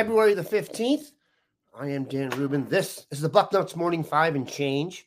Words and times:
February 0.00 0.32
the 0.32 0.40
15th. 0.40 1.12
I 1.78 1.88
am 1.88 2.04
Dan 2.04 2.30
Rubin. 2.30 2.66
This 2.70 3.04
is 3.10 3.20
the 3.20 3.28
Bucknuts 3.28 3.76
Morning 3.76 4.02
Five 4.02 4.34
and 4.34 4.48
Change. 4.48 5.06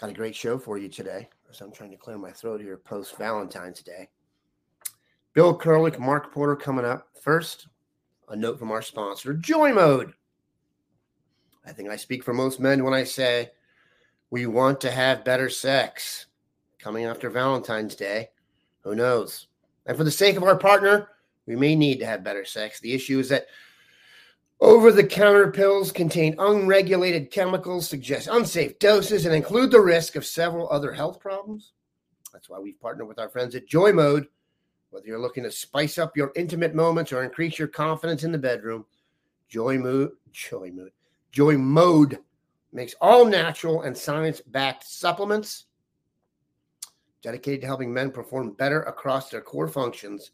Got 0.00 0.10
a 0.10 0.14
great 0.14 0.34
show 0.34 0.58
for 0.58 0.78
you 0.78 0.88
today. 0.88 1.28
As 1.48 1.60
I'm 1.60 1.70
trying 1.70 1.92
to 1.92 1.96
clear 1.96 2.18
my 2.18 2.32
throat 2.32 2.60
here 2.60 2.76
post 2.76 3.16
Valentine's 3.18 3.82
Day. 3.82 4.08
Bill 5.32 5.56
Kurelic, 5.56 6.00
Mark 6.00 6.34
Porter 6.34 6.56
coming 6.56 6.84
up. 6.84 7.06
First, 7.22 7.68
a 8.28 8.34
note 8.34 8.58
from 8.58 8.72
our 8.72 8.82
sponsor, 8.82 9.32
Joy 9.32 9.72
Mode. 9.72 10.12
I 11.64 11.70
think 11.70 11.88
I 11.88 11.94
speak 11.94 12.24
for 12.24 12.34
most 12.34 12.58
men 12.58 12.82
when 12.82 12.94
I 12.94 13.04
say 13.04 13.52
we 14.30 14.46
want 14.46 14.80
to 14.80 14.90
have 14.90 15.24
better 15.24 15.48
sex. 15.48 16.26
Coming 16.80 17.04
after 17.04 17.30
Valentine's 17.30 17.94
Day, 17.94 18.30
who 18.80 18.96
knows? 18.96 19.46
And 19.86 19.96
for 19.96 20.02
the 20.02 20.10
sake 20.10 20.36
of 20.36 20.42
our 20.42 20.58
partner, 20.58 21.10
we 21.48 21.56
may 21.56 21.74
need 21.74 21.98
to 21.98 22.06
have 22.06 22.22
better 22.22 22.44
sex. 22.44 22.78
The 22.78 22.92
issue 22.92 23.18
is 23.18 23.30
that 23.30 23.46
over 24.60 24.92
the 24.92 25.06
counter 25.06 25.50
pills 25.50 25.90
contain 25.90 26.36
unregulated 26.38 27.30
chemicals, 27.30 27.88
suggest 27.88 28.28
unsafe 28.30 28.78
doses, 28.78 29.24
and 29.24 29.34
include 29.34 29.70
the 29.70 29.80
risk 29.80 30.14
of 30.14 30.26
several 30.26 30.68
other 30.70 30.92
health 30.92 31.18
problems. 31.18 31.72
That's 32.34 32.50
why 32.50 32.58
we've 32.58 32.78
partnered 32.78 33.08
with 33.08 33.18
our 33.18 33.30
friends 33.30 33.54
at 33.54 33.66
Joy 33.66 33.92
Mode. 33.92 34.26
Whether 34.90 35.06
you're 35.06 35.18
looking 35.18 35.44
to 35.44 35.50
spice 35.50 35.96
up 35.96 36.18
your 36.18 36.32
intimate 36.36 36.74
moments 36.74 37.14
or 37.14 37.24
increase 37.24 37.58
your 37.58 37.68
confidence 37.68 38.24
in 38.24 38.32
the 38.32 38.36
bedroom, 38.36 38.84
Joy 39.48 39.78
Mode, 39.78 40.10
Joy 40.32 40.70
Joy 41.32 41.56
Mode 41.56 42.18
makes 42.72 42.94
all 43.00 43.24
natural 43.24 43.82
and 43.82 43.96
science 43.96 44.42
backed 44.42 44.84
supplements 44.84 45.64
dedicated 47.22 47.62
to 47.62 47.66
helping 47.66 47.92
men 47.92 48.10
perform 48.10 48.50
better 48.52 48.82
across 48.82 49.30
their 49.30 49.40
core 49.40 49.68
functions 49.68 50.32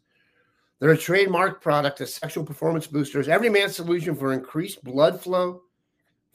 they're 0.79 0.91
a 0.91 0.97
trademark 0.97 1.61
product 1.61 2.01
of 2.01 2.09
sexual 2.09 2.43
performance 2.43 2.87
boosters, 2.87 3.27
every 3.27 3.49
man's 3.49 3.75
solution 3.75 4.15
for 4.15 4.33
increased 4.33 4.83
blood 4.83 5.19
flow, 5.19 5.61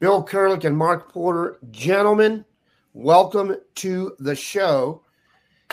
Bill 0.00 0.24
Kurelic 0.24 0.64
and 0.64 0.76
Mark 0.76 1.12
Porter? 1.12 1.60
Gentlemen, 1.70 2.44
welcome 2.92 3.54
to 3.76 4.16
the 4.18 4.34
show. 4.34 5.01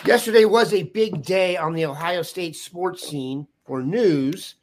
Yesterday 0.05 0.45
was 0.45 0.73
a 0.73 0.83
big 0.83 1.23
day 1.23 1.57
on 1.57 1.73
the 1.73 1.85
Ohio 1.85 2.21
State 2.21 2.55
sports 2.55 3.07
scene 3.07 3.45
for 3.65 3.81
news. 3.81 4.55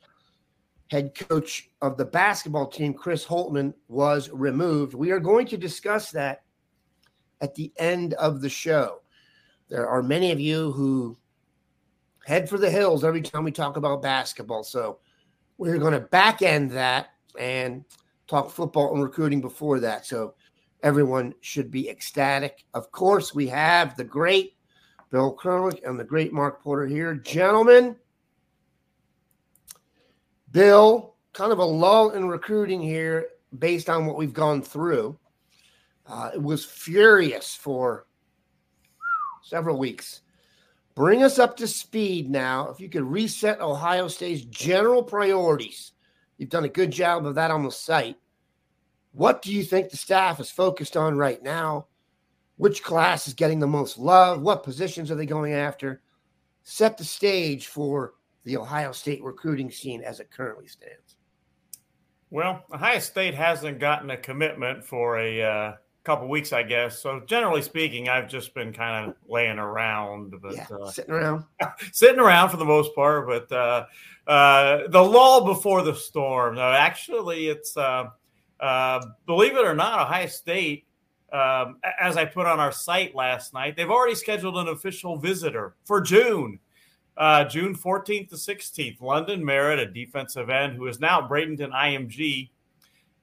Head 0.90 1.14
coach 1.14 1.68
of 1.82 1.98
the 1.98 2.06
basketball 2.06 2.68
team, 2.68 2.94
Chris 2.94 3.24
Holtmann, 3.24 3.74
was 3.88 4.30
removed. 4.30 4.94
We 4.94 5.10
are 5.10 5.20
going 5.20 5.46
to 5.48 5.58
discuss 5.58 6.10
that 6.12 6.42
at 7.42 7.54
the 7.54 7.70
end 7.76 8.14
of 8.14 8.40
the 8.40 8.48
show. 8.48 9.02
There 9.68 9.86
are 9.86 10.02
many 10.02 10.32
of 10.32 10.40
you 10.40 10.72
who 10.72 11.18
head 12.24 12.48
for 12.48 12.56
the 12.56 12.70
hills 12.70 13.04
every 13.04 13.20
time 13.20 13.44
we 13.44 13.52
talk 13.52 13.76
about 13.76 14.02
basketball. 14.02 14.64
So 14.64 15.00
we're 15.58 15.78
going 15.78 15.92
to 15.92 16.00
back 16.00 16.40
end 16.40 16.70
that 16.70 17.08
and 17.38 17.84
talk 18.26 18.50
football 18.50 18.94
and 18.94 19.02
recruiting 19.02 19.42
before 19.42 19.80
that. 19.80 20.06
So 20.06 20.34
everyone 20.82 21.34
should 21.42 21.70
be 21.70 21.90
ecstatic. 21.90 22.64
Of 22.72 22.90
course, 22.90 23.34
we 23.34 23.46
have 23.48 23.96
the 23.96 24.04
great 24.04 24.55
Bill 25.10 25.36
Kurelic 25.36 25.86
and 25.88 25.98
the 25.98 26.04
great 26.04 26.32
Mark 26.32 26.62
Porter 26.62 26.86
here. 26.86 27.14
Gentlemen, 27.14 27.96
Bill, 30.50 31.14
kind 31.32 31.52
of 31.52 31.58
a 31.58 31.64
lull 31.64 32.10
in 32.10 32.28
recruiting 32.28 32.80
here 32.80 33.28
based 33.58 33.88
on 33.88 34.06
what 34.06 34.16
we've 34.16 34.32
gone 34.32 34.62
through. 34.62 35.18
Uh, 36.06 36.30
it 36.34 36.42
was 36.42 36.64
furious 36.64 37.54
for 37.54 38.06
several 39.42 39.78
weeks. 39.78 40.22
Bring 40.94 41.22
us 41.22 41.38
up 41.38 41.56
to 41.58 41.68
speed 41.68 42.30
now. 42.30 42.70
If 42.70 42.80
you 42.80 42.88
could 42.88 43.02
reset 43.02 43.60
Ohio 43.60 44.08
State's 44.08 44.44
general 44.44 45.02
priorities, 45.02 45.92
you've 46.38 46.48
done 46.48 46.64
a 46.64 46.68
good 46.68 46.90
job 46.90 47.26
of 47.26 47.34
that 47.34 47.50
on 47.50 47.64
the 47.64 47.70
site. 47.70 48.16
What 49.12 49.42
do 49.42 49.52
you 49.52 49.62
think 49.62 49.90
the 49.90 49.96
staff 49.96 50.40
is 50.40 50.50
focused 50.50 50.96
on 50.96 51.16
right 51.16 51.42
now? 51.42 51.86
Which 52.56 52.82
class 52.82 53.28
is 53.28 53.34
getting 53.34 53.58
the 53.58 53.66
most 53.66 53.98
love, 53.98 54.40
what 54.40 54.62
positions 54.62 55.10
are 55.10 55.14
they 55.14 55.26
going 55.26 55.52
after, 55.52 56.00
set 56.62 56.96
the 56.96 57.04
stage 57.04 57.66
for 57.66 58.14
the 58.44 58.56
Ohio 58.56 58.92
State 58.92 59.22
recruiting 59.22 59.70
scene 59.70 60.02
as 60.02 60.20
it 60.20 60.30
currently 60.30 60.66
stands. 60.66 61.16
Well, 62.30 62.64
Ohio 62.72 62.98
State 62.98 63.34
hasn't 63.34 63.78
gotten 63.78 64.10
a 64.10 64.16
commitment 64.16 64.84
for 64.84 65.18
a 65.18 65.42
uh, 65.42 65.72
couple 66.04 66.28
weeks, 66.28 66.52
I 66.52 66.62
guess. 66.62 67.00
So 67.00 67.20
generally 67.26 67.62
speaking, 67.62 68.08
I've 68.08 68.28
just 68.28 68.54
been 68.54 68.72
kind 68.72 69.10
of 69.10 69.16
laying 69.28 69.58
around, 69.58 70.34
but 70.40 70.54
yeah, 70.54 70.66
uh, 70.72 70.90
sitting 70.90 71.12
around, 71.12 71.44
sitting 71.92 72.20
around 72.20 72.50
for 72.50 72.56
the 72.56 72.64
most 72.64 72.94
part. 72.94 73.26
But 73.26 73.52
uh, 73.52 73.86
uh, 74.26 74.88
the 74.88 75.02
lull 75.02 75.44
before 75.44 75.82
the 75.82 75.94
storm. 75.94 76.54
No, 76.54 76.62
actually, 76.62 77.48
it's 77.48 77.76
uh, 77.76 78.06
uh, 78.60 79.06
believe 79.26 79.56
it 79.56 79.64
or 79.64 79.74
not, 79.74 80.00
Ohio 80.00 80.26
State 80.26 80.86
um, 81.32 81.78
as 82.00 82.16
I 82.16 82.24
put 82.24 82.46
on 82.46 82.60
our 82.60 82.72
site 82.72 83.14
last 83.14 83.52
night, 83.52 83.76
they've 83.76 83.90
already 83.90 84.14
scheduled 84.14 84.56
an 84.56 84.68
official 84.68 85.16
visitor 85.16 85.74
for 85.84 86.00
June, 86.00 86.60
uh, 87.16 87.44
June 87.44 87.74
14th 87.74 88.28
to 88.30 88.36
16th. 88.36 89.00
London 89.00 89.44
Merritt, 89.44 89.78
a 89.78 89.86
defensive 89.86 90.50
end 90.50 90.76
who 90.76 90.86
is 90.86 91.00
now 91.00 91.26
Bradenton 91.26 91.72
IMG, 91.72 92.50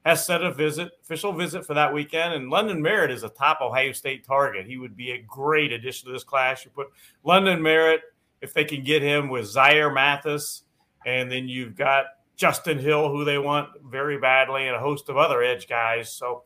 has 0.05 0.25
set 0.25 0.43
a 0.43 0.51
visit, 0.51 0.91
official 1.01 1.31
visit 1.31 1.65
for 1.65 1.73
that 1.75 1.93
weekend. 1.93 2.33
And 2.33 2.49
London 2.49 2.81
Merritt 2.81 3.11
is 3.11 3.23
a 3.23 3.29
top 3.29 3.61
Ohio 3.61 3.93
State 3.93 4.25
target. 4.25 4.65
He 4.65 4.77
would 4.77 4.97
be 4.97 5.11
a 5.11 5.21
great 5.21 5.71
addition 5.71 6.07
to 6.07 6.13
this 6.13 6.25
class. 6.25 6.65
You 6.65 6.71
put 6.71 6.87
London 7.23 7.61
Merritt, 7.61 8.01
if 8.41 8.53
they 8.53 8.65
can 8.65 8.83
get 8.83 9.01
him 9.01 9.29
with 9.29 9.45
Zaire 9.45 9.91
Mathis, 9.91 10.63
and 11.05 11.31
then 11.31 11.47
you've 11.47 11.75
got 11.75 12.05
Justin 12.35 12.77
Hill, 12.77 13.09
who 13.09 13.23
they 13.23 13.37
want 13.37 13.69
very 13.89 14.19
badly, 14.19 14.67
and 14.67 14.75
a 14.75 14.79
host 14.79 15.07
of 15.07 15.15
other 15.15 15.41
edge 15.41 15.67
guys. 15.69 16.11
So, 16.11 16.43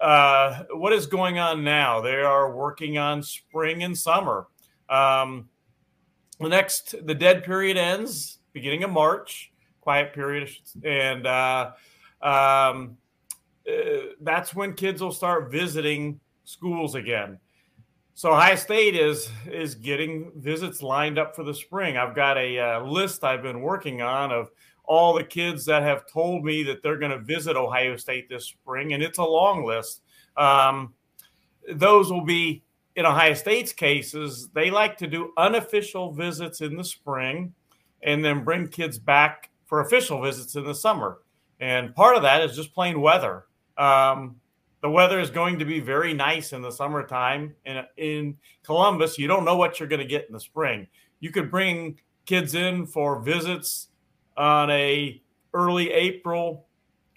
uh, 0.00 0.64
what 0.72 0.92
is 0.92 1.06
going 1.06 1.38
on 1.38 1.64
now? 1.64 2.00
They 2.00 2.20
are 2.22 2.54
working 2.54 2.98
on 2.98 3.22
spring 3.22 3.82
and 3.82 3.96
summer. 3.96 4.46
Um, 4.88 5.48
the 6.38 6.48
next, 6.48 6.94
the 7.06 7.14
dead 7.14 7.44
period 7.44 7.76
ends 7.76 8.38
beginning 8.52 8.84
of 8.84 8.90
March, 8.90 9.52
quiet 9.80 10.12
period, 10.12 10.50
and 10.84 11.26
uh, 11.26 11.72
um, 12.22 12.96
uh, 13.68 13.72
that's 14.20 14.54
when 14.54 14.74
kids 14.74 15.02
will 15.02 15.12
start 15.12 15.50
visiting 15.50 16.20
schools 16.44 16.94
again. 16.94 17.38
So 18.14 18.32
Ohio 18.32 18.56
State 18.56 18.96
is 18.96 19.30
is 19.50 19.74
getting 19.74 20.32
visits 20.36 20.82
lined 20.82 21.18
up 21.18 21.34
for 21.34 21.42
the 21.44 21.54
spring. 21.54 21.96
I've 21.96 22.14
got 22.14 22.36
a 22.36 22.58
uh, 22.58 22.84
list 22.84 23.24
I've 23.24 23.42
been 23.42 23.62
working 23.62 24.02
on 24.02 24.30
of 24.30 24.50
all 24.90 25.14
the 25.14 25.22
kids 25.22 25.64
that 25.64 25.84
have 25.84 26.04
told 26.12 26.44
me 26.44 26.64
that 26.64 26.82
they're 26.82 26.98
going 26.98 27.12
to 27.12 27.20
visit 27.20 27.56
Ohio 27.56 27.96
State 27.96 28.28
this 28.28 28.46
spring, 28.46 28.92
and 28.92 29.04
it's 29.04 29.18
a 29.18 29.24
long 29.24 29.64
list. 29.64 30.02
Um, 30.36 30.94
those 31.72 32.10
will 32.10 32.24
be 32.24 32.64
in 32.96 33.06
Ohio 33.06 33.34
State's 33.34 33.72
cases. 33.72 34.48
They 34.52 34.68
like 34.68 34.96
to 34.96 35.06
do 35.06 35.32
unofficial 35.36 36.12
visits 36.12 36.60
in 36.60 36.76
the 36.76 36.82
spring, 36.82 37.54
and 38.02 38.24
then 38.24 38.42
bring 38.42 38.66
kids 38.66 38.98
back 38.98 39.50
for 39.66 39.80
official 39.80 40.20
visits 40.20 40.56
in 40.56 40.64
the 40.64 40.74
summer. 40.74 41.18
And 41.60 41.94
part 41.94 42.16
of 42.16 42.22
that 42.22 42.42
is 42.42 42.56
just 42.56 42.74
plain 42.74 43.00
weather. 43.00 43.44
Um, 43.78 44.40
the 44.82 44.90
weather 44.90 45.20
is 45.20 45.30
going 45.30 45.60
to 45.60 45.64
be 45.64 45.78
very 45.78 46.14
nice 46.14 46.52
in 46.52 46.62
the 46.62 46.72
summertime. 46.72 47.54
In, 47.64 47.84
in 47.96 48.36
Columbus, 48.64 49.20
you 49.20 49.28
don't 49.28 49.44
know 49.44 49.56
what 49.56 49.78
you're 49.78 49.88
going 49.88 50.00
to 50.00 50.04
get 50.04 50.26
in 50.26 50.32
the 50.32 50.40
spring. 50.40 50.88
You 51.20 51.30
could 51.30 51.48
bring 51.48 52.00
kids 52.26 52.56
in 52.56 52.86
for 52.86 53.20
visits 53.20 53.89
on 54.40 54.70
a 54.70 55.20
early 55.52 55.90
April 55.92 56.66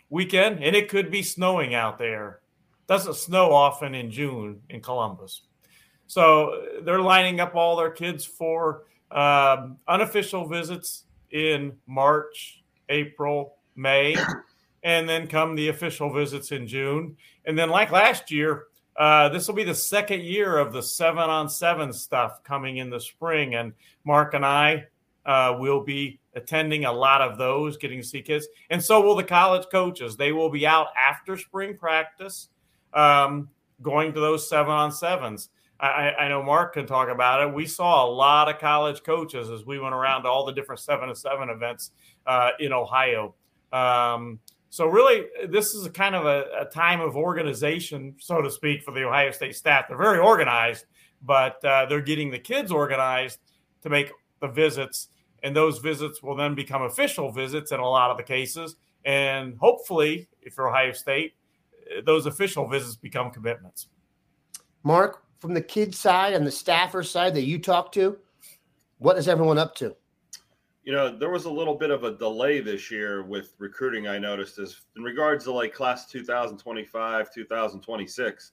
weekend, 0.09 0.61
and 0.61 0.75
it 0.75 0.89
could 0.89 1.09
be 1.09 1.23
snowing 1.23 1.73
out 1.73 1.97
there. 1.97 2.41
Doesn't 2.87 3.15
snow 3.15 3.53
often 3.53 3.95
in 3.95 4.11
June 4.11 4.61
in 4.69 4.81
Columbus. 4.81 5.43
So 6.05 6.65
they're 6.81 7.01
lining 7.01 7.39
up 7.39 7.55
all 7.55 7.77
their 7.77 7.89
kids 7.89 8.25
for 8.25 8.83
um, 9.09 9.77
unofficial 9.87 10.47
visits 10.47 11.05
in 11.31 11.77
March, 11.87 12.61
April, 12.89 13.55
May, 13.75 14.15
and 14.83 15.07
then 15.07 15.27
come 15.27 15.55
the 15.55 15.69
official 15.69 16.11
visits 16.11 16.51
in 16.51 16.67
June. 16.67 17.15
And 17.45 17.57
then, 17.57 17.69
like 17.69 17.91
last 17.91 18.31
year, 18.31 18.65
uh, 18.97 19.29
this 19.29 19.47
will 19.47 19.55
be 19.55 19.63
the 19.63 19.73
second 19.73 20.23
year 20.23 20.57
of 20.57 20.73
the 20.73 20.83
seven 20.83 21.29
on 21.29 21.47
seven 21.47 21.93
stuff 21.93 22.43
coming 22.43 22.77
in 22.77 22.89
the 22.89 22.99
spring. 22.99 23.55
And 23.55 23.73
Mark 24.03 24.33
and 24.33 24.45
I 24.45 24.87
uh, 25.25 25.55
will 25.59 25.83
be 25.83 26.19
attending 26.35 26.85
a 26.85 26.91
lot 26.91 27.21
of 27.21 27.37
those, 27.37 27.77
getting 27.77 28.01
to 28.01 28.07
see 28.07 28.21
kids. 28.21 28.47
And 28.69 28.83
so 28.83 29.01
will 29.01 29.15
the 29.15 29.23
college 29.23 29.67
coaches. 29.71 30.17
They 30.17 30.31
will 30.31 30.49
be 30.49 30.65
out 30.65 30.87
after 30.97 31.37
spring 31.37 31.77
practice, 31.77 32.49
um, 32.93 33.49
going 33.81 34.13
to 34.13 34.19
those 34.19 34.49
seven 34.49 34.71
on 34.71 34.91
sevens. 34.91 35.49
I, 35.79 36.13
I, 36.17 36.27
know 36.29 36.41
Mark 36.41 36.75
can 36.75 36.85
talk 36.85 37.09
about 37.09 37.41
it. 37.41 37.53
We 37.53 37.65
saw 37.65 38.05
a 38.05 38.09
lot 38.09 38.47
of 38.47 38.59
college 38.59 39.03
coaches 39.03 39.49
as 39.49 39.65
we 39.65 39.79
went 39.79 39.93
around 39.93 40.23
to 40.23 40.29
all 40.29 40.45
the 40.45 40.53
different 40.53 40.79
seven 40.79 41.09
to 41.09 41.15
seven 41.15 41.49
events 41.49 41.91
uh, 42.25 42.51
in 42.59 42.71
Ohio. 42.71 43.35
Um, 43.73 44.39
so 44.69 44.87
really, 44.87 45.25
this 45.49 45.73
is 45.73 45.85
a 45.85 45.89
kind 45.89 46.15
of 46.15 46.25
a, 46.25 46.45
a, 46.61 46.65
time 46.65 47.01
of 47.01 47.17
organization, 47.17 48.15
so 48.17 48.41
to 48.41 48.49
speak, 48.49 48.83
for 48.83 48.91
the 48.91 49.03
Ohio 49.03 49.31
State 49.31 49.55
staff. 49.55 49.85
They're 49.87 49.97
very 49.97 50.19
organized, 50.19 50.85
but 51.21 51.63
uh, 51.65 51.85
they're 51.87 52.01
getting 52.01 52.31
the 52.31 52.39
kids 52.39 52.71
organized 52.71 53.39
to 53.81 53.89
make 53.89 54.11
the 54.41 54.47
visits, 54.47 55.09
and 55.43 55.55
those 55.55 55.79
visits 55.79 56.23
will 56.23 56.35
then 56.35 56.55
become 56.55 56.83
official 56.83 57.31
visits 57.31 57.71
in 57.71 57.79
a 57.79 57.87
lot 57.87 58.09
of 58.09 58.17
the 58.17 58.23
cases. 58.23 58.75
And 59.05 59.57
hopefully, 59.57 60.27
if 60.41 60.57
you're 60.57 60.69
Ohio 60.69 60.93
State, 60.93 61.33
those 62.05 62.25
official 62.25 62.67
visits 62.67 62.95
become 62.95 63.29
commitments. 63.29 63.87
Mark, 64.83 65.23
from 65.39 65.53
the 65.53 65.61
kids 65.61 65.99
side 65.99 66.33
and 66.33 66.47
the 66.47 66.51
staffer 66.51 67.03
side 67.03 67.33
that 67.35 67.43
you 67.43 67.59
talk 67.59 67.91
to, 67.93 68.17
what 68.97 69.17
is 69.17 69.27
everyone 69.27 69.57
up 69.57 69.75
to? 69.75 69.95
you 70.83 70.91
know, 70.91 71.15
there 71.15 71.29
was 71.29 71.45
a 71.45 71.49
little 71.49 71.75
bit 71.75 71.91
of 71.91 72.03
a 72.03 72.11
delay 72.17 72.59
this 72.59 72.91
year 72.91 73.23
with 73.23 73.53
recruiting. 73.57 74.07
I 74.07 74.19
noticed 74.19 74.59
is 74.59 74.81
in 74.97 75.03
regards 75.03 75.45
to 75.45 75.53
like 75.53 75.73
class 75.73 76.07
2025, 76.07 77.33
2026, 77.33 78.51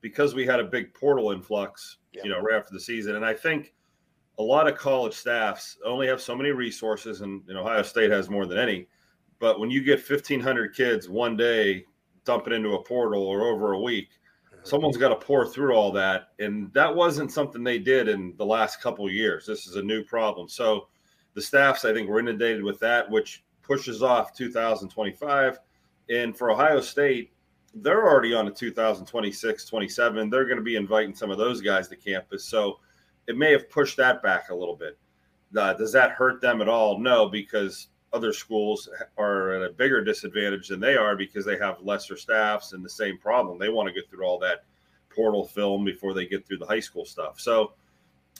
because 0.00 0.34
we 0.34 0.44
had 0.44 0.58
a 0.58 0.64
big 0.64 0.92
portal 0.94 1.30
influx, 1.30 1.98
yeah. 2.12 2.22
you 2.24 2.30
know, 2.30 2.40
right 2.40 2.56
after 2.56 2.72
the 2.72 2.80
season. 2.80 3.14
And 3.14 3.24
I 3.24 3.34
think 3.34 3.72
a 4.40 4.42
lot 4.42 4.66
of 4.66 4.74
college 4.74 5.12
staffs 5.12 5.76
only 5.84 6.06
have 6.06 6.18
so 6.18 6.34
many 6.34 6.48
resources, 6.50 7.20
and 7.20 7.42
you 7.46 7.52
know, 7.52 7.60
Ohio 7.60 7.82
State 7.82 8.10
has 8.10 8.30
more 8.30 8.46
than 8.46 8.56
any. 8.56 8.88
But 9.38 9.60
when 9.60 9.70
you 9.70 9.82
get 9.82 9.98
1,500 9.98 10.74
kids 10.74 11.10
one 11.10 11.36
day 11.36 11.84
dumping 12.24 12.54
into 12.54 12.70
a 12.70 12.82
portal 12.82 13.22
or 13.22 13.42
over 13.42 13.74
a 13.74 13.80
week, 13.80 14.08
mm-hmm. 14.46 14.64
someone's 14.64 14.96
got 14.96 15.10
to 15.10 15.16
pour 15.16 15.46
through 15.46 15.74
all 15.74 15.92
that, 15.92 16.28
and 16.38 16.72
that 16.72 16.94
wasn't 16.94 17.30
something 17.30 17.62
they 17.62 17.78
did 17.78 18.08
in 18.08 18.32
the 18.38 18.46
last 18.46 18.80
couple 18.80 19.10
years. 19.10 19.44
This 19.44 19.66
is 19.66 19.76
a 19.76 19.82
new 19.82 20.02
problem. 20.04 20.48
So 20.48 20.88
the 21.34 21.42
staffs, 21.42 21.84
I 21.84 21.92
think, 21.92 22.08
were 22.08 22.18
inundated 22.18 22.62
with 22.62 22.80
that, 22.80 23.10
which 23.10 23.44
pushes 23.60 24.02
off 24.02 24.34
2025. 24.34 25.58
And 26.08 26.34
for 26.34 26.50
Ohio 26.50 26.80
State, 26.80 27.30
they're 27.74 28.08
already 28.08 28.32
on 28.32 28.48
a 28.48 28.50
2026, 28.50 29.66
27. 29.66 30.30
They're 30.30 30.46
going 30.46 30.56
to 30.56 30.62
be 30.62 30.76
inviting 30.76 31.14
some 31.14 31.30
of 31.30 31.36
those 31.36 31.60
guys 31.60 31.88
to 31.88 31.96
campus. 31.96 32.42
So 32.46 32.80
it 33.30 33.38
may 33.38 33.52
have 33.52 33.70
pushed 33.70 33.96
that 33.96 34.22
back 34.22 34.50
a 34.50 34.54
little 34.54 34.74
bit. 34.74 34.98
Uh, 35.56 35.72
does 35.72 35.92
that 35.92 36.10
hurt 36.10 36.40
them 36.40 36.60
at 36.60 36.68
all? 36.68 36.98
No, 36.98 37.28
because 37.28 37.88
other 38.12 38.32
schools 38.32 38.88
are 39.16 39.52
at 39.52 39.62
a 39.62 39.72
bigger 39.72 40.02
disadvantage 40.02 40.66
than 40.66 40.80
they 40.80 40.96
are 40.96 41.14
because 41.14 41.44
they 41.44 41.56
have 41.56 41.80
lesser 41.80 42.16
staffs 42.16 42.72
and 42.72 42.84
the 42.84 42.90
same 42.90 43.16
problem. 43.18 43.56
They 43.56 43.68
want 43.68 43.88
to 43.88 43.94
get 43.94 44.10
through 44.10 44.24
all 44.24 44.38
that 44.40 44.64
portal 45.14 45.46
film 45.46 45.84
before 45.84 46.12
they 46.12 46.26
get 46.26 46.44
through 46.44 46.58
the 46.58 46.66
high 46.66 46.80
school 46.80 47.04
stuff. 47.04 47.38
So 47.38 47.74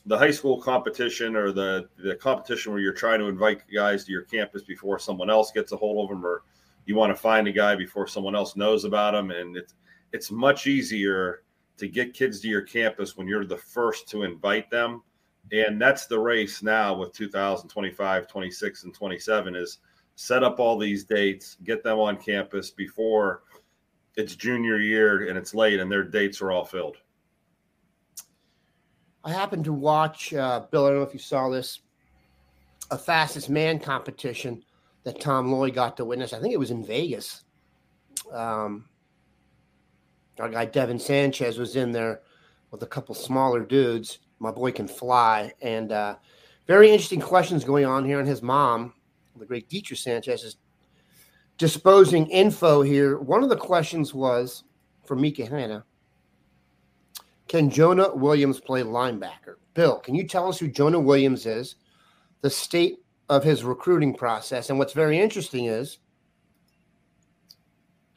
the 0.07 0.19
high 0.19 0.33
school 0.33 0.61
competition 0.61 1.37
or 1.37 1.53
the 1.53 1.89
the 1.99 2.17
competition 2.17 2.73
where 2.73 2.81
you're 2.81 2.93
trying 2.93 3.21
to 3.21 3.27
invite 3.27 3.63
guys 3.73 4.05
to 4.05 4.13
your 4.13 4.23
campus 4.23 4.63
before 4.63 4.99
someone 4.99 5.31
else 5.31 5.53
gets 5.53 5.71
a 5.71 5.77
hold 5.77 6.05
of 6.05 6.17
them 6.17 6.27
or 6.27 6.43
you 6.87 6.97
want 6.97 7.15
to 7.15 7.21
find 7.21 7.47
a 7.47 7.53
guy 7.53 7.77
before 7.77 8.09
someone 8.09 8.35
else 8.35 8.57
knows 8.57 8.85
about 8.85 9.15
him 9.15 9.31
and 9.31 9.57
it's 9.57 9.75
it's 10.13 10.31
much 10.31 10.67
easier 10.67 11.43
to 11.81 11.89
get 11.89 12.15
kids 12.15 12.41
to 12.41 12.49
your 12.49 12.63
campus 12.63 13.17
when 13.17 13.27
you're 13.27 13.45
the 13.45 13.57
first 13.57 14.09
to 14.09 14.23
invite 14.23 14.71
them 14.71 15.03
and 15.53 15.81
that's 15.81 16.07
the 16.07 16.19
race 16.19 16.63
now 16.63 16.95
with 16.95 17.13
2025 17.13 18.29
26 18.29 18.85
and 18.85 18.95
27 18.95 19.57
is 19.57 19.79
set 20.15 20.45
up 20.45 20.61
all 20.61 20.79
these 20.79 21.05
dates 21.05 21.57
get 21.65 21.83
them 21.83 21.99
on 21.99 22.17
campus 22.17 22.71
before 22.71 23.43
it's 24.17 24.37
junior 24.37 24.79
year 24.79 25.29
and 25.29 25.39
it's 25.39 25.55
late 25.55 25.81
and 25.81 25.91
their 25.91 26.05
dates 26.05 26.41
are 26.41 26.51
all 26.51 26.65
filled 26.65 26.99
I 29.23 29.33
happened 29.33 29.65
to 29.67 29.73
watch, 29.73 30.33
uh, 30.33 30.61
Bill, 30.71 30.87
I 30.87 30.91
don't 30.91 30.99
know 30.99 31.05
if 31.05 31.13
you 31.13 31.21
saw 31.21 31.51
this, 31.51 31.81
a 32.91 32.99
fastest 32.99 33.51
man 33.51 33.79
competition 33.79 34.65
that 35.05 35.21
Tom 35.21 35.53
Loy 35.53 35.71
got 35.71 35.97
to 35.99 36.05
witness. 36.05 36.33
I 36.33 36.41
think 36.41 36.55
it 36.55 36.59
was 36.59 36.71
in 36.71 36.85
Vegas. 36.85 37.45
Um, 38.33 38.89
our 40.41 40.49
guy 40.49 40.65
Devin 40.65 40.99
Sanchez 40.99 41.59
was 41.59 41.77
in 41.77 41.93
there 41.93 42.23
with 42.71 42.83
a 42.83 42.87
couple 42.87 43.15
smaller 43.15 43.65
dudes. 43.65 44.19
My 44.39 44.51
boy 44.51 44.73
can 44.73 44.89
fly. 44.89 45.53
And 45.61 45.93
uh, 45.93 46.17
very 46.67 46.91
interesting 46.91 47.21
questions 47.21 47.65
going 47.65 47.85
on 47.85 48.05
here. 48.05 48.19
And 48.19 48.29
his 48.29 48.43
mom, 48.43 48.95
the 49.37 49.47
great 49.47 49.69
Dietrich 49.69 49.99
Sanchez, 49.99 50.45
is 50.45 50.57
disposing 51.59 52.27
info 52.31 52.83
here. 52.83 53.19
One 53.19 53.43
of 53.43 53.49
the 53.49 53.57
questions 53.57 54.15
was 54.15 54.65
for 55.05 55.17
Mika 55.17 55.47
Hanna 55.47 55.85
can 57.51 57.69
Jonah 57.69 58.15
Williams 58.15 58.61
play 58.61 58.83
linebacker? 58.83 59.57
Bill, 59.75 59.99
can 59.99 60.15
you 60.15 60.25
tell 60.25 60.49
us 60.49 60.61
who 60.61 60.69
Jonah 60.69 61.01
Williams 61.01 61.47
is, 61.47 61.75
the 62.43 62.49
state 62.49 63.01
of 63.29 63.43
his 63.43 63.65
recruiting 63.65 64.15
process? 64.15 64.71
And 64.71 64.79
what's 64.79 64.93
very 64.93 65.19
interesting 65.19 65.65
is 65.65 65.99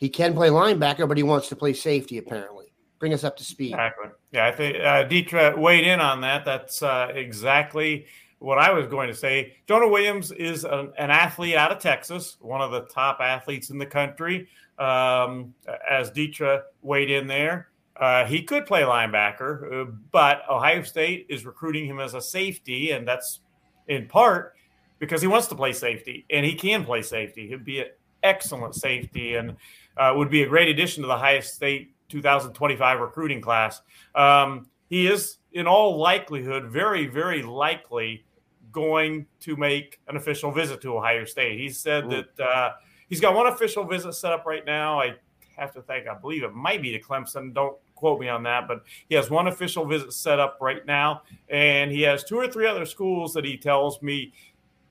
he 0.03 0.09
can 0.09 0.33
play 0.33 0.49
linebacker, 0.49 1.07
but 1.07 1.15
he 1.15 1.23
wants 1.23 1.47
to 1.47 1.55
play 1.55 1.71
safety, 1.71 2.17
apparently. 2.17 2.65
Bring 2.99 3.13
us 3.13 3.23
up 3.23 3.37
to 3.37 3.43
speed. 3.45 3.71
Exactly. 3.71 4.09
Yeah, 4.33 4.47
I 4.47 4.51
think 4.51 4.77
uh, 4.83 5.03
Dietrich 5.03 5.55
weighed 5.55 5.87
in 5.87 6.01
on 6.01 6.19
that. 6.19 6.43
That's 6.43 6.83
uh, 6.83 7.13
exactly 7.15 8.07
what 8.39 8.57
I 8.57 8.73
was 8.73 8.87
going 8.87 9.07
to 9.07 9.15
say. 9.15 9.55
Jonah 9.65 9.87
Williams 9.87 10.33
is 10.33 10.65
an, 10.65 10.91
an, 10.97 11.09
athlete 11.09 11.55
out 11.55 11.71
of 11.71 11.79
Texas, 11.79 12.35
one 12.41 12.59
of 12.59 12.71
the 12.71 12.81
top 12.81 13.19
athletes 13.21 13.69
in 13.69 13.77
the 13.77 13.85
country. 13.85 14.49
Um, 14.77 15.53
as 15.89 16.11
Dietrich 16.11 16.63
weighed 16.81 17.09
in 17.09 17.25
there, 17.25 17.69
uh, 17.95 18.25
he 18.25 18.43
could 18.43 18.65
play 18.65 18.81
linebacker, 18.81 19.83
uh, 19.87 19.91
but 20.11 20.41
Ohio 20.49 20.83
State 20.83 21.27
is 21.29 21.45
recruiting 21.45 21.85
him 21.85 22.01
as 22.01 22.13
a 22.13 22.21
safety, 22.21 22.91
and 22.91 23.07
that's 23.07 23.39
in 23.87 24.09
part 24.09 24.55
because 24.99 25.21
he 25.21 25.29
wants 25.29 25.47
to 25.47 25.55
play 25.55 25.71
safety, 25.71 26.25
and 26.29 26.45
he 26.45 26.55
can 26.55 26.83
play 26.83 27.03
safety. 27.03 27.47
He'd 27.47 27.63
be 27.63 27.79
an 27.79 27.87
excellent 28.21 28.75
safety, 28.75 29.35
and 29.35 29.55
uh, 29.97 30.13
would 30.15 30.29
be 30.29 30.43
a 30.43 30.47
great 30.47 30.69
addition 30.69 31.03
to 31.03 31.07
the 31.07 31.13
Ohio 31.13 31.39
State 31.39 31.93
2025 32.09 32.99
recruiting 32.99 33.41
class. 33.41 33.81
Um, 34.15 34.67
he 34.89 35.07
is, 35.07 35.37
in 35.53 35.67
all 35.67 35.97
likelihood, 35.97 36.65
very, 36.65 37.07
very 37.07 37.41
likely 37.41 38.25
going 38.71 39.25
to 39.39 39.55
make 39.55 39.99
an 40.07 40.17
official 40.17 40.51
visit 40.51 40.81
to 40.81 40.97
Ohio 40.97 41.25
State. 41.25 41.59
He 41.59 41.69
said 41.69 42.05
Ooh. 42.05 42.09
that 42.09 42.39
uh, 42.39 42.71
he's 43.07 43.19
got 43.19 43.35
one 43.35 43.47
official 43.47 43.85
visit 43.85 44.13
set 44.13 44.31
up 44.31 44.45
right 44.45 44.65
now. 44.65 44.99
I 44.99 45.15
have 45.55 45.71
to 45.73 45.81
think, 45.81 46.07
I 46.07 46.15
believe 46.15 46.43
it 46.43 46.53
might 46.53 46.81
be 46.81 46.91
to 46.91 46.99
Clemson. 46.99 47.53
Don't 47.53 47.77
quote 47.95 48.19
me 48.19 48.27
on 48.27 48.43
that, 48.43 48.67
but 48.67 48.83
he 49.07 49.15
has 49.15 49.29
one 49.29 49.47
official 49.47 49.85
visit 49.85 50.13
set 50.13 50.39
up 50.39 50.57
right 50.59 50.85
now, 50.85 51.21
and 51.49 51.91
he 51.91 52.01
has 52.01 52.23
two 52.23 52.37
or 52.37 52.47
three 52.47 52.67
other 52.67 52.85
schools 52.85 53.33
that 53.33 53.45
he 53.45 53.57
tells 53.57 54.01
me 54.01 54.33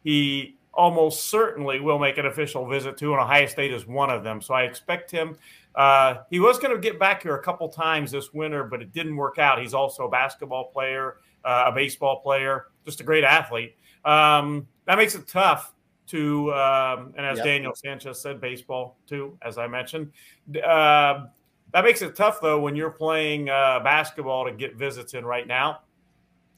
he 0.04 0.56
almost 0.74 1.26
certainly 1.26 1.80
will 1.80 1.98
make 1.98 2.18
an 2.18 2.26
official 2.26 2.66
visit 2.66 2.96
to, 2.98 3.12
and 3.12 3.20
Ohio 3.20 3.46
State 3.46 3.72
is 3.72 3.86
one 3.86 4.10
of 4.10 4.24
them. 4.24 4.40
So 4.40 4.54
I 4.54 4.62
expect 4.62 5.10
him. 5.10 5.36
Uh, 5.74 6.16
he 6.30 6.40
was 6.40 6.58
going 6.58 6.74
to 6.74 6.80
get 6.80 6.98
back 6.98 7.22
here 7.22 7.36
a 7.36 7.42
couple 7.42 7.68
times 7.68 8.10
this 8.10 8.32
winter, 8.32 8.64
but 8.64 8.82
it 8.82 8.92
didn't 8.92 9.16
work 9.16 9.38
out. 9.38 9.60
He's 9.60 9.74
also 9.74 10.04
a 10.04 10.10
basketball 10.10 10.64
player, 10.64 11.16
uh, 11.44 11.64
a 11.68 11.72
baseball 11.72 12.20
player, 12.20 12.66
just 12.84 13.00
a 13.00 13.04
great 13.04 13.24
athlete. 13.24 13.76
Um, 14.04 14.66
that 14.86 14.98
makes 14.98 15.14
it 15.14 15.26
tough 15.26 15.74
to, 16.08 16.52
um, 16.52 17.14
and 17.16 17.24
as 17.24 17.38
Yep. 17.38 17.46
Daniel 17.46 17.74
Sanchez 17.74 18.20
said, 18.20 18.40
baseball 18.40 18.98
too, 19.06 19.38
as 19.42 19.56
I 19.56 19.66
mentioned. 19.66 20.12
Uh, 20.56 21.26
that 21.72 21.84
makes 21.84 22.02
it 22.02 22.14
tough 22.14 22.40
though 22.40 22.60
when 22.60 22.76
you're 22.76 22.90
playing 22.90 23.48
uh, 23.48 23.80
basketball 23.80 24.44
to 24.44 24.52
get 24.52 24.76
visits 24.76 25.14
in 25.14 25.24
right 25.24 25.46
now. 25.46 25.80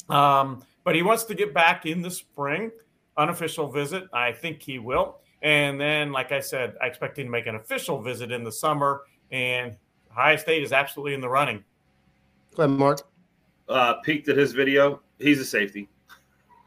Um, 0.09 0.65
but 0.83 0.95
he 0.95 1.03
wants 1.03 1.25
to 1.25 1.35
get 1.35 1.55
back 1.55 1.87
in 1.87 2.03
the 2.03 2.11
spring, 2.11 2.73
unofficial 3.17 3.71
visit. 3.71 4.05
I 4.13 4.33
think 4.33 4.63
he 4.63 4.79
will. 4.79 5.19
And 5.43 5.81
then, 5.81 6.11
like 6.11 6.33
I 6.33 6.41
said, 6.41 6.75
I 6.83 6.87
expect 6.87 7.19
him 7.19 7.27
to 7.27 7.31
make 7.31 7.47
an 7.47 7.57
official 7.57 8.01
visit 8.01 8.33
in 8.33 8.45
the 8.45 8.53
summer. 8.53 9.03
And 9.31 9.77
Ohio 10.11 10.37
State 10.37 10.63
is 10.63 10.73
absolutely 10.73 11.15
in 11.15 11.21
the 11.21 11.29
running. 11.29 11.63
Go 12.55 12.65
ahead, 12.65 12.79
Mark. 12.79 13.01
Uh, 13.69 13.95
peeked 14.03 14.29
at 14.29 14.37
his 14.37 14.53
video. 14.53 15.01
He's 15.19 15.41
a 15.41 15.45
safety. 15.45 15.89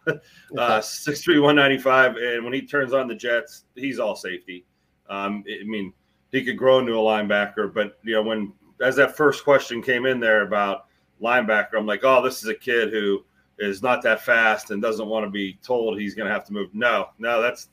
uh, 0.58 0.82
six 0.82 1.22
three 1.22 1.40
one 1.40 1.56
ninety 1.56 1.78
five, 1.78 2.16
and 2.16 2.44
when 2.44 2.54
he 2.54 2.62
turns 2.62 2.94
on 2.94 3.08
the 3.08 3.16
Jets, 3.16 3.66
he's 3.76 4.00
all 4.00 4.16
safety. 4.16 4.66
Um, 5.10 5.44
I 5.48 5.66
mean, 5.66 5.94
he 6.32 6.44
could 6.44 6.58
grow 6.58 6.80
into 6.80 6.94
a 6.94 6.96
linebacker, 6.96 7.74
but 7.74 7.98
you 8.04 8.14
know, 8.14 8.24
when 8.24 8.54
as 8.82 8.96
that 8.98 9.16
first 9.18 9.44
question 9.44 9.82
came 9.82 10.06
in 10.06 10.20
there 10.20 10.44
about 10.44 10.86
linebacker, 11.22 11.76
I'm 11.78 11.86
like, 11.86 12.04
oh, 12.04 12.22
this 12.22 12.44
is 12.44 12.50
a 12.50 12.56
kid 12.56 12.92
who 12.92 13.24
is 13.60 13.82
not 13.82 14.02
that 14.04 14.22
fast 14.22 14.72
and 14.72 14.82
doesn't 14.82 15.08
want 15.08 15.26
to 15.26 15.30
be 15.30 15.60
told 15.64 16.00
he's 16.00 16.16
going 16.16 16.28
to 16.28 16.34
have 16.34 16.46
to 16.46 16.54
move. 16.54 16.70
No, 16.74 17.10
no, 17.20 17.42
that's 17.42 17.70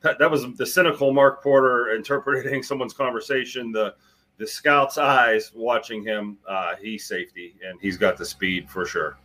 that, 0.00 0.18
that 0.18 0.30
was 0.30 0.46
the 0.56 0.66
cynical 0.66 1.12
Mark 1.12 1.42
Porter 1.42 1.94
interpreting 1.94 2.62
someone's 2.62 2.94
conversation. 2.94 3.72
The 3.72 3.94
the 4.38 4.46
scout's 4.46 4.98
eyes 4.98 5.50
watching 5.54 6.04
him. 6.04 6.38
Uh, 6.48 6.76
he's 6.76 7.06
safety, 7.06 7.56
and 7.66 7.78
he's 7.80 7.96
got 7.96 8.16
the 8.16 8.24
speed 8.24 8.70
for 8.70 8.86
sure. 8.86 9.18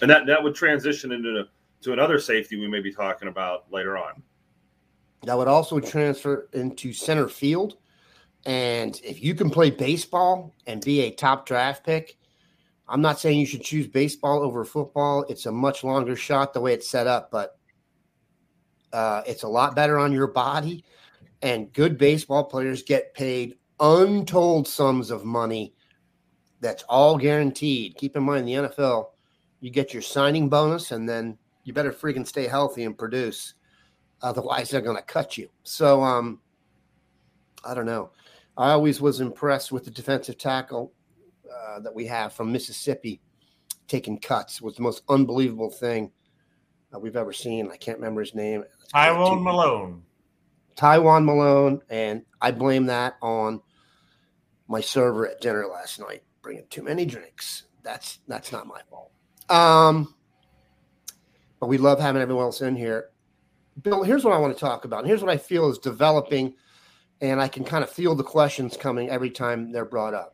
And 0.00 0.10
that 0.10 0.26
that 0.26 0.42
would 0.42 0.54
transition 0.54 1.12
into 1.12 1.44
to 1.82 1.92
another 1.92 2.18
safety 2.18 2.56
we 2.56 2.68
may 2.68 2.80
be 2.80 2.92
talking 2.92 3.28
about 3.28 3.70
later 3.70 3.98
on. 3.98 4.22
That 5.24 5.36
would 5.36 5.48
also 5.48 5.80
transfer 5.80 6.48
into 6.52 6.92
center 6.92 7.28
field. 7.28 7.76
And 8.46 9.00
if 9.02 9.22
you 9.22 9.34
can 9.34 9.48
play 9.48 9.70
baseball 9.70 10.54
and 10.66 10.84
be 10.84 11.00
a 11.02 11.10
top 11.10 11.46
draft 11.46 11.84
pick, 11.84 12.18
I'm 12.88 13.00
not 13.00 13.18
saying 13.18 13.38
you 13.38 13.46
should 13.46 13.62
choose 13.62 13.86
baseball 13.86 14.42
over 14.42 14.64
football. 14.64 15.24
It's 15.28 15.46
a 15.46 15.52
much 15.52 15.84
longer 15.84 16.16
shot 16.16 16.52
the 16.52 16.60
way 16.60 16.74
it's 16.74 16.88
set 16.88 17.06
up, 17.06 17.30
but 17.30 17.58
uh, 18.92 19.22
it's 19.26 19.42
a 19.42 19.48
lot 19.48 19.74
better 19.74 19.98
on 19.98 20.12
your 20.12 20.26
body. 20.26 20.84
And 21.42 21.72
good 21.72 21.98
baseball 21.98 22.44
players 22.44 22.82
get 22.82 23.14
paid 23.14 23.56
untold 23.80 24.68
sums 24.68 25.10
of 25.10 25.24
money. 25.24 25.74
That's 26.60 26.82
all 26.84 27.18
guaranteed. 27.18 27.96
Keep 27.96 28.16
in 28.16 28.22
mind, 28.22 28.46
the 28.46 28.52
NFL, 28.52 29.08
you 29.60 29.70
get 29.70 29.92
your 29.92 30.02
signing 30.02 30.48
bonus, 30.48 30.92
and 30.92 31.08
then 31.08 31.38
you 31.64 31.72
better 31.72 31.92
freaking 31.92 32.26
stay 32.26 32.46
healthy 32.46 32.84
and 32.84 32.96
produce. 32.96 33.54
Otherwise, 34.22 34.70
they're 34.70 34.80
going 34.80 34.96
to 34.96 35.02
cut 35.02 35.36
you. 35.36 35.48
So, 35.64 36.02
um, 36.02 36.40
I 37.64 37.74
don't 37.74 37.86
know. 37.86 38.10
I 38.56 38.70
always 38.70 39.00
was 39.00 39.20
impressed 39.20 39.72
with 39.72 39.84
the 39.84 39.90
defensive 39.90 40.38
tackle 40.38 40.92
uh, 41.52 41.80
that 41.80 41.94
we 41.94 42.06
have 42.06 42.32
from 42.32 42.52
Mississippi 42.52 43.20
taking 43.88 44.18
cuts. 44.18 44.60
was 44.62 44.76
the 44.76 44.82
most 44.82 45.02
unbelievable 45.08 45.70
thing 45.70 46.10
uh, 46.94 46.98
we've 46.98 47.16
ever 47.16 47.32
seen. 47.32 47.70
I 47.70 47.76
can't 47.76 47.98
remember 47.98 48.20
his 48.20 48.34
name. 48.34 48.64
Tyrone 48.90 49.42
Malone. 49.42 50.02
Taiwan 50.76 51.24
Malone, 51.24 51.80
and 51.88 52.24
I 52.40 52.50
blame 52.50 52.86
that 52.86 53.14
on 53.22 53.60
my 54.66 54.80
server 54.80 55.28
at 55.28 55.40
dinner 55.40 55.66
last 55.66 56.00
night 56.00 56.22
bringing 56.44 56.66
too 56.68 56.82
many 56.82 57.04
drinks. 57.04 57.64
That's 57.82 58.20
that's 58.28 58.52
not 58.52 58.68
my 58.68 58.80
fault. 58.88 59.10
Um, 59.50 60.14
but 61.58 61.66
we 61.68 61.78
love 61.78 61.98
having 61.98 62.22
everyone 62.22 62.44
else 62.44 62.60
in 62.60 62.76
here. 62.76 63.10
Bill, 63.82 64.04
here's 64.04 64.24
what 64.24 64.34
I 64.34 64.38
want 64.38 64.54
to 64.54 64.60
talk 64.60 64.84
about. 64.84 65.00
And 65.00 65.08
here's 65.08 65.22
what 65.22 65.32
I 65.32 65.36
feel 65.36 65.68
is 65.68 65.78
developing, 65.78 66.54
and 67.20 67.40
I 67.40 67.48
can 67.48 67.64
kind 67.64 67.82
of 67.82 67.90
feel 67.90 68.14
the 68.14 68.22
questions 68.22 68.76
coming 68.76 69.10
every 69.10 69.30
time 69.30 69.72
they're 69.72 69.84
brought 69.84 70.14
up. 70.14 70.33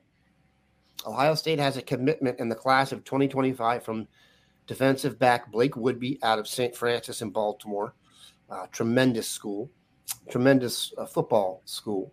Ohio 1.07 1.35
State 1.35 1.59
has 1.59 1.77
a 1.77 1.83
commitment 1.83 2.41
in 2.41 2.49
the 2.49 2.55
class 2.55 2.93
of 2.93 3.05
2025 3.05 3.83
from 3.83 4.07
defensive 4.67 5.19
back 5.19 5.51
Blake 5.51 5.75
Woodby 5.75 6.19
out 6.23 6.39
of 6.39 6.49
St. 6.49 6.75
Frances 6.75 7.23
in 7.23 7.31
Baltimore. 7.31 7.95
Uh, 8.49 8.67
tremendous 8.73 9.29
school, 9.29 9.71
tremendous 10.29 10.93
uh, 10.99 11.07
football 11.07 11.63
school. 11.65 12.13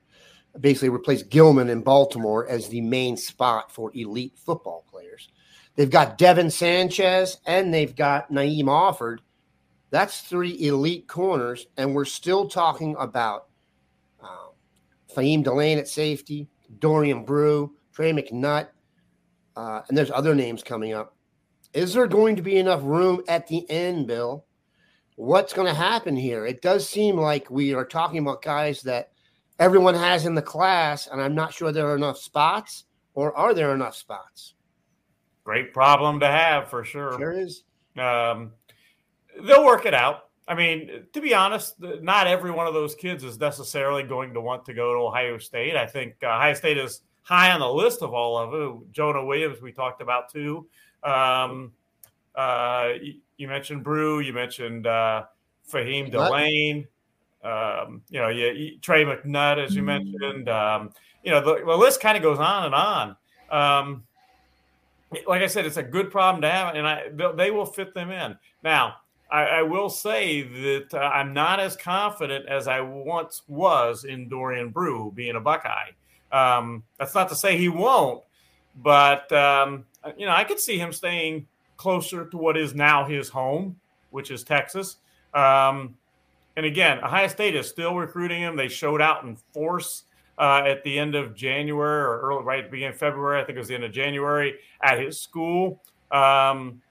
Basically, 0.59 0.89
replaced 0.89 1.29
Gilman 1.29 1.69
in 1.69 1.81
Baltimore 1.81 2.47
as 2.47 2.67
the 2.69 2.81
main 2.81 3.17
spot 3.17 3.71
for 3.71 3.91
elite 3.95 4.33
football 4.37 4.85
players. 4.89 5.29
They've 5.75 5.89
got 5.89 6.17
Devin 6.17 6.49
Sanchez 6.49 7.39
and 7.45 7.73
they've 7.73 7.95
got 7.95 8.31
Naeem 8.31 8.65
Offord. 8.65 9.19
That's 9.89 10.21
three 10.21 10.67
elite 10.67 11.07
corners, 11.07 11.67
and 11.77 11.95
we're 11.95 12.05
still 12.05 12.49
talking 12.49 12.95
about 12.99 13.47
um, 14.21 14.51
Faheem 15.15 15.43
Delane 15.43 15.77
at 15.77 15.87
safety, 15.87 16.49
Dorian 16.79 17.23
Brew, 17.23 17.73
Trey 17.93 18.11
McNutt, 18.11 18.67
uh, 19.57 19.81
and 19.89 19.97
there's 19.97 20.11
other 20.11 20.35
names 20.35 20.61
coming 20.61 20.93
up. 20.93 21.15
Is 21.73 21.93
there 21.93 22.07
going 22.07 22.35
to 22.35 22.43
be 22.43 22.57
enough 22.57 22.81
room 22.83 23.23
at 23.27 23.47
the 23.47 23.67
end, 23.69 24.05
Bill? 24.05 24.45
What's 25.15 25.51
going 25.51 25.67
to 25.67 25.73
happen 25.73 26.15
here? 26.15 26.45
It 26.45 26.61
does 26.61 26.87
seem 26.87 27.17
like 27.17 27.49
we 27.49 27.73
are 27.73 27.83
talking 27.83 28.19
about 28.19 28.43
guys 28.43 28.83
that 28.83 29.09
everyone 29.57 29.95
has 29.95 30.27
in 30.27 30.35
the 30.35 30.43
class, 30.43 31.07
and 31.07 31.19
I'm 31.19 31.33
not 31.33 31.53
sure 31.53 31.71
there 31.71 31.87
are 31.87 31.95
enough 31.95 32.19
spots, 32.19 32.85
or 33.15 33.35
are 33.35 33.55
there 33.55 33.73
enough 33.73 33.95
spots? 33.95 34.53
Great 35.43 35.73
problem 35.73 36.19
to 36.19 36.27
have 36.27 36.69
for 36.69 36.83
sure. 36.83 37.17
There 37.17 37.31
is. 37.31 37.63
Um, 37.97 38.51
they'll 39.41 39.65
work 39.65 39.87
it 39.87 39.95
out. 39.95 40.29
I 40.47 40.53
mean, 40.53 41.07
to 41.13 41.19
be 41.19 41.33
honest, 41.33 41.75
not 41.79 42.27
every 42.27 42.51
one 42.51 42.67
of 42.67 42.75
those 42.75 42.93
kids 42.93 43.23
is 43.23 43.39
necessarily 43.39 44.03
going 44.03 44.35
to 44.35 44.41
want 44.41 44.65
to 44.65 44.73
go 44.75 44.93
to 44.93 44.99
Ohio 44.99 45.39
State. 45.39 45.75
I 45.75 45.87
think 45.87 46.13
uh, 46.21 46.27
Ohio 46.27 46.53
State 46.53 46.77
is 46.77 47.01
high 47.27 47.51
on 47.51 47.59
the 47.59 47.69
list 47.69 48.01
of 48.01 48.13
all 48.13 48.37
of 48.37 48.51
them. 48.51 48.85
Jonah 48.93 49.23
Williams, 49.23 49.61
we 49.61 49.73
talked 49.73 50.01
about 50.01 50.31
too. 50.31 50.65
Um, 51.03 51.73
uh, 52.33 52.93
you, 53.35 53.47
mentioned 53.49 53.83
Brew. 53.83 54.21
You 54.21 54.31
mentioned 54.31 54.87
uh, 54.87 55.25
Faheem 55.69 56.09
Delane. 56.09 56.87
Um, 57.43 58.01
you 58.09 58.21
know, 58.21 58.29
you, 58.29 58.47
you, 58.47 58.79
Trey 58.79 59.03
McNutt, 59.03 59.63
as 59.63 59.75
you 59.75 59.83
mentioned. 59.83 60.47
Um, 60.47 60.93
you 61.21 61.31
know, 61.31 61.41
the, 61.41 61.65
the 61.65 61.75
list 61.75 61.99
kind 61.99 62.15
of 62.15 62.23
goes 62.23 62.39
on 62.39 62.65
and 62.65 62.75
on. 62.75 63.15
Um, 63.49 64.03
like 65.27 65.41
I 65.41 65.47
said, 65.47 65.65
it's 65.65 65.77
a 65.77 65.83
good 65.83 66.09
problem 66.09 66.41
to 66.43 66.49
have, 66.49 66.75
and 66.75 66.87
I 66.87 67.09
they 67.35 67.51
will 67.51 67.65
fit 67.65 67.93
them 67.93 68.09
in. 68.09 68.37
Now, 68.63 68.95
I, 69.29 69.43
I 69.43 69.61
will 69.63 69.89
say 69.89 70.43
that 70.43 70.93
uh, 70.93 70.97
I'm 70.97 71.33
not 71.33 71.59
as 71.59 71.75
confident 71.75 72.47
as 72.47 72.69
I 72.69 72.79
once 72.79 73.41
was 73.47 74.05
in 74.05 74.29
Dorian 74.29 74.69
Brew 74.69 75.11
being 75.13 75.35
a 75.35 75.41
Buckeye. 75.41 75.91
Um, 76.31 76.83
that's 76.99 77.15
not 77.15 77.29
to 77.29 77.35
say 77.35 77.57
he 77.57 77.69
won't, 77.69 78.23
but 78.83 79.31
um, 79.31 79.85
you 80.17 80.25
know, 80.25 80.33
I 80.33 80.43
could 80.43 80.59
see 80.59 80.77
him 80.77 80.91
staying 80.91 81.47
closer 81.77 82.25
to 82.25 82.37
what 82.37 82.57
is 82.57 82.73
now 82.73 83.05
his 83.05 83.29
home, 83.29 83.79
which 84.11 84.31
is 84.31 84.43
Texas. 84.43 84.97
Um, 85.33 85.95
and 86.55 86.65
again, 86.65 86.99
Ohio 87.03 87.27
State 87.27 87.55
is 87.55 87.67
still 87.67 87.95
recruiting 87.95 88.41
him. 88.41 88.55
They 88.55 88.67
showed 88.67 89.01
out 89.01 89.23
in 89.23 89.35
force 89.53 90.03
uh, 90.37 90.63
at 90.65 90.83
the 90.83 90.97
end 90.97 91.15
of 91.15 91.35
January 91.35 92.01
or 92.01 92.19
early, 92.21 92.43
right 92.43 92.59
at 92.59 92.65
the 92.65 92.71
beginning 92.71 92.93
of 92.93 92.99
February. 92.99 93.39
I 93.39 93.45
think 93.45 93.55
it 93.55 93.59
was 93.59 93.67
the 93.67 93.75
end 93.75 93.83
of 93.83 93.91
January 93.91 94.55
at 94.81 94.99
his 94.99 95.19
school. 95.19 95.81
Um, 96.11 96.81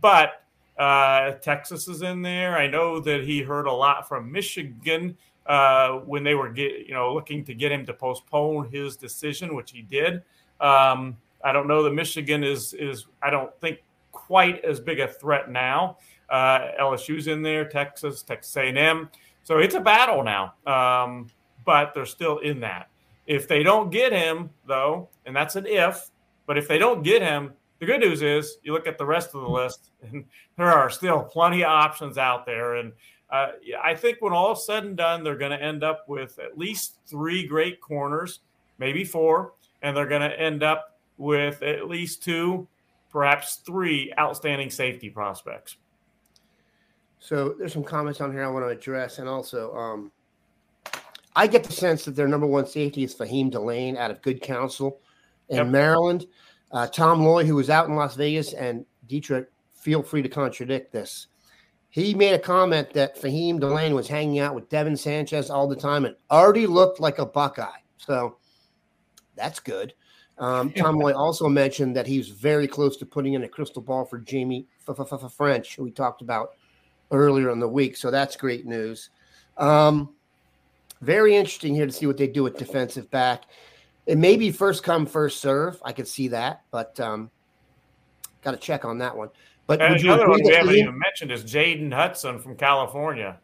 but 0.00 0.44
uh, 0.78 1.32
Texas 1.32 1.88
is 1.88 2.02
in 2.02 2.22
there. 2.22 2.56
I 2.56 2.66
know 2.66 3.00
that 3.00 3.24
he 3.24 3.42
heard 3.42 3.66
a 3.66 3.72
lot 3.72 4.08
from 4.08 4.30
Michigan 4.30 5.16
uh, 5.46 5.98
when 5.98 6.24
they 6.24 6.34
were 6.34 6.48
get, 6.48 6.86
you 6.86 6.94
know 6.94 7.12
looking 7.12 7.44
to 7.44 7.54
get 7.54 7.72
him 7.72 7.84
to 7.86 7.94
postpone 7.94 8.70
his 8.70 8.96
decision, 8.96 9.54
which 9.54 9.70
he 9.70 9.82
did. 9.82 10.22
Um, 10.60 11.16
I 11.44 11.52
don't 11.52 11.68
know 11.68 11.82
that 11.82 11.92
Michigan 11.92 12.42
is 12.42 12.72
is 12.74 13.06
I 13.22 13.30
don't 13.30 13.52
think 13.60 13.78
quite 14.12 14.64
as 14.64 14.80
big 14.80 15.00
a 15.00 15.08
threat 15.08 15.50
now. 15.50 15.98
Uh, 16.30 16.70
LSU's 16.80 17.26
in 17.26 17.42
there, 17.42 17.66
Texas, 17.68 18.22
Texas 18.22 18.56
A&M. 18.56 19.10
So 19.42 19.58
it's 19.58 19.74
a 19.74 19.80
battle 19.80 20.24
now, 20.24 20.54
um, 20.66 21.30
but 21.66 21.92
they're 21.92 22.06
still 22.06 22.38
in 22.38 22.60
that. 22.60 22.88
If 23.26 23.46
they 23.46 23.62
don't 23.62 23.90
get 23.90 24.12
him, 24.12 24.50
though, 24.66 25.08
and 25.26 25.36
that's 25.36 25.56
an 25.56 25.66
if, 25.66 26.10
but 26.46 26.56
if 26.56 26.66
they 26.66 26.78
don't 26.78 27.02
get 27.02 27.22
him, 27.22 27.52
The 27.80 27.86
good 27.86 28.00
news 28.00 28.22
is 28.22 28.58
you 28.62 28.72
look 28.72 28.86
at 28.86 28.96
the 28.96 29.04
rest 29.04 29.34
of 29.34 29.42
the 29.42 29.48
list, 29.48 29.90
and 30.02 30.24
there 30.56 30.72
are 30.72 30.88
still 30.88 31.22
plenty 31.22 31.62
of 31.62 31.70
options 31.70 32.16
out 32.16 32.46
there. 32.46 32.76
And 32.76 32.92
uh, 33.30 33.48
I 33.82 33.94
think 33.94 34.20
when 34.20 34.32
all 34.32 34.52
is 34.52 34.64
said 34.64 34.84
and 34.84 34.96
done, 34.96 35.24
they're 35.24 35.36
going 35.36 35.50
to 35.50 35.62
end 35.62 35.82
up 35.82 36.08
with 36.08 36.38
at 36.38 36.58
least 36.58 36.98
three 37.06 37.46
great 37.46 37.80
corners, 37.80 38.40
maybe 38.78 39.04
four, 39.04 39.54
and 39.82 39.96
they're 39.96 40.06
going 40.06 40.28
to 40.28 40.40
end 40.40 40.62
up 40.62 40.98
with 41.16 41.62
at 41.62 41.88
least 41.88 42.22
two, 42.22 42.66
perhaps 43.10 43.56
three 43.56 44.12
outstanding 44.18 44.70
safety 44.70 45.10
prospects. 45.10 45.76
So 47.18 47.54
there's 47.58 47.72
some 47.72 47.84
comments 47.84 48.20
on 48.20 48.32
here 48.32 48.44
I 48.44 48.48
want 48.48 48.66
to 48.66 48.68
address, 48.68 49.18
and 49.18 49.28
also 49.28 49.74
um, 49.74 50.12
I 51.34 51.46
get 51.46 51.64
the 51.64 51.72
sense 51.72 52.04
that 52.04 52.14
their 52.14 52.28
number 52.28 52.46
one 52.46 52.66
safety 52.66 53.02
is 53.02 53.14
Faheem 53.14 53.50
Delane 53.50 53.96
out 53.96 54.10
of 54.10 54.20
Good 54.22 54.42
Counsel 54.42 55.00
in 55.48 55.56
yep. 55.56 55.66
Maryland. 55.68 56.26
Uh, 56.70 56.86
Tom 56.86 57.24
Loy, 57.24 57.44
who 57.44 57.54
was 57.54 57.70
out 57.70 57.88
in 57.88 57.94
Las 57.94 58.14
Vegas, 58.16 58.52
and 58.52 58.84
Dietrich, 59.06 59.48
feel 59.74 60.02
free 60.02 60.22
to 60.22 60.28
contradict 60.28 60.92
this. 60.92 61.28
He 61.94 62.12
made 62.12 62.32
a 62.32 62.40
comment 62.40 62.92
that 62.94 63.14
Faheem 63.14 63.60
Delane 63.60 63.94
was 63.94 64.08
hanging 64.08 64.40
out 64.40 64.52
with 64.52 64.68
Devin 64.68 64.96
Sanchez 64.96 65.48
all 65.48 65.68
the 65.68 65.76
time 65.76 66.04
and 66.04 66.16
already 66.28 66.66
looked 66.66 66.98
like 66.98 67.20
a 67.20 67.24
Buckeye. 67.24 67.78
So 67.98 68.38
that's 69.36 69.60
good. 69.60 69.94
Um, 70.38 70.72
Tom 70.76 70.98
Loy 70.98 71.12
also 71.12 71.48
mentioned 71.48 71.94
that 71.94 72.08
he 72.08 72.18
was 72.18 72.30
very 72.30 72.66
close 72.66 72.96
to 72.96 73.06
putting 73.06 73.34
in 73.34 73.44
a 73.44 73.48
crystal 73.48 73.80
ball 73.80 74.04
for 74.04 74.18
Jamie 74.18 74.66
French, 75.36 75.76
who 75.76 75.84
we 75.84 75.92
talked 75.92 76.20
about 76.20 76.54
earlier 77.12 77.50
in 77.50 77.60
the 77.60 77.68
week. 77.68 77.96
So 77.96 78.10
that's 78.10 78.34
great 78.34 78.66
news. 78.66 79.10
Um, 79.56 80.16
very 81.00 81.36
interesting 81.36 81.76
here 81.76 81.86
to 81.86 81.92
see 81.92 82.06
what 82.06 82.16
they 82.16 82.26
do 82.26 82.42
with 82.42 82.58
defensive 82.58 83.08
back. 83.12 83.44
It 84.06 84.18
may 84.18 84.36
be 84.36 84.50
first 84.50 84.82
come, 84.82 85.06
first 85.06 85.40
serve. 85.40 85.80
I 85.84 85.92
could 85.92 86.08
see 86.08 86.26
that, 86.26 86.62
but 86.72 86.98
um, 86.98 87.30
got 88.42 88.50
to 88.50 88.56
check 88.56 88.84
on 88.84 88.98
that 88.98 89.16
one. 89.16 89.28
But 89.66 89.80
and 89.80 89.96
another 89.96 90.28
one 90.28 90.42
we 90.42 90.52
haven't 90.52 90.74
even 90.74 90.98
mentioned 90.98 91.32
is 91.32 91.42
Jaden 91.44 91.92
Hudson 91.92 92.38
from 92.38 92.56
California. 92.56 93.38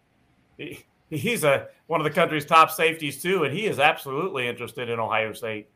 He, 0.59 0.85
he's 1.09 1.45
a 1.45 1.69
one 1.87 2.01
of 2.01 2.05
the 2.05 2.11
country's 2.11 2.45
top 2.45 2.71
safeties 2.71 3.23
too, 3.23 3.45
and 3.45 3.55
he 3.55 3.67
is 3.67 3.79
absolutely 3.79 4.47
interested 4.47 4.89
in 4.89 4.99
Ohio 4.99 5.33
State. 5.33 5.69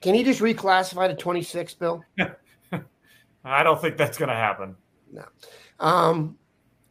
Can 0.00 0.14
he 0.14 0.22
just 0.22 0.40
reclassify 0.40 1.08
to 1.08 1.14
26, 1.14 1.74
Bill? 1.74 2.04
I 3.44 3.62
don't 3.62 3.80
think 3.80 3.96
that's 3.96 4.16
going 4.16 4.28
to 4.28 4.34
happen. 4.34 4.76
No. 5.12 5.24
Um, 5.80 6.38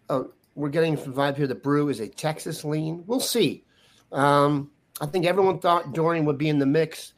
oh, 0.10 0.32
we're 0.56 0.70
getting 0.70 0.98
some 0.98 1.14
vibe 1.14 1.38
here. 1.38 1.48
The 1.48 1.56
brew 1.56 1.90
is 1.90 2.00
a 2.00 2.08
Texas 2.08 2.66
lean. 2.66 3.04
We'll 3.08 3.20
see. 3.20 3.64
Um, 4.12 4.72
I 5.00 5.06
think 5.06 5.26
everyone 5.26 5.60
thought 5.60 5.94
Dorian 5.94 6.26
would 6.26 6.38
be 6.38 6.50
in 6.50 6.60
the 6.60 6.66
mix 6.66 7.14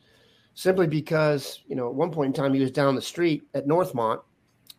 simply 0.54 0.88
because, 0.88 1.62
you 1.68 1.76
know, 1.76 1.88
at 1.88 1.96
one 1.96 2.12
point 2.12 2.28
in 2.28 2.34
time 2.34 2.54
he 2.54 2.60
was 2.60 2.72
down 2.72 2.96
the 2.96 3.02
street 3.02 3.44
at 3.54 3.68
Northmont, 3.68 4.22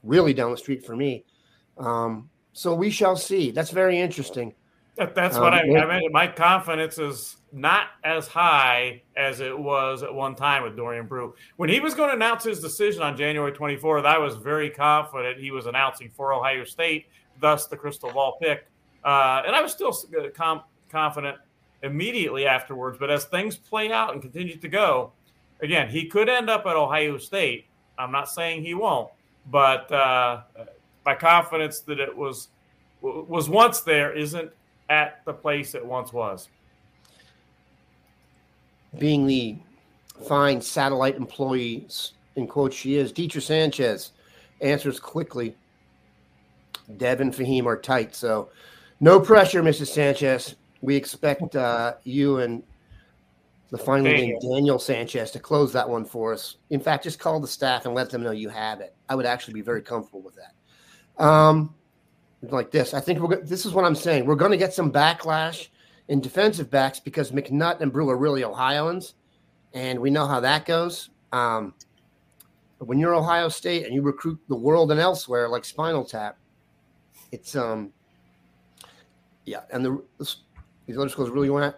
really 0.03 0.35
down 0.35 0.51
the 0.51 0.57
street 0.57 0.85
for 0.85 0.97
me. 0.97 1.25
Um, 1.79 2.29
so 2.53 2.75
we 2.75 2.91
shall 2.91 3.17
see. 3.17 3.51
That's 3.51 3.71
very 3.71 3.99
interesting. 3.99 4.55
That, 4.97 5.15
that's 5.15 5.37
um, 5.37 5.43
what 5.43 5.55
I, 5.55 5.61
I 5.61 6.01
mean. 6.01 6.13
My 6.13 6.27
confidence 6.27 6.99
is 6.99 7.37
not 7.53 7.89
as 8.05 8.29
high 8.29 9.03
as 9.17 9.41
it 9.41 9.57
was 9.57 10.03
at 10.03 10.13
one 10.13 10.35
time 10.35 10.63
with 10.63 10.77
Dorian 10.77 11.07
Brew. 11.07 11.35
When 11.57 11.69
he 11.69 11.81
was 11.81 11.95
going 11.95 12.11
to 12.11 12.15
announce 12.15 12.45
his 12.45 12.61
decision 12.61 13.03
on 13.03 13.17
January 13.17 13.53
24th, 13.53 14.05
I 14.05 14.19
was 14.19 14.37
very 14.37 14.71
confident 14.71 15.39
he 15.39 15.51
was 15.51 15.67
announcing 15.67 16.11
for 16.15 16.33
Ohio 16.33 16.65
State 16.65 17.07
thus 17.41 17.67
the 17.67 17.77
crystal 17.77 18.13
ball 18.13 18.39
pick. 18.41 18.67
Uh, 19.05 19.43
and 19.47 19.57
I 19.57 19.63
was 19.63 19.73
still 19.73 19.97
uh, 20.19 20.29
com- 20.35 20.63
confident 20.91 21.39
immediately 21.83 22.47
afterwards. 22.47 22.99
But 22.99 23.11
as 23.11 23.25
things 23.25 23.57
play 23.57 23.91
out 23.91 24.13
and 24.13 24.21
continue 24.21 24.57
to 24.57 24.69
go, 24.69 25.13
again, 25.63 25.89
he 25.89 26.07
could 26.07 26.29
end 26.29 26.51
up 26.51 26.67
at 26.67 26.77
Ohio 26.77 27.17
State. 27.19 27.67
I'm 27.99 28.13
not 28.13 28.31
saying 28.31 28.63
he 28.63 28.75
won't, 28.75 29.11
but 29.47 29.91
uh, 29.93 30.43
my 31.05 31.15
confidence 31.15 31.81
that 31.81 32.01
it 32.01 32.15
was 32.15 32.49
was 33.03 33.49
once 33.49 33.81
there 33.81 34.13
isn't 34.13 34.51
at 34.91 35.25
the 35.25 35.33
place 35.33 35.75
it 35.75 35.85
once 35.85 36.13
was. 36.13 36.49
Being 38.99 39.27
the 39.27 39.57
fine 40.29 40.61
satellite 40.61 41.17
employees 41.17 42.13
in 42.37 42.47
quote 42.47 42.75
she 42.75 42.97
is, 42.97 43.13
Dietrich 43.13 43.45
Sanchez 43.45 44.13
answers 44.61 45.01
quickly 45.01 45.57
Dev 46.97 47.21
and 47.21 47.33
Faheem 47.33 47.67
are 47.67 47.77
tight. 47.77 48.15
So 48.15 48.51
no 49.01 49.21
pressure, 49.21 49.63
Mrs. 49.63 49.89
Sanchez. 49.89 50.57
We 50.83 50.97
expect 50.97 51.57
uh, 51.57 51.95
you 52.05 52.39
and 52.39 52.63
the 53.71 53.79
finally 53.79 54.13
named 54.13 54.43
Daniel 54.43 54.79
Sanchez 54.79 55.31
to 55.31 55.39
close 55.39 55.73
that 55.73 55.89
one 55.89 56.05
for 56.05 56.33
us. 56.33 56.57
In 56.71 56.81
fact, 56.81 57.05
just 57.05 57.19
call 57.19 57.39
the 57.39 57.49
staff 57.49 57.87
and 57.87 57.95
let 57.95 58.11
them 58.11 58.23
know 58.23 58.33
you 58.33 58.49
have 58.49 58.81
it. 58.81 58.95
I 59.09 59.15
would 59.15 59.27
actually 59.27 59.55
be 59.55 59.63
very 59.63 59.83
comfortable 59.83 60.23
with 60.23 60.37
that. 60.37 61.25
Um, 61.25 61.75
like 62.43 62.71
this, 62.71 62.95
I 62.95 63.01
think 63.01 63.21
we're. 63.21 63.43
This 63.43 63.67
is 63.67 63.73
what 63.73 63.85
I'm 63.85 63.95
saying. 63.95 64.25
We're 64.25 64.35
going 64.35 64.51
to 64.51 64.57
get 64.57 64.73
some 64.73 64.91
backlash 64.91 65.69
in 66.09 66.21
defensive 66.21 66.71
backs 66.71 66.99
because 66.99 67.31
McNutt 67.31 67.81
and 67.81 67.93
Brew 67.93 68.09
are 68.11 68.17
really 68.17 68.43
Ohioans, 68.43 69.15
and 69.73 70.01
we 70.01 70.11
know 70.11 70.27
how 70.27 70.41
that 70.41 70.67
goes. 70.67 71.11
Um, 71.33 71.75
but 72.79 72.89
when 72.89 72.99
you're 72.99 73.15
Ohio 73.15 73.49
State 73.49 73.85
and 73.85 73.95
you 73.95 74.03
recruit 74.03 74.41
the 74.49 74.57
world 74.57 74.91
and 74.91 74.99
elsewhere 74.99 75.49
like 75.49 75.65
Spinal 75.65 76.05
Tap, 76.05 76.39
it's 77.31 77.55
um, 77.55 77.93
yeah, 79.45 79.61
and 79.71 79.85
the 79.85 80.03
these 80.87 80.97
other 80.97 81.09
schools 81.09 81.31
really 81.31 81.49
going 81.49 81.73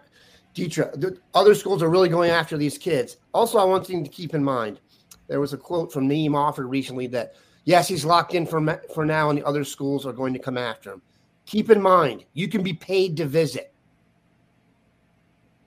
The 0.55 1.17
other 1.33 1.55
schools 1.55 1.81
are 1.81 1.89
really 1.89 2.09
going 2.09 2.31
after 2.31 2.57
these 2.57 2.77
kids. 2.77 3.17
Also, 3.33 3.57
I 3.57 3.63
want 3.63 3.89
you 3.89 4.03
to 4.03 4.09
keep 4.09 4.33
in 4.33 4.43
mind 4.43 4.79
there 5.27 5.39
was 5.39 5.53
a 5.53 5.57
quote 5.57 5.91
from 5.91 6.07
Naeem 6.07 6.31
Offord 6.31 6.69
recently 6.69 7.07
that 7.07 7.35
yes, 7.65 7.87
he's 7.87 8.05
locked 8.05 8.35
in 8.35 8.45
for 8.45 8.81
for 8.93 9.05
now, 9.05 9.29
and 9.29 9.39
the 9.39 9.45
other 9.45 9.63
schools 9.63 10.05
are 10.05 10.13
going 10.13 10.33
to 10.33 10.39
come 10.39 10.57
after 10.57 10.91
him. 10.91 11.01
Keep 11.45 11.71
in 11.71 11.81
mind, 11.81 12.25
you 12.33 12.47
can 12.47 12.63
be 12.63 12.73
paid 12.73 13.17
to 13.17 13.25
visit, 13.25 13.73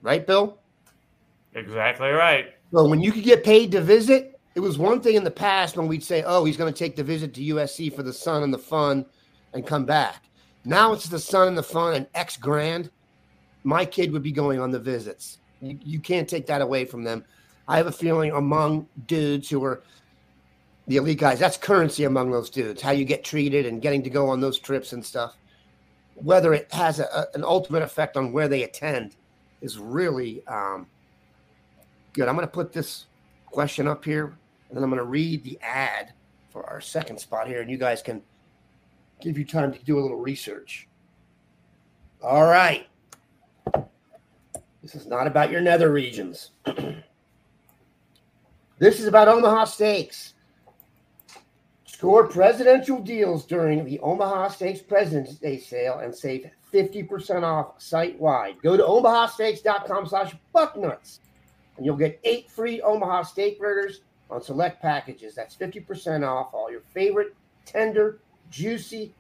right, 0.03 0.27
Bill? 0.27 0.59
Exactly 1.55 2.09
right. 2.11 2.55
Well, 2.71 2.89
when 2.89 3.01
you 3.01 3.13
could 3.13 3.25
get 3.25 3.45
paid 3.45 3.73
to 3.73 3.81
visit, 3.81 4.39
it 4.55 4.61
was 4.61 4.79
one 4.79 5.01
thing 5.01 5.17
in 5.17 5.25
the 5.25 5.31
past 5.31 5.77
when 5.77 5.89
we'd 5.89 6.05
say, 6.05 6.23
"Oh, 6.27 6.45
he's 6.45 6.57
going 6.57 6.73
to 6.73 6.79
take 6.79 6.97
the 6.97 7.05
visit 7.05 7.35
to 7.35 7.43
USC 7.43 7.95
for 7.95 8.03
the 8.03 8.13
sun 8.13 8.43
and 8.43 8.53
the 8.53 8.59
fun." 8.59 9.07
and 9.57 9.67
come 9.67 9.85
back. 9.85 10.29
Now 10.65 10.93
it's 10.93 11.09
the 11.09 11.19
sun 11.19 11.49
and 11.49 11.59
the 11.59 11.63
fun 11.63 11.95
and 11.95 12.07
X 12.15 12.37
grand. 12.37 12.91
My 13.67 13.85
kid 13.85 14.13
would 14.13 14.23
be 14.23 14.33
going 14.33 14.61
on 14.61 14.71
the 14.71 14.79
visits. 14.79 15.39
You, 15.61 15.79
you 15.83 16.01
can't 16.01 16.29
take 16.29 16.47
that 16.47 16.63
away 16.63 16.85
from 16.85 17.03
them. 17.03 17.25
I 17.69 17.77
have 17.77 17.87
a 17.87 17.93
feeling 17.93 18.31
among 18.33 18.87
dudes 19.07 19.51
who 19.51 19.65
are 19.65 19.83
the 20.87 20.97
elite 20.97 21.19
guys, 21.19 21.41
that's 21.41 21.57
currency 21.57 22.05
among 22.05 22.31
those 22.31 22.49
dudes, 22.49 22.81
how 22.81 22.93
you 22.93 23.05
get 23.05 23.25
treated 23.25 23.67
and 23.67 23.83
getting 23.83 24.03
to 24.05 24.11
go 24.11 24.29
on 24.29 24.41
those 24.41 24.59
trips 24.59 24.93
and 24.93 25.05
stuff. 25.05 25.37
Whether 26.15 26.55
it 26.55 26.73
has 26.73 27.01
a, 27.01 27.27
an 27.35 27.43
ultimate 27.43 27.83
effect 27.83 28.17
on 28.17 28.33
where 28.33 28.47
they 28.47 28.63
attend 28.63 29.17
is 29.61 29.79
really 29.79 30.47
um, 30.47 30.87
good. 32.13 32.29
I'm 32.29 32.37
going 32.37 32.47
to 32.47 32.53
put 32.53 32.73
this 32.73 33.07
question 33.47 33.89
up 33.89 34.05
here 34.05 34.37
and 34.69 34.77
then 34.77 34.85
I'm 34.85 34.91
going 34.91 34.99
to 34.99 35.05
read 35.05 35.43
the 35.43 35.59
ad 35.61 36.13
for 36.51 36.65
our 36.71 36.81
second 36.81 37.19
spot 37.19 37.47
here, 37.47 37.61
and 37.61 37.71
you 37.71 37.77
guys 37.77 38.03
can– 38.03 38.23
give 39.21 39.39
you 39.39 39.45
time 39.45 39.73
to 39.73 39.79
do 39.81 39.99
a 39.99 40.01
little 40.01 40.19
research. 40.19 40.89
All 42.23 42.45
right. 42.45 42.87
This 44.87 45.03
is 45.03 45.09
not 45.09 45.27
about 45.27 45.51
your 45.51 45.61
nether 45.61 45.91
regions. 45.91 46.53
this 48.79 49.01
is 49.01 49.07
about 49.07 49.27
Omaha 49.27 49.65
Steaks. 49.65 50.35
Score 51.87 52.29
presidential 52.29 53.01
deals 53.01 53.45
during 53.47 53.85
the 53.85 53.99
Omaha 53.99 54.47
Steaks 54.47 54.81
President's 54.81 55.35
Day 55.35 55.59
sale 55.59 55.99
and 55.99 56.15
save 56.15 56.49
50% 56.73 57.43
off 57.43 57.83
site 57.83 58.17
wide. 58.21 58.63
Go 58.63 58.77
to 58.77 58.83
omahasteaks.com 58.85 60.07
slash 60.07 60.37
bucknuts 60.55 61.19
and 61.77 61.85
you'll 61.85 61.97
get 61.97 62.21
eight 62.23 62.49
free 62.49 62.81
Omaha 62.81 63.23
steak 63.23 63.59
burgers 63.59 64.03
on 64.31 64.41
select 64.41 64.81
packages. 64.81 65.35
That's 65.35 65.57
50% 65.57 66.25
off 66.25 66.55
all 66.55 66.71
your 66.71 66.83
favorite 66.83 67.35
tender 67.65 68.21
juicy, 68.51 69.17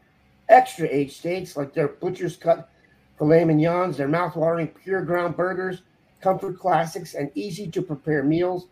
extra 0.49 0.87
aged 0.89 1.17
steaks 1.17 1.57
like 1.57 1.75
their 1.75 1.89
butcher's 1.89 2.37
cut 2.37 2.71
filet 3.19 3.45
mignons, 3.45 3.97
their 3.97 4.09
mouth-watering 4.09 4.69
pure 4.69 5.03
ground 5.03 5.37
burgers, 5.37 5.83
comfort 6.21 6.59
classics, 6.59 7.15
and 7.15 7.31
easy 7.35 7.69
to 7.71 7.83
prepare 7.83 8.23
meals 8.23 8.67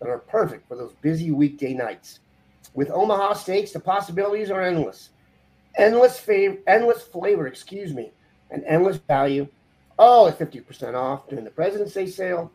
that 0.00 0.08
are 0.08 0.18
perfect 0.18 0.68
for 0.68 0.76
those 0.76 0.92
busy 1.00 1.30
weekday 1.30 1.72
nights. 1.72 2.20
With 2.74 2.90
Omaha 2.90 3.34
Steaks, 3.34 3.72
the 3.72 3.80
possibilities 3.80 4.50
are 4.50 4.62
endless. 4.62 5.10
Endless 5.76 6.18
favor, 6.18 6.58
endless 6.66 7.02
flavor, 7.02 7.46
excuse 7.46 7.92
me, 7.92 8.12
and 8.50 8.64
endless 8.64 8.96
value. 8.96 9.46
All 9.98 10.28
at 10.28 10.38
50% 10.38 10.94
off 10.94 11.28
during 11.28 11.44
the 11.44 11.50
President's 11.50 11.94
Day 11.94 12.06
sale. 12.06 12.50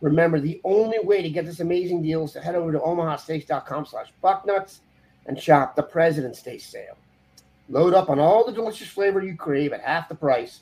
Remember, 0.00 0.40
the 0.40 0.60
only 0.64 0.98
way 1.00 1.22
to 1.22 1.30
get 1.30 1.46
this 1.46 1.60
amazing 1.60 2.02
deal 2.02 2.24
is 2.24 2.32
to 2.32 2.40
head 2.40 2.54
over 2.54 2.72
to 2.72 2.78
omahasteaks.com 2.78 3.86
slash 3.86 4.12
bucknuts 4.20 4.80
and 5.26 5.40
shop 5.40 5.74
the 5.74 5.82
President's 5.82 6.42
Day 6.42 6.58
sale. 6.58 6.96
Load 7.72 7.94
up 7.94 8.10
on 8.10 8.18
all 8.18 8.44
the 8.44 8.52
delicious 8.52 8.88
flavor 8.88 9.24
you 9.24 9.34
crave 9.34 9.72
at 9.72 9.80
half 9.80 10.06
the 10.06 10.14
price. 10.14 10.60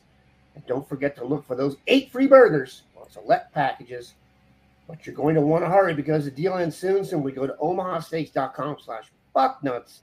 And 0.55 0.65
don't 0.67 0.89
forget 0.89 1.17
to 1.17 1.25
look 1.25 1.45
for 1.45 1.57
those 1.57 1.77
eight 1.89 2.13
free 2.13 2.29
burgers 2.29 2.83
on 2.97 3.11
select 3.11 3.53
packages. 3.53 4.15
But 4.87 5.05
you're 5.05 5.17
going 5.17 5.35
to 5.35 5.41
want 5.41 5.65
to 5.65 5.69
hurry 5.69 5.93
because 5.93 6.25
the 6.25 6.31
deal 6.31 6.55
ends 6.55 6.77
soon. 6.77 7.05
So 7.05 7.19
we 7.19 7.33
go 7.33 7.49
to 7.49 7.55
omahasteaks.com 7.55 8.77
slash 8.85 9.11
Bucknuts 9.35 10.03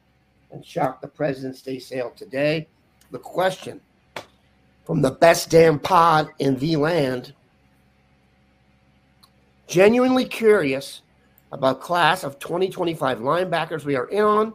and 0.51 0.65
shocked 0.65 1.01
the 1.01 1.07
President's 1.07 1.61
Day 1.61 1.79
sale 1.79 2.11
today. 2.13 2.67
The 3.11 3.19
question 3.19 3.79
from 4.85 5.01
the 5.01 5.11
best 5.11 5.49
damn 5.49 5.79
pod 5.79 6.29
in 6.39 6.57
the 6.57 6.75
land. 6.75 7.33
Genuinely 9.67 10.25
curious 10.25 11.03
about 11.53 11.79
class 11.79 12.25
of 12.25 12.37
2025 12.39 13.19
linebackers 13.19 13.85
we 13.85 13.95
are 13.95 14.09
in 14.09 14.23
on. 14.23 14.53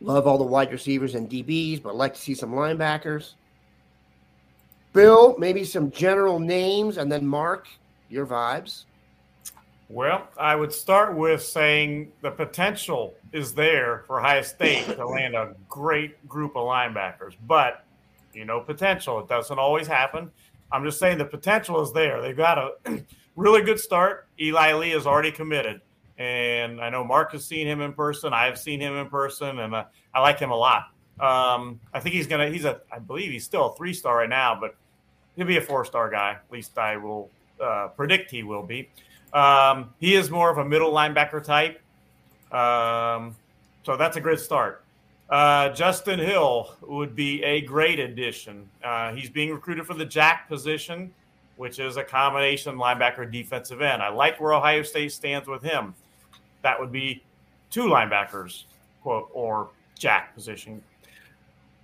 Love 0.00 0.26
all 0.26 0.38
the 0.38 0.44
wide 0.44 0.72
receivers 0.72 1.14
and 1.14 1.28
DBs, 1.28 1.82
but 1.82 1.96
like 1.96 2.14
to 2.14 2.20
see 2.20 2.34
some 2.34 2.52
linebackers. 2.52 3.34
Bill, 4.92 5.36
maybe 5.38 5.64
some 5.64 5.90
general 5.90 6.38
names, 6.38 6.96
and 6.96 7.10
then 7.10 7.26
Mark, 7.26 7.68
your 8.08 8.26
vibes. 8.26 8.84
Well, 9.88 10.28
I 10.36 10.56
would 10.56 10.72
start 10.72 11.16
with 11.16 11.42
saying 11.42 12.10
the 12.20 12.30
potential 12.30 13.14
is 13.32 13.54
there 13.54 14.04
for 14.06 14.18
Ohio 14.18 14.42
State 14.42 14.84
to 14.86 15.06
land 15.06 15.34
a 15.34 15.54
great 15.68 16.26
group 16.28 16.56
of 16.56 16.64
linebackers, 16.64 17.34
but 17.46 17.84
you 18.32 18.44
know, 18.44 18.60
potential. 18.60 19.18
It 19.20 19.28
doesn't 19.28 19.58
always 19.58 19.86
happen. 19.86 20.30
I'm 20.72 20.84
just 20.84 20.98
saying 20.98 21.18
the 21.18 21.24
potential 21.24 21.80
is 21.82 21.92
there. 21.92 22.20
They've 22.20 22.36
got 22.36 22.58
a 22.58 23.02
really 23.36 23.62
good 23.62 23.78
start. 23.78 24.26
Eli 24.40 24.72
Lee 24.74 24.92
is 24.92 25.06
already 25.06 25.30
committed, 25.30 25.80
and 26.18 26.80
I 26.80 26.90
know 26.90 27.04
Mark 27.04 27.32
has 27.32 27.44
seen 27.44 27.66
him 27.66 27.80
in 27.80 27.92
person. 27.92 28.32
I've 28.32 28.58
seen 28.58 28.80
him 28.80 28.94
in 28.96 29.08
person, 29.08 29.58
and 29.58 29.74
uh, 29.74 29.84
I 30.14 30.20
like 30.20 30.38
him 30.38 30.50
a 30.50 30.56
lot. 30.56 30.90
Um, 31.20 31.80
I 31.92 32.00
think 32.00 32.14
he's 32.14 32.26
gonna. 32.26 32.48
He's 32.48 32.64
a. 32.64 32.80
I 32.92 32.98
believe 32.98 33.30
he's 33.30 33.44
still 33.44 33.72
a 33.72 33.76
three 33.76 33.92
star 33.92 34.18
right 34.18 34.28
now, 34.28 34.58
but 34.58 34.76
he'll 35.36 35.46
be 35.46 35.56
a 35.56 35.62
four 35.62 35.84
star 35.84 36.10
guy. 36.10 36.32
At 36.32 36.52
least 36.52 36.76
I 36.78 36.96
will 36.96 37.30
uh, 37.60 37.88
predict 37.88 38.30
he 38.30 38.42
will 38.42 38.62
be. 38.62 38.88
Um, 39.32 39.90
he 39.98 40.14
is 40.14 40.30
more 40.30 40.50
of 40.50 40.58
a 40.58 40.64
middle 40.64 40.92
linebacker 40.92 41.42
type. 41.42 41.80
Um, 42.52 43.34
so 43.82 43.96
that's 43.96 44.16
a 44.16 44.20
great 44.20 44.40
start. 44.40 44.82
Uh, 45.28 45.70
Justin 45.70 46.18
Hill 46.18 46.74
would 46.82 47.16
be 47.16 47.42
a 47.42 47.60
great 47.62 47.98
addition. 47.98 48.68
Uh, 48.82 49.12
he's 49.12 49.28
being 49.28 49.52
recruited 49.52 49.86
for 49.86 49.94
the 49.94 50.04
jack 50.04 50.48
position, 50.48 51.12
which 51.56 51.78
is 51.80 51.96
a 51.96 52.04
combination 52.04 52.76
linebacker 52.76 53.30
defensive 53.30 53.82
end. 53.82 54.02
I 54.02 54.08
like 54.08 54.40
where 54.40 54.54
Ohio 54.54 54.82
State 54.82 55.12
stands 55.12 55.48
with 55.48 55.62
him. 55.62 55.94
That 56.62 56.78
would 56.80 56.92
be 56.92 57.22
two 57.70 57.84
linebackers, 57.84 58.64
quote, 59.02 59.30
or 59.32 59.68
jack 59.98 60.34
position. 60.34 60.82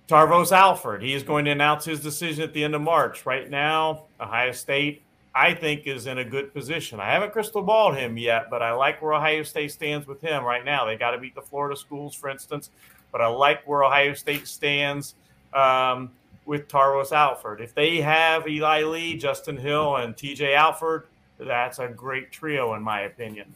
Tarvos 0.07 0.51
Alford, 0.51 1.01
he 1.01 1.13
is 1.13 1.23
going 1.23 1.45
to 1.45 1.51
announce 1.51 1.85
his 1.85 2.01
decision 2.01 2.43
at 2.43 2.53
the 2.53 2.63
end 2.63 2.75
of 2.75 2.81
March. 2.81 3.25
Right 3.25 3.49
now, 3.49 4.03
Ohio 4.19 4.51
State 4.51 5.03
I 5.35 5.53
think 5.53 5.87
is 5.87 6.05
in 6.05 6.19
a 6.19 6.23
good 6.23 6.53
position. 6.53 6.99
I 6.99 7.11
haven't 7.11 7.33
crystal 7.33 7.63
balled 7.63 7.95
him 7.95 8.17
yet, 8.17 8.49
but 8.51 8.61
I 8.61 8.71
like 8.73 9.01
where 9.01 9.13
Ohio 9.13 9.41
State 9.43 9.71
stands 9.71 10.05
with 10.05 10.21
him 10.21 10.43
right 10.43 10.63
now. 10.63 10.85
They 10.85 10.95
got 10.95 11.11
to 11.11 11.17
beat 11.17 11.33
the 11.33 11.41
Florida 11.41 11.75
schools, 11.75 12.13
for 12.13 12.29
instance, 12.29 12.69
but 13.11 13.19
I 13.19 13.27
like 13.27 13.67
where 13.67 13.83
Ohio 13.83 14.13
State 14.13 14.47
stands 14.47 15.15
um, 15.53 16.11
with 16.45 16.67
Tarvos 16.67 17.11
Alford. 17.11 17.61
If 17.61 17.73
they 17.73 17.99
have 18.01 18.47
Eli 18.47 18.83
Lee, 18.83 19.17
Justin 19.17 19.57
Hill, 19.57 19.95
and 19.95 20.15
TJ 20.15 20.55
Alford, 20.55 21.07
that's 21.39 21.79
a 21.79 21.87
great 21.87 22.31
trio, 22.31 22.75
in 22.75 22.83
my 22.83 23.01
opinion. 23.01 23.55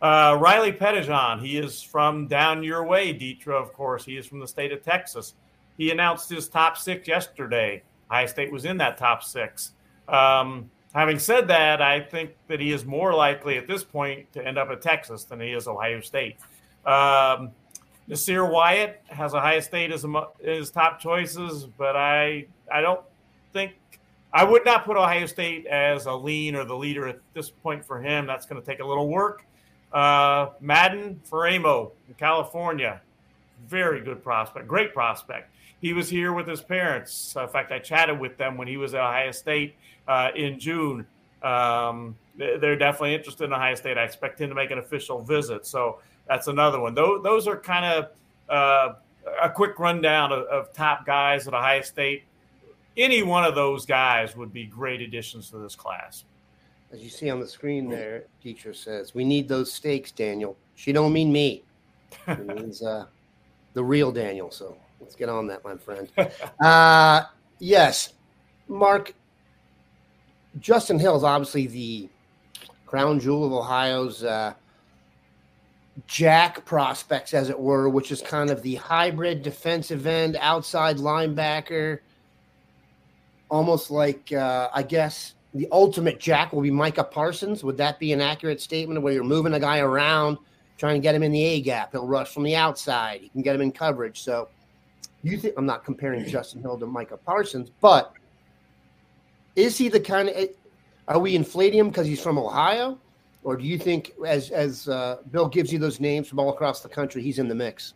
Uh, 0.00 0.38
Riley 0.40 0.72
Pettijohn, 0.72 1.40
he 1.40 1.58
is 1.58 1.82
from 1.82 2.26
down 2.26 2.62
your 2.62 2.84
way, 2.84 3.12
Detra, 3.12 3.60
of 3.60 3.72
course. 3.72 4.04
He 4.04 4.16
is 4.16 4.26
from 4.26 4.40
the 4.40 4.48
state 4.48 4.72
of 4.72 4.82
Texas. 4.82 5.34
He 5.76 5.90
announced 5.90 6.30
his 6.30 6.48
top 6.48 6.78
six 6.78 7.06
yesterday. 7.06 7.82
Ohio 8.10 8.26
State 8.26 8.50
was 8.50 8.64
in 8.64 8.78
that 8.78 8.96
top 8.96 9.22
six. 9.22 9.72
Um, 10.08 10.70
Having 10.92 11.20
said 11.20 11.48
that, 11.48 11.80
I 11.80 12.00
think 12.00 12.32
that 12.48 12.58
he 12.58 12.72
is 12.72 12.84
more 12.84 13.14
likely 13.14 13.56
at 13.56 13.68
this 13.68 13.84
point 13.84 14.32
to 14.32 14.44
end 14.44 14.58
up 14.58 14.70
at 14.70 14.82
Texas 14.82 15.24
than 15.24 15.40
he 15.40 15.52
is 15.52 15.68
Ohio 15.68 16.00
State. 16.00 16.36
Um, 16.84 17.52
Nasir 18.08 18.44
Wyatt 18.44 19.00
has 19.06 19.32
Ohio 19.32 19.60
State 19.60 19.92
as 19.92 20.04
his 20.40 20.70
top 20.70 20.98
choices, 20.98 21.66
but 21.78 21.94
I 21.94 22.46
I 22.72 22.80
don't 22.80 23.02
think 23.52 23.74
I 24.32 24.42
would 24.42 24.64
not 24.64 24.84
put 24.84 24.96
Ohio 24.96 25.26
State 25.26 25.66
as 25.66 26.06
a 26.06 26.12
lean 26.12 26.56
or 26.56 26.64
the 26.64 26.76
leader 26.76 27.06
at 27.06 27.20
this 27.34 27.50
point 27.50 27.84
for 27.84 28.02
him. 28.02 28.26
That's 28.26 28.46
going 28.46 28.60
to 28.60 28.66
take 28.66 28.80
a 28.80 28.86
little 28.86 29.08
work. 29.08 29.44
Uh, 29.92 30.50
Madden 30.60 31.20
Faraimo 31.28 31.90
in 32.08 32.14
California, 32.14 33.00
very 33.68 34.00
good 34.00 34.22
prospect, 34.22 34.68
great 34.68 34.94
prospect. 34.94 35.50
He 35.80 35.92
was 35.92 36.08
here 36.08 36.32
with 36.32 36.46
his 36.46 36.60
parents. 36.60 37.34
In 37.40 37.48
fact, 37.48 37.72
I 37.72 37.78
chatted 37.78 38.20
with 38.20 38.36
them 38.36 38.56
when 38.56 38.68
he 38.68 38.76
was 38.76 38.94
at 38.94 39.00
Ohio 39.00 39.32
State 39.32 39.74
uh, 40.06 40.28
in 40.36 40.58
June. 40.58 41.06
Um, 41.42 42.16
they're 42.36 42.76
definitely 42.76 43.14
interested 43.14 43.44
in 43.44 43.52
Ohio 43.52 43.74
State. 43.74 43.98
I 43.98 44.04
expect 44.04 44.40
him 44.40 44.50
to 44.50 44.54
make 44.54 44.70
an 44.70 44.78
official 44.78 45.22
visit. 45.22 45.66
So 45.66 45.98
that's 46.26 46.48
another 46.48 46.80
one. 46.80 46.94
Those, 46.94 47.22
those 47.22 47.48
are 47.48 47.56
kind 47.56 47.84
of 47.84 48.10
uh, 48.48 48.94
a 49.42 49.50
quick 49.50 49.78
rundown 49.78 50.32
of, 50.32 50.40
of, 50.44 50.72
top 50.72 51.06
guys 51.06 51.48
at 51.48 51.54
Ohio 51.54 51.82
State. 51.82 52.24
Any 52.96 53.22
one 53.22 53.44
of 53.44 53.54
those 53.54 53.86
guys 53.86 54.36
would 54.36 54.52
be 54.52 54.66
great 54.66 55.00
additions 55.00 55.50
to 55.50 55.58
this 55.58 55.74
class. 55.74 56.24
As 56.92 57.00
you 57.00 57.08
see 57.08 57.30
on 57.30 57.38
the 57.38 57.46
screen 57.46 57.88
there, 57.88 58.24
teacher 58.42 58.74
says, 58.74 59.14
"We 59.14 59.24
need 59.24 59.48
those 59.48 59.72
stakes, 59.72 60.10
Daniel." 60.10 60.56
She 60.74 60.92
don't 60.92 61.12
mean 61.12 61.32
me. 61.32 61.64
It 62.26 62.46
means 62.46 62.82
uh, 62.82 63.06
the 63.74 63.84
real 63.84 64.10
Daniel. 64.10 64.50
So 64.50 64.76
let's 65.00 65.14
get 65.14 65.28
on 65.28 65.46
that, 65.48 65.64
my 65.64 65.76
friend. 65.76 66.08
Uh, 66.60 67.24
yes, 67.58 68.14
Mark. 68.68 69.14
Justin 70.58 70.98
Hill 70.98 71.16
is 71.16 71.22
obviously 71.22 71.68
the 71.68 72.08
crown 72.86 73.20
jewel 73.20 73.46
of 73.46 73.52
Ohio's 73.52 74.24
uh, 74.24 74.52
jack 76.06 76.64
prospects, 76.64 77.34
as 77.34 77.48
it 77.50 77.58
were, 77.58 77.88
which 77.88 78.10
is 78.10 78.20
kind 78.20 78.50
of 78.50 78.62
the 78.62 78.74
hybrid 78.74 79.42
defensive 79.42 80.06
end, 80.06 80.36
outside 80.40 80.96
linebacker. 80.96 82.00
Almost 83.48 83.90
like, 83.90 84.32
uh, 84.32 84.68
I 84.72 84.82
guess, 84.82 85.34
the 85.54 85.68
ultimate 85.72 86.20
jack 86.20 86.52
will 86.52 86.62
be 86.62 86.70
Micah 86.70 87.04
Parsons. 87.04 87.64
Would 87.64 87.76
that 87.78 87.98
be 87.98 88.12
an 88.12 88.20
accurate 88.20 88.60
statement 88.60 89.02
where 89.02 89.12
you're 89.12 89.24
moving 89.24 89.54
a 89.54 89.60
guy 89.60 89.80
around, 89.80 90.38
trying 90.78 90.94
to 90.94 91.00
get 91.00 91.14
him 91.14 91.22
in 91.22 91.32
the 91.32 91.42
A 91.42 91.60
gap? 91.60 91.92
He'll 91.92 92.06
rush 92.06 92.32
from 92.32 92.44
the 92.44 92.54
outside. 92.54 93.20
You 93.22 93.30
can 93.30 93.42
get 93.42 93.54
him 93.56 93.62
in 93.62 93.72
coverage. 93.72 94.22
So, 94.22 94.48
you 95.22 95.36
think 95.36 95.54
I'm 95.56 95.66
not 95.66 95.84
comparing 95.84 96.24
Justin 96.28 96.60
Hill 96.60 96.78
to 96.78 96.86
Micah 96.86 97.16
Parsons, 97.16 97.70
but 97.80 98.14
is 99.56 99.76
he 99.76 99.88
the 99.88 100.00
kind 100.00 100.28
of 100.28 100.48
are 101.08 101.18
we 101.18 101.34
inflating 101.34 101.80
him 101.80 101.88
because 101.88 102.06
he's 102.06 102.22
from 102.22 102.38
Ohio, 102.38 102.98
or 103.42 103.56
do 103.56 103.64
you 103.64 103.78
think 103.78 104.12
as 104.26 104.50
as 104.50 104.88
uh, 104.88 105.18
Bill 105.30 105.48
gives 105.48 105.72
you 105.72 105.78
those 105.78 105.98
names 106.00 106.28
from 106.28 106.38
all 106.38 106.50
across 106.50 106.80
the 106.80 106.88
country, 106.88 107.22
he's 107.22 107.38
in 107.38 107.48
the 107.48 107.54
mix? 107.54 107.94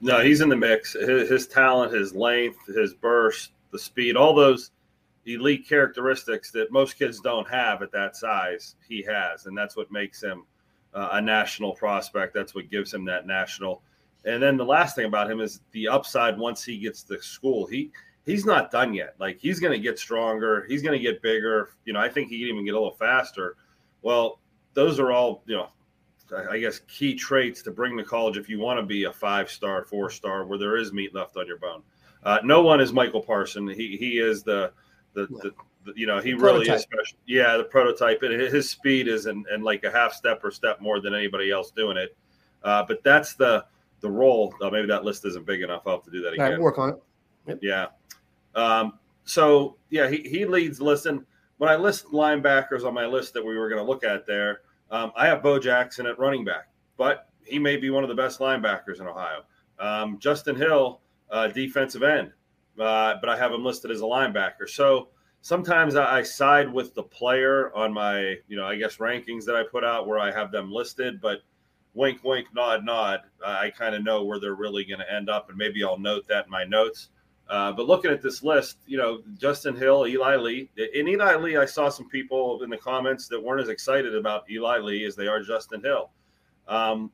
No, 0.00 0.20
he's 0.20 0.40
in 0.42 0.48
the 0.48 0.56
mix. 0.56 0.92
His, 0.92 1.28
his 1.28 1.46
talent, 1.46 1.92
his 1.92 2.14
length, 2.14 2.58
his 2.66 2.94
burst, 2.94 3.52
the 3.72 3.78
speed, 3.78 4.14
all 4.16 4.34
those 4.34 4.70
elite 5.26 5.68
characteristics 5.68 6.50
that 6.52 6.72
most 6.72 6.98
kids 6.98 7.20
don't 7.20 7.48
have 7.48 7.82
at 7.82 7.92
that 7.92 8.16
size, 8.16 8.76
he 8.88 9.02
has, 9.02 9.46
and 9.46 9.56
that's 9.56 9.76
what 9.76 9.90
makes 9.90 10.22
him 10.22 10.44
uh, 10.94 11.10
a 11.12 11.20
national 11.20 11.74
prospect. 11.74 12.32
That's 12.34 12.54
what 12.54 12.70
gives 12.70 12.92
him 12.92 13.04
that 13.06 13.26
national. 13.26 13.82
And 14.24 14.42
then 14.42 14.56
the 14.56 14.64
last 14.64 14.96
thing 14.96 15.06
about 15.06 15.30
him 15.30 15.40
is 15.40 15.60
the 15.72 15.88
upside 15.88 16.36
once 16.38 16.64
he 16.64 16.78
gets 16.78 17.02
to 17.04 17.22
school. 17.22 17.66
He 17.66 17.90
he's 18.24 18.44
not 18.44 18.70
done 18.70 18.92
yet. 18.92 19.14
Like 19.18 19.38
he's 19.38 19.60
going 19.60 19.72
to 19.72 19.78
get 19.78 19.98
stronger. 19.98 20.64
He's 20.68 20.82
going 20.82 20.98
to 20.98 21.02
get 21.02 21.22
bigger. 21.22 21.70
You 21.84 21.92
know, 21.92 22.00
I 22.00 22.08
think 22.08 22.28
he 22.28 22.40
can 22.40 22.48
even 22.48 22.64
get 22.64 22.74
a 22.74 22.78
little 22.78 22.96
faster. 22.96 23.56
Well, 24.02 24.40
those 24.74 24.98
are 24.98 25.12
all, 25.12 25.42
you 25.46 25.56
know, 25.56 25.68
I 26.50 26.58
guess 26.58 26.80
key 26.88 27.14
traits 27.14 27.62
to 27.62 27.70
bring 27.70 27.96
to 27.96 28.02
college 28.02 28.36
if 28.36 28.48
you 28.48 28.58
want 28.58 28.80
to 28.80 28.84
be 28.84 29.04
a 29.04 29.12
five 29.12 29.48
star, 29.48 29.84
four 29.84 30.10
star, 30.10 30.44
where 30.44 30.58
there 30.58 30.76
is 30.76 30.92
meat 30.92 31.14
left 31.14 31.36
on 31.36 31.46
your 31.46 31.58
bone. 31.58 31.82
Uh, 32.24 32.38
no 32.42 32.62
one 32.62 32.80
is 32.80 32.92
Michael 32.92 33.22
Parson. 33.22 33.68
He 33.68 33.96
he 33.96 34.18
is 34.18 34.42
the 34.42 34.72
the, 35.16 35.26
the, 35.42 35.52
the 35.84 35.92
you 35.96 36.06
know 36.06 36.20
he 36.20 36.32
the 36.32 36.38
really 36.38 36.68
is 36.68 36.82
special. 36.82 37.18
Yeah, 37.26 37.56
the 37.56 37.64
prototype. 37.64 38.22
And 38.22 38.32
his 38.32 38.70
speed 38.70 39.08
is 39.08 39.26
and 39.26 39.46
and 39.46 39.64
like 39.64 39.82
a 39.84 39.90
half 39.90 40.12
step 40.12 40.44
or 40.44 40.50
step 40.50 40.80
more 40.80 41.00
than 41.00 41.14
anybody 41.14 41.50
else 41.50 41.70
doing 41.70 41.96
it. 41.96 42.16
Uh, 42.62 42.84
but 42.86 43.02
that's 43.02 43.34
the 43.34 43.64
the 44.00 44.10
role. 44.10 44.54
Uh, 44.62 44.70
maybe 44.70 44.86
that 44.86 45.04
list 45.04 45.24
isn't 45.24 45.46
big 45.46 45.62
enough. 45.62 45.82
I'll 45.86 45.96
have 45.96 46.04
to 46.04 46.10
do 46.10 46.22
that 46.22 46.34
again. 46.34 46.52
Right, 46.52 46.60
work 46.60 46.78
on 46.78 46.90
it. 46.90 47.02
Yep. 47.46 47.58
Yeah. 47.62 47.86
Um, 48.54 48.98
so 49.24 49.76
yeah, 49.90 50.08
he, 50.08 50.18
he 50.18 50.44
leads. 50.44 50.80
Listen, 50.80 51.24
when 51.58 51.70
I 51.70 51.76
list 51.76 52.06
linebackers 52.06 52.84
on 52.84 52.94
my 52.94 53.06
list 53.06 53.34
that 53.34 53.44
we 53.44 53.56
were 53.56 53.68
going 53.68 53.84
to 53.84 53.88
look 53.88 54.04
at 54.04 54.26
there, 54.26 54.60
um, 54.90 55.12
I 55.16 55.26
have 55.26 55.42
Bo 55.42 55.58
Jackson 55.58 56.06
at 56.06 56.18
running 56.18 56.44
back, 56.44 56.68
but 56.96 57.28
he 57.44 57.58
may 57.58 57.76
be 57.76 57.90
one 57.90 58.02
of 58.02 58.08
the 58.08 58.14
best 58.14 58.40
linebackers 58.40 59.00
in 59.00 59.06
Ohio. 59.06 59.42
Um, 59.78 60.18
Justin 60.18 60.56
Hill, 60.56 61.00
uh, 61.30 61.48
defensive 61.48 62.02
end, 62.02 62.32
uh, 62.78 63.14
but 63.20 63.28
I 63.28 63.36
have 63.36 63.52
him 63.52 63.64
listed 63.64 63.90
as 63.90 64.00
a 64.00 64.04
linebacker. 64.04 64.68
So 64.68 65.08
sometimes 65.40 65.96
I, 65.96 66.22
side 66.22 66.72
with 66.72 66.94
the 66.94 67.02
player 67.02 67.74
on 67.74 67.92
my, 67.92 68.36
you 68.48 68.56
know, 68.56 68.66
I 68.66 68.76
guess 68.76 68.96
rankings 68.96 69.44
that 69.44 69.56
I 69.56 69.62
put 69.62 69.84
out 69.84 70.06
where 70.06 70.18
I 70.18 70.32
have 70.32 70.50
them 70.50 70.72
listed, 70.72 71.20
but 71.20 71.40
wink, 71.94 72.22
wink, 72.24 72.48
nod, 72.54 72.84
nod. 72.84 73.20
I 73.44 73.70
kind 73.70 73.94
of 73.94 74.04
know 74.04 74.24
where 74.24 74.38
they're 74.38 74.54
really 74.54 74.84
going 74.84 75.00
to 75.00 75.12
end 75.12 75.30
up, 75.30 75.48
and 75.48 75.56
maybe 75.56 75.82
I'll 75.84 75.98
note 75.98 76.26
that 76.28 76.46
in 76.46 76.50
my 76.50 76.64
notes. 76.64 77.08
Uh, 77.48 77.72
but 77.72 77.86
looking 77.86 78.10
at 78.10 78.20
this 78.20 78.42
list, 78.42 78.78
you 78.86 78.98
know, 78.98 79.22
Justin 79.38 79.76
Hill, 79.76 80.06
Eli 80.06 80.36
Lee. 80.36 80.70
In 80.94 81.06
Eli 81.06 81.36
Lee, 81.36 81.56
I 81.56 81.64
saw 81.64 81.88
some 81.88 82.08
people 82.08 82.62
in 82.62 82.70
the 82.70 82.76
comments 82.76 83.28
that 83.28 83.40
weren't 83.40 83.62
as 83.62 83.68
excited 83.68 84.14
about 84.16 84.50
Eli 84.50 84.78
Lee 84.78 85.04
as 85.04 85.14
they 85.14 85.28
are 85.28 85.40
Justin 85.40 85.80
Hill. 85.80 86.10
Um, 86.66 87.12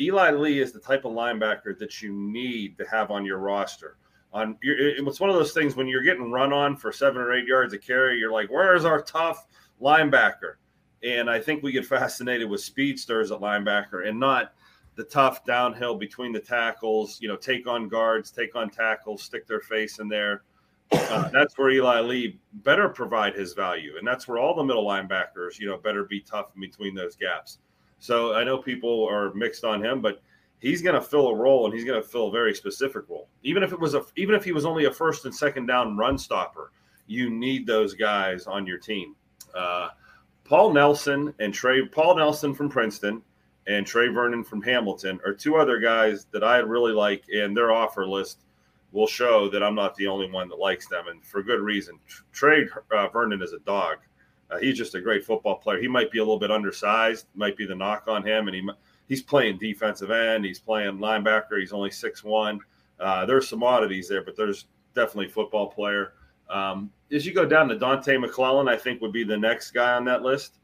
Eli 0.00 0.30
Lee 0.30 0.60
is 0.60 0.72
the 0.72 0.80
type 0.80 1.04
of 1.04 1.12
linebacker 1.12 1.78
that 1.78 2.02
you 2.02 2.12
need 2.12 2.78
to 2.78 2.86
have 2.86 3.10
on 3.10 3.24
your 3.24 3.38
roster. 3.38 3.98
On 4.36 4.58
it's 4.60 5.18
one 5.18 5.30
of 5.30 5.36
those 5.36 5.52
things 5.52 5.76
when 5.76 5.88
you're 5.88 6.02
getting 6.02 6.30
run 6.30 6.52
on 6.52 6.76
for 6.76 6.92
seven 6.92 7.22
or 7.22 7.32
eight 7.32 7.46
yards 7.46 7.72
of 7.72 7.80
carry, 7.80 8.18
you're 8.18 8.30
like, 8.30 8.50
where 8.50 8.74
is 8.74 8.84
our 8.84 9.00
tough 9.00 9.46
linebacker? 9.80 10.56
And 11.02 11.30
I 11.30 11.40
think 11.40 11.62
we 11.62 11.72
get 11.72 11.86
fascinated 11.86 12.48
with 12.48 12.60
speedsters 12.60 13.32
at 13.32 13.40
linebacker 13.40 14.06
and 14.06 14.20
not 14.20 14.52
the 14.94 15.04
tough 15.04 15.42
downhill 15.46 15.94
between 15.94 16.32
the 16.32 16.40
tackles, 16.40 17.18
you 17.20 17.28
know, 17.28 17.36
take 17.36 17.66
on 17.66 17.88
guards, 17.88 18.30
take 18.30 18.54
on 18.54 18.68
tackles, 18.68 19.22
stick 19.22 19.46
their 19.46 19.60
face 19.60 20.00
in 20.00 20.08
there. 20.08 20.42
Uh, 20.92 21.30
that's 21.30 21.56
where 21.56 21.70
Eli 21.70 22.00
Lee 22.00 22.38
better 22.52 22.90
provide 22.90 23.34
his 23.34 23.54
value. 23.54 23.94
And 23.98 24.06
that's 24.06 24.28
where 24.28 24.38
all 24.38 24.54
the 24.54 24.62
middle 24.62 24.84
linebackers, 24.84 25.58
you 25.58 25.66
know, 25.66 25.78
better 25.78 26.04
be 26.04 26.20
tough 26.20 26.50
in 26.54 26.60
between 26.60 26.94
those 26.94 27.16
gaps. 27.16 27.58
So 28.00 28.34
I 28.34 28.44
know 28.44 28.58
people 28.58 29.08
are 29.08 29.32
mixed 29.32 29.64
on 29.64 29.82
him, 29.82 30.02
but 30.02 30.20
he's 30.60 30.82
going 30.82 30.94
to 30.94 31.00
fill 31.00 31.28
a 31.28 31.34
role 31.34 31.66
and 31.66 31.74
he's 31.74 31.84
going 31.84 32.00
to 32.00 32.08
fill 32.08 32.28
a 32.28 32.32
very 32.32 32.54
specific 32.54 33.08
role. 33.08 33.28
Even 33.42 33.62
if 33.62 33.72
it 33.72 33.80
was 33.80 33.94
a, 33.94 34.02
even 34.16 34.34
if 34.34 34.44
he 34.44 34.52
was 34.52 34.64
only 34.64 34.84
a 34.86 34.92
first 34.92 35.24
and 35.24 35.34
second 35.34 35.66
down 35.66 35.96
run 35.96 36.18
stopper, 36.18 36.72
you 37.06 37.30
need 37.30 37.66
those 37.66 37.94
guys 37.94 38.46
on 38.46 38.66
your 38.66 38.78
team. 38.78 39.14
Uh, 39.54 39.88
Paul 40.44 40.72
Nelson 40.72 41.34
and 41.38 41.52
Trey, 41.52 41.86
Paul 41.86 42.16
Nelson 42.16 42.54
from 42.54 42.68
Princeton 42.68 43.22
and 43.66 43.86
Trey 43.86 44.08
Vernon 44.08 44.44
from 44.44 44.62
Hamilton 44.62 45.18
are 45.24 45.34
two 45.34 45.56
other 45.56 45.80
guys 45.80 46.26
that 46.32 46.44
I 46.44 46.58
really 46.58 46.92
like, 46.92 47.24
and 47.32 47.56
their 47.56 47.72
offer 47.72 48.06
list 48.06 48.44
will 48.92 49.06
show 49.06 49.50
that 49.50 49.62
I'm 49.62 49.74
not 49.74 49.94
the 49.96 50.06
only 50.06 50.30
one 50.30 50.48
that 50.48 50.58
likes 50.58 50.86
them, 50.86 51.08
and 51.08 51.24
for 51.24 51.42
good 51.42 51.60
reason. 51.60 51.98
Trey 52.32 52.66
uh, 52.92 53.08
Vernon 53.08 53.42
is 53.42 53.52
a 53.52 53.58
dog. 53.60 53.98
Uh, 54.50 54.58
he's 54.58 54.78
just 54.78 54.94
a 54.94 55.00
great 55.00 55.24
football 55.24 55.56
player. 55.56 55.80
He 55.80 55.88
might 55.88 56.12
be 56.12 56.18
a 56.18 56.22
little 56.22 56.38
bit 56.38 56.52
undersized, 56.52 57.26
might 57.34 57.56
be 57.56 57.66
the 57.66 57.74
knock 57.74 58.04
on 58.06 58.24
him, 58.24 58.46
and 58.46 58.54
he 58.54 58.68
he's 59.08 59.22
playing 59.22 59.58
defensive 59.58 60.10
end, 60.10 60.44
he's 60.44 60.58
playing 60.58 60.98
linebacker. 60.98 61.58
He's 61.58 61.72
only 61.72 61.90
six 61.90 62.24
one. 62.24 62.60
Uh, 62.98 63.26
there's 63.26 63.48
some 63.48 63.62
oddities 63.62 64.08
there, 64.08 64.22
but 64.22 64.36
there's 64.36 64.66
definitely 64.94 65.28
football 65.28 65.66
player. 65.66 66.14
Um, 66.48 66.90
as 67.12 67.26
you 67.26 67.34
go 67.34 67.44
down 67.44 67.68
to 67.68 67.78
Dante 67.78 68.16
McClellan, 68.16 68.68
I 68.68 68.76
think 68.76 69.00
would 69.00 69.12
be 69.12 69.24
the 69.24 69.36
next 69.36 69.72
guy 69.72 69.94
on 69.94 70.04
that 70.06 70.22
list, 70.22 70.58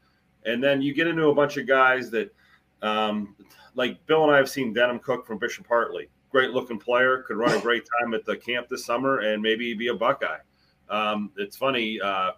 and 0.45 0.63
then 0.63 0.81
you 0.81 0.93
get 0.93 1.07
into 1.07 1.27
a 1.27 1.35
bunch 1.35 1.57
of 1.57 1.67
guys 1.67 2.09
that 2.11 2.33
um, 2.81 3.35
like 3.75 4.05
Bill 4.05 4.23
and 4.23 4.31
I 4.31 4.37
have 4.37 4.49
seen 4.49 4.73
Denham 4.73 4.99
Cook 4.99 5.25
from 5.25 5.37
Bishop 5.37 5.67
Hartley, 5.67 6.09
great 6.29 6.51
looking 6.51 6.79
player, 6.79 7.23
could 7.23 7.37
run 7.37 7.55
a 7.55 7.61
great 7.61 7.87
time 7.99 8.13
at 8.13 8.25
the 8.25 8.35
camp 8.35 8.67
this 8.69 8.85
summer 8.85 9.19
and 9.19 9.41
maybe 9.41 9.73
be 9.73 9.87
a 9.87 9.93
Buckeye. 9.93 10.39
Um, 10.89 11.31
it's 11.37 11.55
funny 11.55 11.99
uh, 12.01 12.31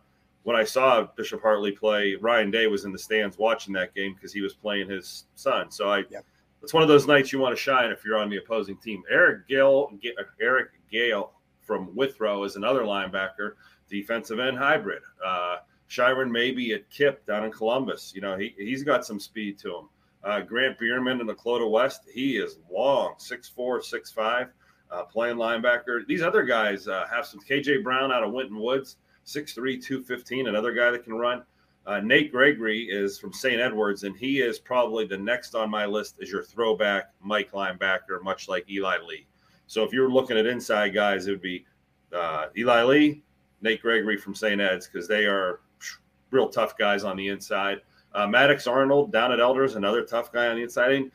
when 0.46 0.56
I 0.56 0.64
saw 0.64 1.08
Bishop 1.18 1.42
Hartley 1.42 1.72
play. 1.72 2.16
Ryan 2.22 2.52
Day 2.52 2.68
was 2.68 2.86
in 2.86 2.92
the 2.92 3.00
stands 3.00 3.40
watching 3.40 3.74
that 3.74 3.96
game 3.96 4.14
because 4.14 4.32
he 4.32 4.42
was 4.42 4.54
playing 4.54 4.88
his 4.88 5.26
son. 5.34 5.72
So 5.72 5.90
I, 5.90 6.04
yeah. 6.12 6.20
it's 6.62 6.72
one 6.72 6.84
of 6.84 6.90
those 6.90 7.08
nights 7.08 7.34
you 7.34 7.40
want 7.40 7.56
to 7.56 7.62
shine 7.62 7.90
if 7.90 8.06
you're 8.06 8.20
on 8.20 8.30
the 8.30 8.38
opposing 8.38 8.78
team. 8.78 9.02
Eric 9.10 9.48
Gale, 9.48 9.92
Eric 10.40 10.70
Gale 10.92 11.32
from 11.62 11.96
Withrow 11.96 12.44
is 12.44 12.58
another 12.58 12.84
linebacker, 12.84 13.54
defensive 13.90 14.38
end 14.38 14.56
hybrid. 14.56 15.02
Uh, 15.26 15.58
Shiron 15.88 16.32
maybe 16.32 16.74
at 16.74 16.90
KIPP 16.92 17.26
down 17.26 17.44
in 17.44 17.52
Columbus. 17.52 18.14
You 18.14 18.22
know, 18.22 18.38
he, 18.38 18.54
he's 18.56 18.84
got 18.84 19.04
some 19.04 19.20
speed 19.20 19.58
to 19.60 19.76
him. 19.76 19.90
Uh, 20.24 20.42
Grant 20.42 20.78
Bierman 20.78 21.22
in 21.22 21.28
the 21.28 21.34
Lakota 21.34 21.70
West, 21.70 22.02
he 22.12 22.38
is 22.38 22.60
long, 22.72 23.16
6'4, 23.18 23.50
6'5, 23.58 24.50
uh, 24.92 25.04
playing 25.06 25.38
linebacker. 25.38 26.06
These 26.06 26.22
other 26.22 26.44
guys 26.44 26.88
uh, 26.88 27.06
have 27.12 27.26
some 27.26 27.40
KJ 27.40 27.84
Brown 27.84 28.12
out 28.12 28.24
of 28.24 28.32
Winton 28.32 28.60
Woods, 28.60 28.98
6'3, 29.26 29.82
215, 29.84 30.48
another 30.48 30.74
guy 30.74 30.92
that 30.92 31.04
can 31.04 31.14
run. 31.14 31.44
Uh, 31.86 32.00
Nate 32.00 32.32
Gregory 32.32 32.84
is 32.84 33.20
from 33.20 33.32
St. 33.32 33.62
Edwards, 33.62 34.04
and 34.04 34.16
he 34.16 34.40
is 34.40 34.58
probably 34.58 35.06
the 35.06 35.18
next 35.18 35.54
on 35.54 35.70
my 35.70 35.86
list 35.86 36.16
as 36.22 36.32
your 36.32 36.44
throwback 36.44 37.12
Mike 37.22 37.52
linebacker, 37.52 38.22
much 38.24 38.48
like 38.48 38.70
Eli 38.70 38.98
Lee. 39.08 39.28
So 39.68 39.84
if 39.84 39.94
you're 39.94 40.10
looking 40.10 40.38
at 40.38 40.46
inside 40.46 40.94
guys, 40.94 41.28
it 41.28 41.32
would 41.32 41.42
be 41.42 41.66
uh, 42.12 42.48
Eli 42.58 42.84
Lee, 42.84 43.24
Nate 43.62 43.82
Gregory 43.82 44.18
from 44.18 44.34
St. 44.34 44.60
Ed's, 44.60 44.88
because 44.88 45.08
they 45.08 45.26
are 45.26 45.62
real 46.32 46.50
tough 46.50 46.78
guys 46.78 47.04
on 47.04 47.18
the 47.18 47.28
inside. 47.28 47.82
Uh, 48.14 48.26
Maddox 48.26 48.66
Arnold 48.66 49.12
down 49.12 49.32
at 49.32 49.40
Elders, 49.40 49.76
another 49.76 50.04
tough 50.04 50.32
guy 50.32 50.48
on 50.48 50.56
the 50.56 50.64
inside. 50.64 50.90
I 50.90 51.00
mean, 51.00 51.12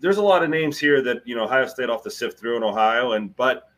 there's 0.00 0.16
a 0.16 0.22
lot 0.22 0.42
of 0.42 0.50
names 0.50 0.78
here 0.78 1.02
that 1.02 1.26
you 1.26 1.34
know 1.34 1.44
Ohio 1.44 1.66
State 1.66 1.90
off 1.90 2.02
the 2.02 2.10
sift 2.10 2.38
through 2.38 2.56
in 2.56 2.62
Ohio, 2.62 3.12
and 3.12 3.34
but 3.36 3.68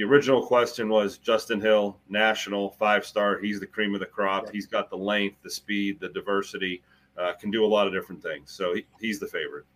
the 0.00 0.06
original 0.06 0.46
question 0.46 0.88
was 0.88 1.18
Justin 1.18 1.60
Hill, 1.60 1.98
national 2.08 2.70
five 2.70 3.04
star. 3.04 3.38
He's 3.38 3.60
the 3.60 3.66
cream 3.66 3.92
of 3.92 4.00
the 4.00 4.06
crop. 4.06 4.46
Yeah. 4.46 4.52
He's 4.52 4.66
got 4.66 4.88
the 4.88 4.96
length, 4.96 5.36
the 5.42 5.50
speed, 5.50 6.00
the 6.00 6.08
diversity. 6.08 6.82
Uh, 7.18 7.34
can 7.34 7.50
do 7.50 7.66
a 7.66 7.68
lot 7.68 7.86
of 7.86 7.92
different 7.92 8.22
things. 8.22 8.50
So 8.50 8.72
he, 8.72 8.86
he's 8.98 9.20
the 9.20 9.26
favorite. 9.26 9.66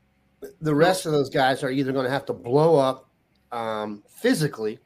The 0.62 0.74
rest 0.74 1.04
of 1.04 1.12
those 1.12 1.28
guys 1.28 1.62
are 1.62 1.68
either 1.68 1.92
going 1.92 2.06
to 2.06 2.10
have 2.10 2.24
to 2.26 2.32
blow 2.32 2.76
up 2.76 3.10
um, 3.52 4.02
physically 4.08 4.78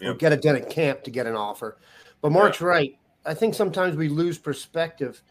yep. 0.00 0.14
or 0.14 0.14
get 0.14 0.32
a 0.32 0.36
done 0.36 0.54
at 0.54 0.70
camp 0.70 1.02
to 1.04 1.10
get 1.10 1.26
an 1.26 1.34
offer. 1.34 1.78
But 2.20 2.30
Mark's 2.30 2.60
yeah. 2.60 2.68
right. 2.68 2.98
I 3.26 3.34
think 3.34 3.54
sometimes 3.54 3.96
we 3.96 4.08
lose 4.08 4.38
perspective 4.38 5.24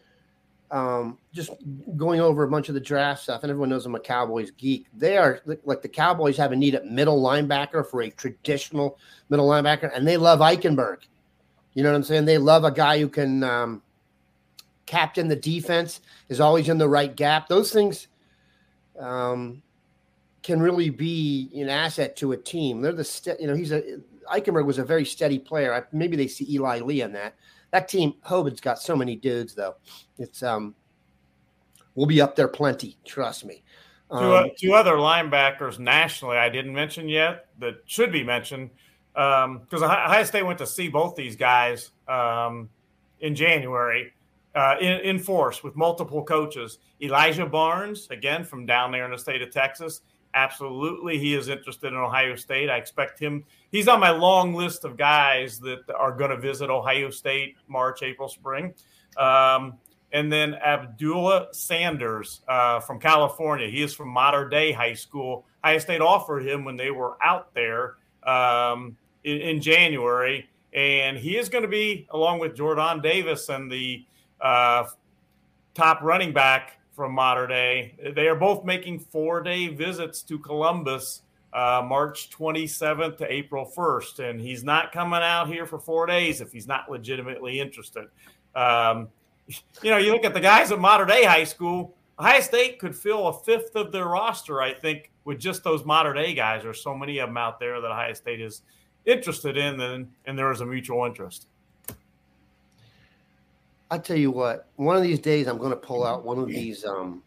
um, 0.72 1.18
just 1.32 1.50
going 1.96 2.20
over 2.20 2.44
a 2.44 2.48
bunch 2.48 2.70
of 2.70 2.74
the 2.74 2.80
draft 2.80 3.22
stuff, 3.22 3.42
and 3.42 3.50
everyone 3.50 3.68
knows 3.68 3.84
I'm 3.84 3.94
a 3.94 4.00
Cowboys 4.00 4.50
geek. 4.52 4.86
They 4.96 5.18
are 5.18 5.40
like 5.64 5.82
the 5.82 5.88
Cowboys 5.88 6.36
have 6.38 6.50
a 6.50 6.56
need 6.56 6.74
at 6.74 6.86
middle 6.86 7.22
linebacker 7.22 7.86
for 7.86 8.00
a 8.02 8.10
traditional 8.10 8.98
middle 9.28 9.46
linebacker, 9.46 9.94
and 9.94 10.08
they 10.08 10.16
love 10.16 10.40
Eichenberg. 10.40 11.02
You 11.74 11.82
know 11.82 11.90
what 11.90 11.96
I'm 11.96 12.02
saying? 12.02 12.24
They 12.24 12.38
love 12.38 12.64
a 12.64 12.70
guy 12.70 12.98
who 12.98 13.08
can 13.08 13.44
um, 13.44 13.82
captain 14.86 15.28
the 15.28 15.36
defense, 15.36 16.00
is 16.30 16.40
always 16.40 16.70
in 16.70 16.78
the 16.78 16.88
right 16.88 17.14
gap. 17.14 17.48
Those 17.48 17.70
things 17.70 18.08
um, 18.98 19.62
can 20.42 20.60
really 20.60 20.88
be 20.88 21.50
an 21.54 21.68
asset 21.68 22.16
to 22.16 22.32
a 22.32 22.36
team. 22.36 22.80
They're 22.80 22.92
the 22.92 23.04
st- 23.04 23.40
you 23.40 23.46
know 23.46 23.54
he's 23.54 23.72
a 23.72 24.00
Eichenberg 24.32 24.64
was 24.64 24.78
a 24.78 24.84
very 24.84 25.04
steady 25.04 25.38
player. 25.38 25.74
I, 25.74 25.82
maybe 25.92 26.16
they 26.16 26.28
see 26.28 26.46
Eli 26.50 26.80
Lee 26.80 27.02
in 27.02 27.12
that. 27.12 27.34
That 27.72 27.88
team, 27.88 28.14
Hoban's 28.26 28.60
got 28.60 28.78
so 28.78 28.94
many 28.94 29.16
dudes 29.16 29.54
though. 29.54 29.74
It's 30.18 30.42
um, 30.42 30.74
we'll 31.94 32.06
be 32.06 32.20
up 32.20 32.36
there 32.36 32.48
plenty. 32.48 32.98
Trust 33.04 33.44
me. 33.44 33.62
Um, 34.10 34.20
two, 34.20 34.32
uh, 34.32 34.48
two 34.58 34.74
other 34.74 34.92
linebackers 34.92 35.78
nationally 35.78 36.36
I 36.36 36.50
didn't 36.50 36.74
mention 36.74 37.08
yet 37.08 37.46
that 37.58 37.76
should 37.86 38.12
be 38.12 38.22
mentioned 38.22 38.70
because 39.14 39.82
um, 39.82 39.82
Ohio 39.82 40.24
State 40.24 40.44
went 40.44 40.58
to 40.58 40.66
see 40.66 40.88
both 40.88 41.16
these 41.16 41.34
guys 41.34 41.90
um, 42.08 42.68
in 43.20 43.34
January 43.34 44.12
uh, 44.54 44.76
in, 44.80 45.00
in 45.00 45.18
force 45.18 45.64
with 45.64 45.74
multiple 45.74 46.22
coaches. 46.22 46.78
Elijah 47.00 47.46
Barnes, 47.46 48.06
again 48.10 48.44
from 48.44 48.66
down 48.66 48.92
there 48.92 49.06
in 49.06 49.10
the 49.10 49.18
state 49.18 49.40
of 49.40 49.50
Texas, 49.50 50.02
absolutely 50.34 51.18
he 51.18 51.34
is 51.34 51.48
interested 51.48 51.88
in 51.88 51.98
Ohio 51.98 52.36
State. 52.36 52.70
I 52.70 52.76
expect 52.76 53.18
him. 53.18 53.44
He's 53.70 53.88
on 53.88 54.00
my 54.00 54.10
long 54.10 54.54
list 54.54 54.84
of 54.84 54.96
guys 54.96 55.58
that 55.60 55.80
are 55.96 56.12
going 56.12 56.30
to 56.30 56.36
visit 56.36 56.70
Ohio 56.70 57.10
State 57.10 57.56
March, 57.68 58.02
April, 58.02 58.28
spring. 58.28 58.74
Um, 59.16 59.78
and 60.12 60.30
then 60.30 60.54
Abdullah 60.54 61.48
Sanders 61.52 62.42
uh, 62.46 62.80
from 62.80 62.98
California. 62.98 63.68
He 63.68 63.82
is 63.82 63.94
from 63.94 64.08
Mater 64.08 64.48
Dei 64.48 64.72
High 64.72 64.94
School. 64.94 65.46
Ohio 65.64 65.78
State 65.78 66.00
offered 66.00 66.46
him 66.46 66.64
when 66.64 66.76
they 66.76 66.90
were 66.90 67.16
out 67.22 67.54
there 67.54 67.96
um, 68.24 68.96
in, 69.24 69.38
in, 69.38 69.60
January, 69.60 70.48
and 70.72 71.16
he 71.16 71.36
is 71.36 71.48
going 71.48 71.62
to 71.62 71.68
be 71.68 72.06
along 72.10 72.40
with 72.40 72.54
Jordan 72.54 73.00
Davis 73.00 73.48
and 73.48 73.70
the 73.70 74.04
uh, 74.40 74.84
top 75.74 76.02
running 76.02 76.32
back 76.32 76.78
from 76.92 77.12
Mater 77.12 77.46
Dei. 77.46 78.12
They 78.14 78.28
are 78.28 78.34
both 78.34 78.64
making 78.64 79.00
four 79.00 79.42
day 79.42 79.68
visits 79.68 80.22
to 80.22 80.38
Columbus 80.38 81.22
uh, 81.52 81.84
March 81.86 82.30
27th 82.30 83.18
to 83.18 83.32
April 83.32 83.70
1st. 83.76 84.30
And 84.30 84.40
he's 84.40 84.64
not 84.64 84.92
coming 84.92 85.20
out 85.20 85.48
here 85.48 85.66
for 85.66 85.78
four 85.78 86.06
days 86.06 86.40
if 86.40 86.52
he's 86.52 86.66
not 86.66 86.90
legitimately 86.90 87.60
interested. 87.60 88.08
Um, 88.54 89.08
you 89.82 89.90
know, 89.90 89.98
you 89.98 90.12
look 90.12 90.24
at 90.24 90.34
the 90.34 90.40
guys 90.40 90.72
at 90.72 90.78
Mater 90.78 91.04
Dei 91.04 91.24
High 91.24 91.44
School, 91.44 91.94
Ohio 92.18 92.40
State 92.40 92.78
could 92.78 92.94
fill 92.94 93.28
a 93.28 93.32
fifth 93.32 93.74
of 93.74 93.90
their 93.90 94.06
roster, 94.06 94.62
I 94.62 94.72
think, 94.72 95.10
with 95.24 95.38
just 95.38 95.64
those 95.64 95.84
Mater 95.84 96.12
Dei 96.12 96.34
guys. 96.34 96.62
There's 96.62 96.82
so 96.82 96.94
many 96.94 97.18
of 97.18 97.28
them 97.28 97.36
out 97.36 97.58
there 97.58 97.80
that 97.80 97.90
Ohio 97.90 98.12
State 98.12 98.40
is 98.40 98.62
interested 99.04 99.56
in, 99.56 99.80
and, 99.80 100.08
and 100.26 100.38
there 100.38 100.52
is 100.52 100.60
a 100.60 100.66
mutual 100.66 101.04
interest. 101.04 101.48
I 103.92 103.98
tell 103.98 104.16
you 104.16 104.30
what, 104.30 104.70
one 104.76 104.96
of 104.96 105.02
these 105.02 105.18
days 105.18 105.46
I'm 105.46 105.58
going 105.58 105.70
to 105.70 105.76
pull 105.76 106.02
out 106.02 106.24
one 106.24 106.38
of 106.38 106.48
these 106.48 106.82
um, 106.82 107.22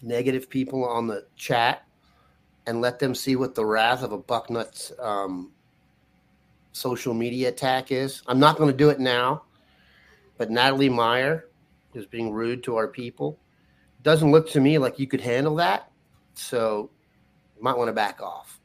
negative 0.00 0.48
people 0.48 0.84
on 0.84 1.08
the 1.08 1.26
chat 1.34 1.84
and 2.68 2.80
let 2.80 3.00
them 3.00 3.16
see 3.16 3.34
what 3.34 3.56
the 3.56 3.66
wrath 3.66 4.04
of 4.04 4.12
a 4.12 4.18
Bucknuts 4.18 4.92
um, 5.04 5.50
social 6.70 7.14
media 7.14 7.48
attack 7.48 7.90
is. 7.90 8.22
I'm 8.28 8.38
not 8.38 8.58
going 8.58 8.70
to 8.70 8.76
do 8.76 8.90
it 8.90 9.00
now, 9.00 9.42
but 10.38 10.52
Natalie 10.52 10.88
Meyer 10.88 11.48
is 11.94 12.06
being 12.06 12.30
rude 12.30 12.62
to 12.62 12.76
our 12.76 12.86
people. 12.86 13.36
Doesn't 14.02 14.30
look 14.30 14.48
to 14.50 14.60
me 14.60 14.78
like 14.78 15.00
you 15.00 15.08
could 15.08 15.20
handle 15.20 15.56
that, 15.56 15.90
so 16.34 16.90
you 17.56 17.62
might 17.64 17.76
want 17.76 17.88
to 17.88 17.92
back 17.92 18.22
off. 18.22 18.60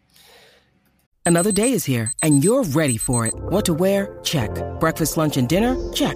Another 1.25 1.51
day 1.51 1.71
is 1.71 1.85
here, 1.85 2.13
and 2.21 2.43
you're 2.43 2.61
ready 2.61 2.97
for 2.97 3.25
it. 3.25 3.33
What 3.33 3.65
to 3.65 3.73
wear? 3.73 4.19
Check. 4.21 4.51
Breakfast, 4.79 5.17
lunch, 5.17 5.37
and 5.37 5.49
dinner? 5.49 5.91
Check. 5.91 6.15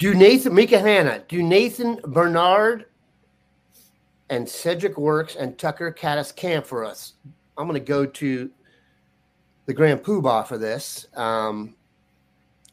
Do 0.00 0.14
Nathan 0.14 0.54
Mika 0.54 0.78
Hanna, 0.78 1.22
do 1.28 1.42
Nathan 1.42 2.00
Bernard 2.06 2.86
and 4.30 4.48
Cedric 4.48 4.96
Works 4.96 5.36
and 5.36 5.58
Tucker 5.58 5.92
Caddis 5.92 6.32
camp 6.34 6.64
for 6.64 6.86
us? 6.86 7.12
I'm 7.58 7.68
going 7.68 7.78
to 7.78 7.86
go 7.86 8.06
to 8.06 8.50
the 9.66 9.74
Grand 9.74 10.02
Poobah 10.02 10.46
for 10.46 10.56
this. 10.56 11.06
Um, 11.16 11.74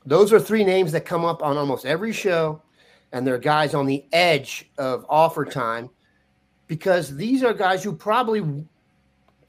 those 0.06 0.32
are 0.32 0.40
three 0.40 0.64
names 0.64 0.94
that 0.94 1.02
come 1.02 1.26
up 1.26 1.44
on 1.44 1.58
almost 1.58 1.86
every 1.86 2.14
show, 2.14 2.62
and 3.12 3.28
they're 3.28 3.38
guys 3.38 3.74
on 3.74 3.86
the 3.86 4.06
edge 4.14 4.72
of 4.78 5.06
offer 5.10 5.44
time 5.44 5.90
because 6.68 7.14
these 7.14 7.44
are 7.44 7.54
guys 7.54 7.84
who 7.84 7.92
probably 7.92 8.66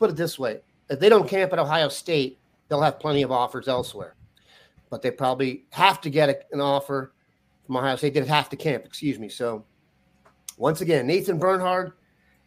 put 0.00 0.10
it 0.10 0.16
this 0.16 0.36
way: 0.36 0.62
if 0.90 0.98
they 0.98 1.08
don't 1.08 1.28
camp 1.28 1.52
at 1.52 1.60
Ohio 1.60 1.88
State, 1.88 2.40
they'll 2.68 2.82
have 2.82 2.98
plenty 2.98 3.22
of 3.22 3.30
offers 3.30 3.68
elsewhere, 3.68 4.16
but 4.90 5.00
they 5.00 5.12
probably 5.12 5.62
have 5.70 6.00
to 6.00 6.10
get 6.10 6.48
an 6.50 6.60
offer 6.60 7.12
from 7.68 7.76
Ohio 7.76 7.96
State 7.96 8.14
did 8.14 8.26
half 8.26 8.48
the 8.48 8.56
camp, 8.56 8.86
excuse 8.86 9.18
me. 9.18 9.28
So 9.28 9.62
once 10.56 10.80
again, 10.80 11.06
Nathan 11.06 11.38
Bernhard, 11.38 11.92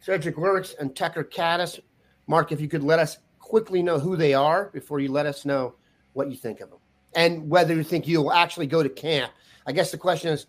Cedric 0.00 0.36
Works, 0.36 0.74
and 0.80 0.96
Tucker 0.96 1.22
Caddis. 1.22 1.78
Mark, 2.26 2.50
if 2.50 2.60
you 2.60 2.66
could 2.66 2.82
let 2.82 2.98
us 2.98 3.18
quickly 3.38 3.84
know 3.84 4.00
who 4.00 4.16
they 4.16 4.34
are 4.34 4.70
before 4.72 4.98
you 4.98 5.12
let 5.12 5.24
us 5.24 5.44
know 5.44 5.76
what 6.14 6.28
you 6.28 6.36
think 6.36 6.60
of 6.60 6.70
them 6.70 6.80
and 7.14 7.48
whether 7.48 7.72
you 7.72 7.84
think 7.84 8.08
you'll 8.08 8.32
actually 8.32 8.66
go 8.66 8.82
to 8.82 8.88
camp. 8.88 9.30
I 9.64 9.70
guess 9.70 9.92
the 9.92 9.96
question 9.96 10.32
is 10.32 10.46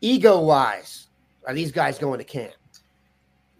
ego 0.00 0.38
wise, 0.38 1.08
are 1.48 1.52
these 1.52 1.72
guys 1.72 1.98
going 1.98 2.18
to 2.18 2.24
camp? 2.24 2.54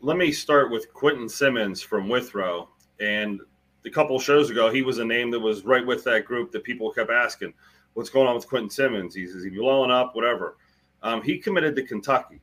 Let 0.00 0.16
me 0.16 0.30
start 0.30 0.70
with 0.70 0.92
Quentin 0.94 1.28
Simmons 1.28 1.82
from 1.82 2.08
Withrow. 2.08 2.68
And 3.00 3.40
a 3.84 3.90
couple 3.90 4.16
shows 4.20 4.48
ago, 4.48 4.70
he 4.70 4.82
was 4.82 4.98
a 4.98 5.04
name 5.04 5.32
that 5.32 5.40
was 5.40 5.64
right 5.64 5.84
with 5.84 6.04
that 6.04 6.24
group 6.24 6.52
that 6.52 6.62
people 6.62 6.92
kept 6.92 7.10
asking 7.10 7.52
what's 7.94 8.10
going 8.10 8.28
on 8.28 8.34
with 8.34 8.48
Quentin 8.48 8.70
Simmons. 8.70 9.14
He's 9.14 9.34
is 9.34 9.44
he 9.44 9.50
blowing 9.50 9.90
up? 9.90 10.14
Whatever. 10.14 10.56
Um, 11.02 11.22
he 11.22 11.38
committed 11.38 11.74
to 11.76 11.82
Kentucky, 11.82 12.40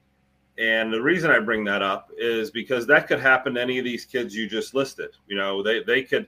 and 0.57 0.91
the 0.91 1.01
reason 1.01 1.29
I 1.29 1.39
bring 1.39 1.63
that 1.65 1.81
up 1.81 2.09
is 2.17 2.49
because 2.49 2.87
that 2.87 3.07
could 3.07 3.19
happen 3.19 3.53
to 3.53 3.61
any 3.61 3.77
of 3.77 3.85
these 3.85 4.05
kids 4.05 4.35
you 4.35 4.47
just 4.47 4.73
listed. 4.73 5.11
You 5.27 5.35
know, 5.35 5.61
they 5.61 5.83
they 5.83 6.03
could 6.03 6.27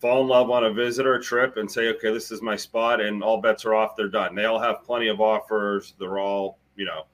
fall 0.00 0.22
in 0.22 0.28
love 0.28 0.50
on 0.50 0.64
a 0.64 0.72
visitor 0.72 1.18
trip 1.20 1.56
and 1.56 1.70
say, 1.70 1.88
okay, 1.88 2.12
this 2.12 2.30
is 2.30 2.42
my 2.42 2.56
spot, 2.56 3.00
and 3.00 3.22
all 3.22 3.40
bets 3.40 3.64
are 3.64 3.74
off. 3.74 3.96
They're 3.96 4.08
done. 4.08 4.34
They 4.34 4.44
all 4.44 4.60
have 4.60 4.82
plenty 4.82 5.08
of 5.08 5.20
offers. 5.20 5.94
They're 5.98 6.18
all 6.18 6.58
you 6.76 6.84
know 6.84 7.06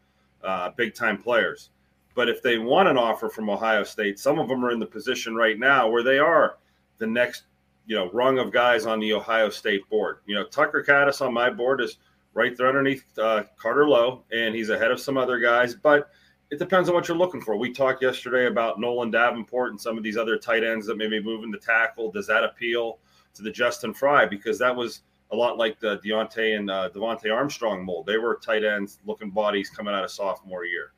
uh, 0.42 0.70
big 0.76 0.94
time 0.94 1.22
players. 1.22 1.70
But 2.14 2.28
if 2.28 2.42
they 2.42 2.58
want 2.58 2.88
an 2.88 2.98
offer 2.98 3.28
from 3.28 3.48
Ohio 3.48 3.84
State, 3.84 4.18
some 4.18 4.40
of 4.40 4.48
them 4.48 4.64
are 4.64 4.72
in 4.72 4.80
the 4.80 4.86
position 4.86 5.36
right 5.36 5.56
now 5.56 5.88
where 5.88 6.02
they 6.02 6.18
are 6.18 6.58
the 6.98 7.06
next 7.06 7.44
you 7.88 7.96
know 7.96 8.10
rung 8.12 8.38
of 8.38 8.52
guys 8.52 8.86
on 8.86 9.00
the 9.00 9.12
Ohio 9.12 9.48
State 9.48 9.88
board. 9.88 10.18
You 10.26 10.36
know, 10.36 10.44
Tucker 10.44 10.82
Caddis 10.82 11.20
on 11.20 11.34
my 11.34 11.50
board 11.50 11.80
is 11.80 11.96
right 12.34 12.56
there 12.56 12.68
underneath 12.68 13.04
uh, 13.18 13.42
Carter 13.56 13.88
Lowe, 13.88 14.22
and 14.30 14.54
he's 14.54 14.68
ahead 14.68 14.92
of 14.92 15.00
some 15.00 15.16
other 15.16 15.40
guys. 15.40 15.74
But 15.74 16.10
it 16.50 16.58
depends 16.58 16.88
on 16.88 16.94
what 16.94 17.08
you're 17.08 17.16
looking 17.16 17.40
for. 17.40 17.56
We 17.56 17.72
talked 17.72 18.02
yesterday 18.02 18.46
about 18.46 18.78
Nolan 18.78 19.10
Davenport 19.10 19.70
and 19.70 19.80
some 19.80 19.96
of 19.96 20.04
these 20.04 20.18
other 20.18 20.36
tight 20.36 20.64
ends 20.64 20.86
that 20.86 20.96
may 20.96 21.08
be 21.08 21.22
moving 21.22 21.50
to 21.50 21.58
tackle. 21.58 22.12
Does 22.12 22.26
that 22.26 22.44
appeal 22.44 22.98
to 23.34 23.42
the 23.42 23.50
Justin 23.50 23.92
Frye? 23.94 24.26
Because 24.26 24.58
that 24.58 24.74
was 24.74 25.00
a 25.30 25.36
lot 25.36 25.56
like 25.56 25.80
the 25.80 25.98
Deontay 25.98 26.56
and 26.56 26.70
uh, 26.70 26.90
Devontae 26.94 27.34
Armstrong 27.34 27.84
mold. 27.84 28.06
They 28.06 28.18
were 28.18 28.38
tight 28.42 28.64
ends 28.64 28.98
looking 29.06 29.30
bodies 29.30 29.70
coming 29.70 29.94
out 29.94 30.04
of 30.04 30.10
sophomore 30.10 30.64
year. 30.64 30.92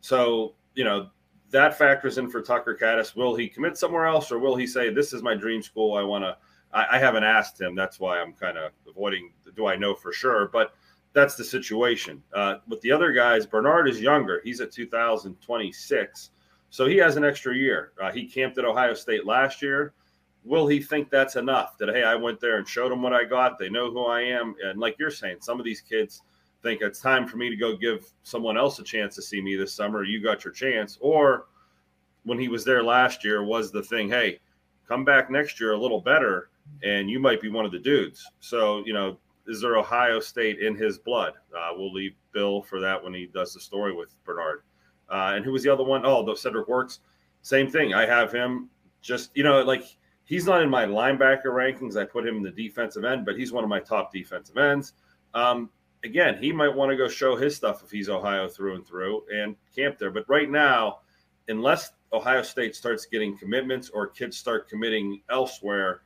So, 0.00 0.54
you 0.74 0.84
know, 0.84 1.10
that 1.50 1.78
factors 1.78 2.18
in 2.18 2.28
for 2.28 2.42
Tucker 2.42 2.74
Caddis. 2.74 3.14
Will 3.14 3.34
he 3.34 3.48
commit 3.48 3.76
somewhere 3.76 4.06
else, 4.06 4.32
or 4.32 4.38
will 4.38 4.56
he 4.56 4.66
say, 4.66 4.90
"This 4.90 5.12
is 5.12 5.22
my 5.22 5.34
dream 5.34 5.62
school. 5.62 5.94
I 5.94 6.02
want 6.02 6.24
to." 6.24 6.36
I, 6.72 6.96
I, 6.96 6.98
haven't 6.98 7.24
asked 7.24 7.60
him. 7.60 7.74
That's 7.74 8.00
why 8.00 8.20
I'm 8.20 8.32
kind 8.32 8.58
of 8.58 8.72
avoiding. 8.88 9.32
Do 9.54 9.66
I 9.66 9.76
know 9.76 9.94
for 9.94 10.12
sure? 10.12 10.48
But 10.52 10.74
that's 11.12 11.36
the 11.36 11.44
situation. 11.44 12.22
Uh, 12.34 12.56
with 12.68 12.80
the 12.80 12.90
other 12.90 13.12
guys, 13.12 13.46
Bernard 13.46 13.88
is 13.88 14.00
younger. 14.00 14.40
He's 14.44 14.60
at 14.60 14.72
2026, 14.72 16.30
so 16.70 16.86
he 16.86 16.96
has 16.96 17.16
an 17.16 17.24
extra 17.24 17.54
year. 17.54 17.92
Uh, 18.00 18.10
he 18.10 18.26
camped 18.26 18.58
at 18.58 18.64
Ohio 18.64 18.94
State 18.94 19.24
last 19.24 19.62
year. 19.62 19.94
Will 20.44 20.66
he 20.66 20.80
think 20.80 21.08
that's 21.08 21.36
enough? 21.36 21.78
That 21.78 21.88
hey, 21.88 22.02
I 22.02 22.14
went 22.16 22.40
there 22.40 22.58
and 22.58 22.68
showed 22.68 22.92
them 22.92 23.02
what 23.02 23.14
I 23.14 23.24
got. 23.24 23.58
They 23.58 23.70
know 23.70 23.90
who 23.90 24.04
I 24.04 24.20
am, 24.22 24.54
and 24.62 24.78
like 24.78 24.96
you're 24.98 25.10
saying, 25.10 25.38
some 25.40 25.58
of 25.58 25.64
these 25.64 25.80
kids 25.80 26.22
think 26.66 26.82
it's 26.82 27.00
time 27.00 27.28
for 27.28 27.36
me 27.36 27.48
to 27.48 27.54
go 27.54 27.76
give 27.76 28.10
someone 28.24 28.58
else 28.58 28.80
a 28.80 28.82
chance 28.82 29.14
to 29.14 29.22
see 29.22 29.40
me 29.40 29.54
this 29.54 29.72
summer. 29.72 30.02
You 30.02 30.20
got 30.20 30.44
your 30.44 30.52
chance. 30.52 30.98
Or 31.00 31.46
when 32.24 32.40
he 32.40 32.48
was 32.48 32.64
there 32.64 32.82
last 32.82 33.24
year, 33.24 33.44
was 33.44 33.70
the 33.70 33.84
thing, 33.84 34.08
hey, 34.08 34.40
come 34.88 35.04
back 35.04 35.30
next 35.30 35.60
year 35.60 35.74
a 35.74 35.78
little 35.78 36.00
better, 36.00 36.50
and 36.82 37.08
you 37.08 37.20
might 37.20 37.40
be 37.40 37.48
one 37.48 37.64
of 37.64 37.70
the 37.70 37.78
dudes. 37.78 38.28
So, 38.40 38.82
you 38.84 38.92
know, 38.92 39.16
is 39.46 39.60
there 39.60 39.76
Ohio 39.76 40.18
State 40.18 40.58
in 40.58 40.74
his 40.74 40.98
blood? 40.98 41.34
Uh, 41.56 41.70
we'll 41.76 41.92
leave 41.92 42.16
Bill 42.32 42.62
for 42.62 42.80
that 42.80 43.02
when 43.02 43.14
he 43.14 43.26
does 43.26 43.54
the 43.54 43.60
story 43.60 43.94
with 43.94 44.12
Bernard. 44.24 44.62
Uh, 45.08 45.34
and 45.36 45.44
who 45.44 45.52
was 45.52 45.62
the 45.62 45.72
other 45.72 45.84
one? 45.84 46.04
Oh, 46.04 46.34
Cedric 46.34 46.66
Works. 46.66 46.98
Same 47.42 47.70
thing. 47.70 47.94
I 47.94 48.06
have 48.06 48.32
him 48.32 48.70
just, 49.02 49.30
you 49.36 49.44
know, 49.44 49.62
like 49.62 49.84
he's 50.24 50.46
not 50.46 50.62
in 50.62 50.68
my 50.68 50.84
linebacker 50.84 51.46
rankings. 51.46 51.96
I 51.96 52.04
put 52.04 52.26
him 52.26 52.38
in 52.38 52.42
the 52.42 52.50
defensive 52.50 53.04
end, 53.04 53.24
but 53.24 53.38
he's 53.38 53.52
one 53.52 53.62
of 53.62 53.70
my 53.70 53.78
top 53.78 54.12
defensive 54.12 54.56
ends. 54.56 54.94
Um, 55.32 55.70
again, 56.06 56.38
he 56.40 56.52
might 56.52 56.74
want 56.74 56.90
to 56.90 56.96
go 56.96 57.08
show 57.08 57.36
his 57.36 57.54
stuff 57.54 57.82
if 57.84 57.90
he's 57.90 58.08
Ohio 58.08 58.48
through 58.48 58.76
and 58.76 58.86
through 58.86 59.24
and 59.32 59.56
camp 59.74 59.98
there. 59.98 60.10
But 60.10 60.28
right 60.28 60.50
now, 60.50 61.00
unless 61.48 61.90
Ohio 62.12 62.42
State 62.42 62.74
starts 62.74 63.04
getting 63.06 63.36
commitments 63.36 63.90
or 63.90 64.06
kids 64.06 64.36
start 64.38 64.68
committing 64.68 65.20
elsewhere, 65.28 66.02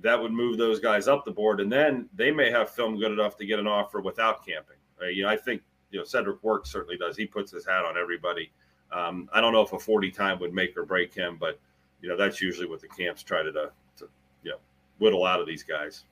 that 0.00 0.20
would 0.20 0.32
move 0.32 0.58
those 0.58 0.80
guys 0.80 1.06
up 1.06 1.24
the 1.24 1.30
board, 1.30 1.60
and 1.60 1.70
then 1.70 2.08
they 2.14 2.30
may 2.30 2.50
have 2.50 2.70
film 2.70 2.98
good 2.98 3.12
enough 3.12 3.36
to 3.36 3.46
get 3.46 3.60
an 3.60 3.66
offer 3.68 4.00
without 4.00 4.44
camping. 4.44 4.76
Uh, 5.00 5.06
you 5.06 5.22
know, 5.22 5.28
I 5.28 5.36
think 5.36 5.62
you 5.90 5.98
know 5.98 6.04
Cedric 6.04 6.42
Works 6.42 6.72
certainly 6.72 6.96
does. 6.96 7.16
He 7.16 7.26
puts 7.26 7.52
his 7.52 7.64
hat 7.64 7.84
on 7.84 7.96
everybody. 7.96 8.50
Um, 8.90 9.28
I 9.32 9.40
don't 9.40 9.52
know 9.52 9.62
if 9.62 9.72
a 9.72 9.78
40 9.78 10.10
time 10.10 10.40
would 10.40 10.52
make 10.52 10.76
or 10.76 10.84
break 10.84 11.14
him, 11.14 11.36
but 11.38 11.60
you 12.00 12.08
know 12.08 12.16
that's 12.16 12.40
usually 12.40 12.66
what 12.66 12.80
the 12.80 12.88
camps 12.88 13.22
try 13.22 13.42
to, 13.42 13.52
to 13.52 14.08
you 14.42 14.50
know 14.50 14.58
whittle 14.98 15.24
out 15.24 15.40
of 15.40 15.46
these 15.46 15.62
guys. 15.62 16.04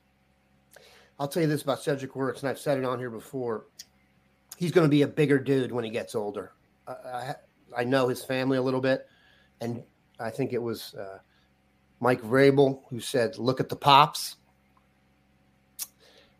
I'll 1.23 1.29
tell 1.29 1.45
you 1.45 1.49
this 1.49 1.63
about 1.63 1.81
Cedric 1.81 2.17
Works, 2.17 2.41
and 2.41 2.51
I've 2.51 2.59
said 2.59 2.79
it 2.79 2.85
on 2.85 2.99
here 2.99 3.09
before. 3.09 3.67
He's 4.57 4.73
going 4.73 4.87
to 4.87 4.91
be 4.91 5.03
a 5.03 5.07
bigger 5.07 5.39
dude 5.39 5.71
when 5.71 5.85
he 5.85 5.91
gets 5.91 6.17
older. 6.17 6.51
I, 6.89 7.37
I 7.77 7.85
know 7.85 8.09
his 8.09 8.25
family 8.25 8.59
a 8.59 8.63
little 8.63 8.81
bit, 8.81 9.07
and 9.61 9.85
I 10.19 10.31
think 10.31 10.53
it 10.53 10.61
was 10.61 10.95
uh, 10.95 11.19
Mike 12.01 12.23
Vrabel 12.23 12.81
who 12.91 12.99
said, 12.99 13.39
"Look 13.39 13.61
at 13.61 13.69
the 13.69 13.77
pops." 13.77 14.35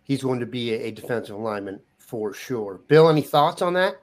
He's 0.03 0.21
going 0.21 0.41
to 0.41 0.47
be 0.47 0.75
a, 0.75 0.87
a 0.87 0.91
defensive 0.91 1.39
lineman 1.39 1.79
for 1.99 2.35
sure. 2.35 2.81
Bill, 2.89 3.09
any 3.09 3.23
thoughts 3.23 3.63
on 3.63 3.75
that? 3.75 4.03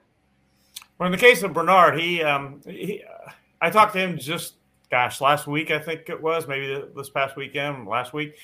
Well, 0.96 1.08
in 1.08 1.12
the 1.12 1.18
case 1.18 1.42
of 1.42 1.52
Bernard, 1.52 2.00
he, 2.00 2.22
um, 2.22 2.62
he 2.66 3.02
uh, 3.02 3.32
I 3.60 3.68
talked 3.68 3.92
to 3.92 3.98
him 3.98 4.16
just, 4.16 4.54
gosh, 4.90 5.20
last 5.20 5.46
week 5.46 5.70
I 5.70 5.78
think 5.78 6.08
it 6.08 6.22
was, 6.22 6.48
maybe 6.48 6.82
this 6.96 7.10
past 7.10 7.36
weekend, 7.36 7.86
last 7.86 8.14
week 8.14 8.36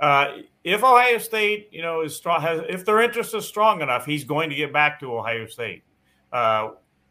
uh, 0.00 0.38
if 0.64 0.82
Ohio 0.82 1.18
State, 1.18 1.68
you 1.70 1.82
know, 1.82 2.02
is 2.02 2.16
strong, 2.16 2.40
has 2.40 2.62
if 2.68 2.84
their 2.84 3.00
interest 3.00 3.34
is 3.34 3.46
strong 3.46 3.80
enough, 3.82 4.06
he's 4.06 4.24
going 4.24 4.50
to 4.50 4.56
get 4.56 4.72
back 4.72 4.98
to 5.00 5.14
Ohio 5.14 5.46
State 5.46 5.82
uh, 6.32 6.70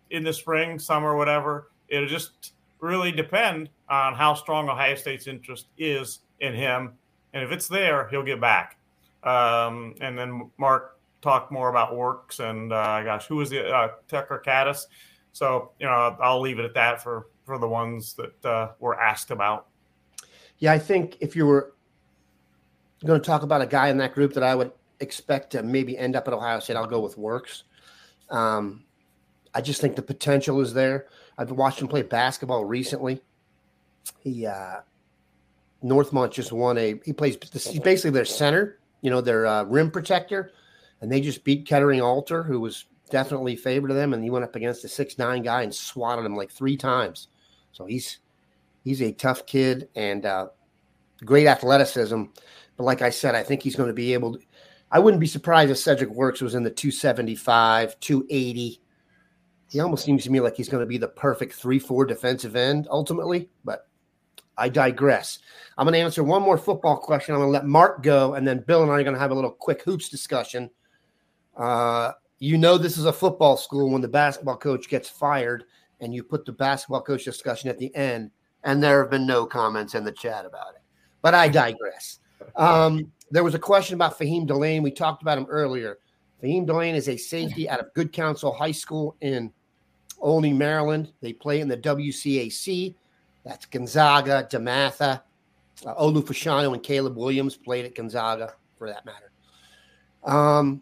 in 0.09 0.23
the 0.23 0.33
spring, 0.33 0.79
summer, 0.79 1.15
whatever. 1.15 1.71
It'll 1.87 2.07
just 2.07 2.53
really 2.79 3.11
depend 3.11 3.69
on 3.89 4.13
how 4.15 4.33
strong 4.33 4.67
Ohio 4.69 4.95
State's 4.95 5.27
interest 5.27 5.67
is 5.77 6.19
in 6.39 6.53
him, 6.53 6.93
and 7.33 7.43
if 7.43 7.51
it's 7.51 7.67
there, 7.67 8.07
he'll 8.09 8.23
get 8.23 8.41
back. 8.41 8.77
Um, 9.23 9.95
and 10.01 10.17
then 10.17 10.49
Mark 10.57 10.99
talked 11.21 11.51
more 11.51 11.69
about 11.69 11.95
works 11.95 12.39
and 12.39 12.73
uh, 12.73 13.01
gosh, 13.03 13.25
who 13.27 13.37
was 13.37 13.49
the 13.49 13.69
uh, 13.69 13.89
Tucker 14.09 14.41
Caddis? 14.45 14.87
So 15.31 15.71
you 15.79 15.85
know, 15.85 16.17
I'll 16.21 16.41
leave 16.41 16.59
it 16.59 16.65
at 16.65 16.73
that 16.73 17.01
for 17.01 17.27
for 17.45 17.57
the 17.57 17.67
ones 17.67 18.13
that 18.15 18.45
uh, 18.45 18.71
were 18.79 18.99
asked 18.99 19.31
about. 19.31 19.67
Yeah, 20.59 20.73
I 20.73 20.79
think 20.79 21.17
if 21.19 21.35
you 21.35 21.45
were 21.45 21.73
going 23.05 23.21
to 23.21 23.25
talk 23.25 23.43
about 23.43 23.61
a 23.61 23.65
guy 23.65 23.89
in 23.89 23.97
that 23.97 24.13
group 24.13 24.33
that 24.33 24.43
I 24.43 24.55
would 24.55 24.71
expect 24.99 25.51
to 25.51 25.63
maybe 25.63 25.97
end 25.97 26.15
up 26.15 26.27
at 26.27 26.33
Ohio 26.33 26.59
State, 26.59 26.75
I'll 26.75 26.87
go 26.87 26.99
with 26.99 27.17
Works. 27.17 27.63
Um, 28.29 28.83
I 29.53 29.61
just 29.61 29.81
think 29.81 29.95
the 29.95 30.01
potential 30.01 30.61
is 30.61 30.73
there. 30.73 31.07
I've 31.37 31.51
watched 31.51 31.81
him 31.81 31.87
play 31.87 32.01
basketball 32.01 32.65
recently. 32.65 33.21
He 34.19 34.45
uh, 34.45 34.81
Northmont 35.83 36.31
just 36.31 36.51
won 36.51 36.77
a. 36.77 36.99
He 37.05 37.13
plays. 37.13 37.37
He's 37.51 37.79
basically 37.79 38.11
their 38.11 38.25
center. 38.25 38.79
You 39.01 39.09
know, 39.09 39.21
their 39.21 39.45
uh, 39.45 39.63
rim 39.63 39.91
protector, 39.91 40.51
and 41.01 41.11
they 41.11 41.19
just 41.21 41.43
beat 41.43 41.67
Kettering 41.67 42.01
Alter, 42.01 42.41
who 42.41 42.59
was 42.59 42.85
definitely 43.09 43.55
favored 43.55 43.89
to 43.89 43.93
them, 43.93 44.13
and 44.13 44.23
he 44.23 44.29
went 44.29 44.45
up 44.45 44.55
against 44.55 44.85
a 44.85 44.87
six 44.87 45.17
nine 45.17 45.43
guy 45.43 45.61
and 45.63 45.73
swatted 45.73 46.25
him 46.25 46.35
like 46.35 46.51
three 46.51 46.77
times. 46.77 47.27
So 47.73 47.85
he's 47.85 48.19
he's 48.83 49.01
a 49.01 49.11
tough 49.11 49.45
kid 49.45 49.89
and 49.95 50.25
uh, 50.25 50.47
great 51.25 51.47
athleticism. 51.47 52.23
But 52.77 52.83
like 52.83 53.01
I 53.01 53.09
said, 53.09 53.35
I 53.35 53.43
think 53.43 53.61
he's 53.61 53.75
going 53.75 53.87
to 53.87 53.93
be 53.93 54.13
able 54.13 54.33
to. 54.33 54.39
I 54.91 54.99
wouldn't 54.99 55.21
be 55.21 55.27
surprised 55.27 55.71
if 55.71 55.77
Cedric 55.77 56.09
Works 56.09 56.41
was 56.41 56.55
in 56.55 56.63
the 56.63 56.69
275, 56.69 57.99
280. 57.99 58.81
He 59.69 59.79
almost 59.79 60.05
seems 60.05 60.23
to 60.23 60.31
me 60.31 60.39
like 60.39 60.55
he's 60.55 60.69
going 60.69 60.81
to 60.81 60.87
be 60.87 60.99
the 60.99 61.07
perfect 61.07 61.53
3 61.53 61.79
4 61.79 62.05
defensive 62.05 62.55
end 62.55 62.87
ultimately, 62.91 63.49
but 63.65 63.87
I 64.57 64.69
digress. 64.69 65.39
I'm 65.77 65.85
going 65.85 65.93
to 65.93 65.99
answer 65.99 66.23
one 66.23 66.43
more 66.43 66.57
football 66.57 66.97
question. 66.97 67.33
I'm 67.33 67.41
going 67.41 67.49
to 67.49 67.53
let 67.53 67.65
Mark 67.65 68.03
go, 68.03 68.35
and 68.35 68.47
then 68.47 68.59
Bill 68.59 68.83
and 68.83 68.91
I 68.91 68.95
are 68.95 69.03
going 69.03 69.15
to 69.15 69.19
have 69.19 69.31
a 69.31 69.35
little 69.35 69.51
quick 69.51 69.81
hoops 69.83 70.09
discussion. 70.09 70.69
Uh, 71.57 72.11
you 72.39 72.57
know, 72.57 72.77
this 72.77 72.97
is 72.97 73.05
a 73.05 73.13
football 73.13 73.57
school 73.57 73.89
when 73.89 74.01
the 74.01 74.07
basketball 74.07 74.57
coach 74.57 74.89
gets 74.89 75.09
fired 75.09 75.63
and 76.01 76.13
you 76.13 76.23
put 76.23 76.45
the 76.45 76.51
basketball 76.51 77.01
coach 77.01 77.23
discussion 77.23 77.69
at 77.69 77.79
the 77.79 77.93
end, 77.95 78.29
and 78.63 78.83
there 78.83 79.01
have 79.01 79.09
been 79.09 79.25
no 79.25 79.45
comments 79.45 79.95
in 79.95 80.03
the 80.03 80.11
chat 80.11 80.45
about 80.45 80.75
it. 80.75 80.81
But 81.21 81.33
I 81.33 81.47
digress. 81.47 82.19
Um, 82.55 83.11
there 83.31 83.43
was 83.43 83.55
a 83.55 83.59
question 83.59 83.95
about 83.95 84.17
Faheem 84.17 84.45
Delane. 84.45 84.83
We 84.83 84.91
talked 84.91 85.21
about 85.21 85.37
him 85.37 85.47
earlier. 85.49 85.97
Faheem 86.41 86.65
Delane 86.65 86.95
is 86.95 87.09
a 87.09 87.17
safety 87.17 87.69
out 87.69 87.79
of 87.79 87.93
Good 87.93 88.11
Counsel 88.11 88.53
High 88.53 88.71
School 88.71 89.15
in 89.21 89.51
Olney, 90.19 90.53
Maryland. 90.53 91.11
They 91.21 91.33
play 91.33 91.61
in 91.61 91.67
the 91.67 91.77
WCAC. 91.77 92.95
That's 93.43 93.65
Gonzaga, 93.65 94.47
DeMatha, 94.49 95.21
uh, 95.85 95.95
Olu 95.95 96.23
Fashanu, 96.23 96.73
and 96.73 96.83
Caleb 96.83 97.17
Williams 97.17 97.55
played 97.55 97.85
at 97.85 97.95
Gonzaga 97.95 98.53
for 98.77 98.87
that 98.87 99.05
matter. 99.05 99.31
Um, 100.23 100.81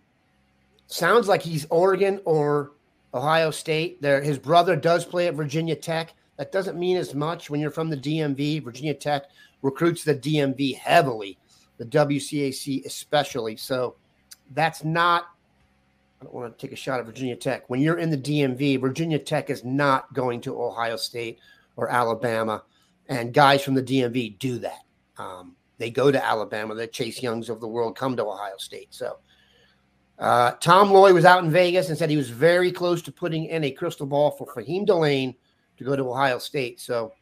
sounds 0.88 1.28
like 1.28 1.42
he's 1.42 1.66
Oregon 1.70 2.22
or 2.26 2.72
Ohio 3.14 3.52
State. 3.52 4.02
There, 4.02 4.22
his 4.22 4.38
brother 4.38 4.76
does 4.76 5.06
play 5.06 5.28
at 5.28 5.34
Virginia 5.34 5.76
Tech. 5.76 6.14
That 6.38 6.52
doesn't 6.52 6.78
mean 6.78 6.98
as 6.98 7.14
much 7.14 7.50
when 7.50 7.60
you're 7.60 7.72
from 7.72 7.90
the 7.90 7.98
DMV. 7.98 8.64
Virginia 8.64 8.94
Tech 8.94 9.26
recruits 9.62 10.04
the 10.04 10.16
DMV 10.16 10.78
heavily, 10.78 11.38
the 11.82 11.88
WCAC 11.88 12.86
especially. 12.86 13.58
So 13.58 13.96
that's 14.52 14.84
not. 14.84 15.26
I 16.22 16.26
don't 16.26 16.34
want 16.36 16.56
to 16.56 16.62
take 16.62 16.72
a 16.72 16.76
shot 16.76 17.00
at 17.00 17.08
Virginia 17.08 17.36
Tech. 17.36 17.68
When 17.72 17.82
you're 17.82 17.98
in 17.98 18.12
the 18.12 18.18
DMV, 18.18 18.80
Virginia 18.80 19.18
Tech 19.18 19.50
is 19.50 19.64
not 19.64 20.14
going 20.14 20.42
to 20.42 20.62
Ohio 20.62 20.96
State 20.96 21.40
or 21.78 21.90
Alabama, 21.90 22.62
and 23.10 23.34
guys 23.34 23.64
from 23.64 23.74
the 23.74 23.82
DMV 23.82 24.38
do 24.38 24.60
that. 24.60 24.82
Um, 25.18 25.56
they 25.80 25.90
go 25.90 26.12
to 26.12 26.24
Alabama. 26.24 26.76
The 26.76 26.86
Chase 26.86 27.24
Youngs 27.24 27.50
of 27.50 27.60
the 27.60 27.68
world 27.68 27.98
come 27.98 28.16
to 28.16 28.24
Ohio 28.24 28.58
State. 28.60 28.90
So 28.92 29.18
uh, 30.20 30.52
Tom 30.60 30.92
Loy 30.92 31.16
was 31.16 31.26
out 31.26 31.44
in 31.44 31.50
Vegas 31.50 31.90
and 31.90 31.98
said 31.98 32.12
he 32.12 32.18
was 32.18 32.30
very 32.30 32.72
close 32.72 33.02
to 33.02 33.12
putting 33.12 33.46
in 33.46 33.64
a 33.64 33.72
crystal 33.72 34.06
ball 34.06 34.30
for 34.30 34.46
Faheem 34.46 34.86
Delane 34.86 35.34
to 35.78 35.84
go 35.84 35.96
to 35.96 36.08
Ohio 36.08 36.38
State. 36.38 36.80
So 36.80 37.14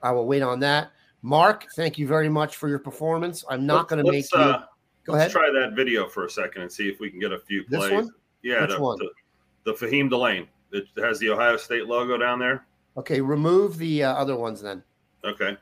I 0.00 0.12
will 0.12 0.26
wait 0.26 0.40
on 0.40 0.60
that. 0.60 0.90
Mark, 1.22 1.66
thank 1.74 1.98
you 1.98 2.06
very 2.06 2.28
much 2.28 2.56
for 2.56 2.68
your 2.68 2.78
performance. 2.78 3.44
I'm 3.48 3.66
not 3.66 3.88
going 3.88 4.04
to 4.04 4.10
make 4.10 4.30
you. 4.32 4.38
Uh, 4.38 4.64
go 5.04 5.12
let's 5.14 5.20
ahead. 5.22 5.30
try 5.32 5.60
that 5.60 5.74
video 5.74 6.08
for 6.08 6.24
a 6.24 6.30
second 6.30 6.62
and 6.62 6.72
see 6.72 6.88
if 6.88 7.00
we 7.00 7.10
can 7.10 7.18
get 7.18 7.32
a 7.32 7.38
few 7.38 7.64
This 7.68 7.80
plays. 7.80 7.92
one? 7.92 8.10
Yeah, 8.42 8.62
Which 8.62 8.70
the, 8.70 8.80
one? 8.80 8.98
The, 8.98 9.72
the 9.72 9.72
Faheem 9.72 10.08
Delane. 10.08 10.46
It 10.70 10.86
has 10.98 11.18
the 11.18 11.30
Ohio 11.30 11.56
State 11.56 11.86
logo 11.86 12.16
down 12.16 12.38
there. 12.38 12.66
Okay, 12.96 13.20
remove 13.20 13.78
the 13.78 14.04
uh, 14.04 14.14
other 14.14 14.36
ones 14.36 14.60
then. 14.60 14.82
Okay. 15.24 15.56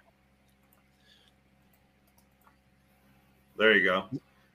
There 3.57 3.75
you 3.75 3.85
go. 3.85 4.05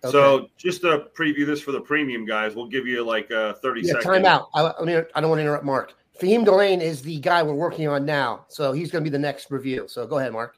Okay. 0.04 0.12
So 0.12 0.50
just 0.58 0.82
to 0.82 1.08
preview 1.18 1.46
this 1.46 1.62
for 1.62 1.72
the 1.72 1.80
premium 1.80 2.26
guys, 2.26 2.56
we'll 2.56 2.68
give 2.68 2.86
you 2.86 3.04
like 3.04 3.32
uh, 3.32 3.54
30 3.56 3.82
yeah, 3.82 3.88
seconds. 3.88 4.06
time 4.06 4.26
out. 4.26 4.50
I, 4.54 4.74
I, 4.80 4.84
mean, 4.84 5.04
I 5.16 5.22
don't 5.22 5.30
want 5.30 5.40
to 5.40 5.44
interrupt 5.44 5.64
Mark. 5.66 5.94
Faheem 6.20 6.46
Delane 6.46 6.82
is 6.82 7.02
the 7.02 7.20
guy 7.20 7.42
we're 7.42 7.54
working 7.54 7.88
on 7.88 8.06
now, 8.06 8.46
so 8.48 8.74
he's 8.74 8.92
going 8.92 9.04
to 9.04 9.10
be 9.10 9.12
the 9.12 9.22
next 9.22 9.50
review. 9.50 9.86
So 9.88 10.06
go 10.06 10.20
ahead, 10.20 10.34
Mark. 10.34 10.58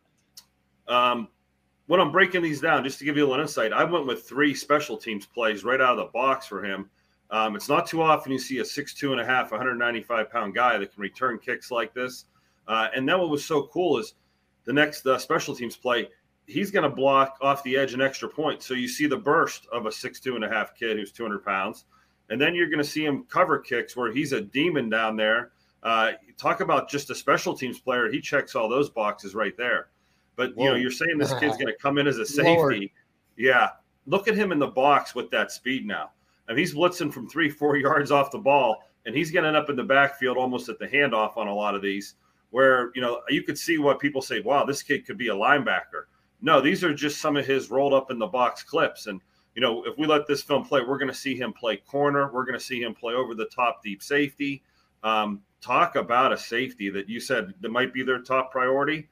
Um, 0.87 1.27
when 1.87 1.99
I'm 1.99 2.11
breaking 2.11 2.41
these 2.41 2.61
down, 2.61 2.83
just 2.83 2.99
to 2.99 3.05
give 3.05 3.17
you 3.17 3.25
a 3.25 3.29
little 3.29 3.41
insight, 3.41 3.73
I 3.73 3.83
went 3.83 4.05
with 4.05 4.23
three 4.23 4.53
special 4.53 4.97
teams 4.97 5.25
plays 5.25 5.63
right 5.63 5.81
out 5.81 5.97
of 5.97 6.05
the 6.05 6.11
box 6.13 6.45
for 6.45 6.63
him. 6.63 6.89
Um, 7.29 7.55
it's 7.55 7.67
not 7.67 7.87
too 7.87 8.01
often 8.01 8.31
you 8.31 8.39
see 8.39 8.59
a 8.59 8.65
six 8.65 8.93
two 8.93 9.11
and 9.11 9.19
a 9.19 9.25
half, 9.25 9.51
195 9.51 10.29
pound 10.29 10.55
guy 10.55 10.77
that 10.77 10.93
can 10.93 11.01
return 11.01 11.39
kicks 11.39 11.71
like 11.71 11.93
this. 11.93 12.25
Uh, 12.67 12.87
and 12.95 13.07
then 13.07 13.19
what 13.19 13.29
was 13.29 13.43
so 13.43 13.63
cool 13.67 13.97
is 13.97 14.13
the 14.65 14.73
next 14.73 15.05
uh, 15.05 15.17
special 15.17 15.55
teams 15.55 15.75
play, 15.75 16.07
he's 16.47 16.71
going 16.71 16.89
to 16.89 16.95
block 16.95 17.37
off 17.41 17.63
the 17.63 17.75
edge 17.75 17.93
an 17.93 18.01
extra 18.01 18.29
point. 18.29 18.61
So 18.61 18.73
you 18.73 18.87
see 18.87 19.07
the 19.07 19.17
burst 19.17 19.67
of 19.71 19.85
a 19.85 19.91
six 19.91 20.19
two 20.19 20.35
and 20.35 20.43
a 20.45 20.49
half 20.49 20.75
kid 20.75 20.97
who's 20.97 21.11
200 21.11 21.43
pounds, 21.43 21.85
and 22.29 22.39
then 22.39 22.55
you're 22.55 22.69
going 22.69 22.77
to 22.77 22.89
see 22.89 23.05
him 23.05 23.25
cover 23.29 23.59
kicks 23.59 23.95
where 23.95 24.11
he's 24.13 24.31
a 24.31 24.41
demon 24.41 24.89
down 24.89 25.17
there. 25.17 25.51
Uh, 25.81 26.13
talk 26.37 26.61
about 26.61 26.89
just 26.89 27.09
a 27.09 27.15
special 27.15 27.53
teams 27.53 27.79
player. 27.79 28.09
He 28.09 28.21
checks 28.21 28.55
all 28.55 28.69
those 28.69 28.89
boxes 28.89 29.35
right 29.35 29.55
there. 29.57 29.89
But 30.35 30.57
you 30.57 30.65
know, 30.65 30.75
you're 30.75 30.91
saying 30.91 31.17
this 31.17 31.33
kid's 31.35 31.57
going 31.57 31.67
to 31.67 31.77
come 31.81 31.97
in 31.97 32.07
as 32.07 32.17
a 32.17 32.19
Lord. 32.43 32.73
safety. 32.73 32.93
Yeah, 33.37 33.69
look 34.05 34.27
at 34.27 34.35
him 34.35 34.51
in 34.51 34.59
the 34.59 34.67
box 34.67 35.15
with 35.15 35.29
that 35.31 35.51
speed 35.51 35.85
now. 35.85 36.11
And 36.47 36.57
he's 36.57 36.73
blitzing 36.73 37.13
from 37.13 37.29
three, 37.29 37.49
four 37.49 37.77
yards 37.77 38.11
off 38.11 38.31
the 38.31 38.37
ball, 38.37 38.83
and 39.05 39.15
he's 39.15 39.31
getting 39.31 39.55
up 39.55 39.69
in 39.69 39.75
the 39.75 39.83
backfield 39.83 40.37
almost 40.37 40.69
at 40.69 40.79
the 40.79 40.87
handoff 40.87 41.37
on 41.37 41.47
a 41.47 41.53
lot 41.53 41.75
of 41.75 41.81
these. 41.81 42.15
Where 42.51 42.91
you 42.93 43.01
know 43.01 43.21
you 43.29 43.43
could 43.43 43.57
see 43.57 43.77
what 43.77 43.99
people 43.99 44.21
say, 44.21 44.39
"Wow, 44.41 44.65
this 44.65 44.83
kid 44.83 45.05
could 45.05 45.17
be 45.17 45.29
a 45.29 45.35
linebacker." 45.35 46.05
No, 46.41 46.59
these 46.59 46.83
are 46.83 46.93
just 46.93 47.21
some 47.21 47.37
of 47.37 47.47
his 47.47 47.71
rolled 47.71 47.93
up 47.93 48.11
in 48.11 48.19
the 48.19 48.27
box 48.27 48.63
clips. 48.63 49.07
And 49.07 49.21
you 49.55 49.61
know, 49.61 49.83
if 49.85 49.97
we 49.97 50.05
let 50.05 50.27
this 50.27 50.41
film 50.41 50.65
play, 50.65 50.81
we're 50.81 50.97
going 50.97 51.11
to 51.11 51.17
see 51.17 51.35
him 51.35 51.53
play 51.53 51.77
corner. 51.77 52.31
We're 52.31 52.45
going 52.45 52.59
to 52.59 52.63
see 52.63 52.81
him 52.81 52.93
play 52.93 53.13
over 53.13 53.33
the 53.33 53.45
top 53.45 53.81
deep 53.83 54.03
safety. 54.03 54.61
Um, 55.03 55.41
talk 55.61 55.95
about 55.95 56.33
a 56.33 56.37
safety 56.37 56.89
that 56.89 57.07
you 57.07 57.19
said 57.19 57.53
that 57.61 57.71
might 57.71 57.93
be 57.93 58.03
their 58.03 58.19
top 58.19 58.51
priority. 58.51 59.07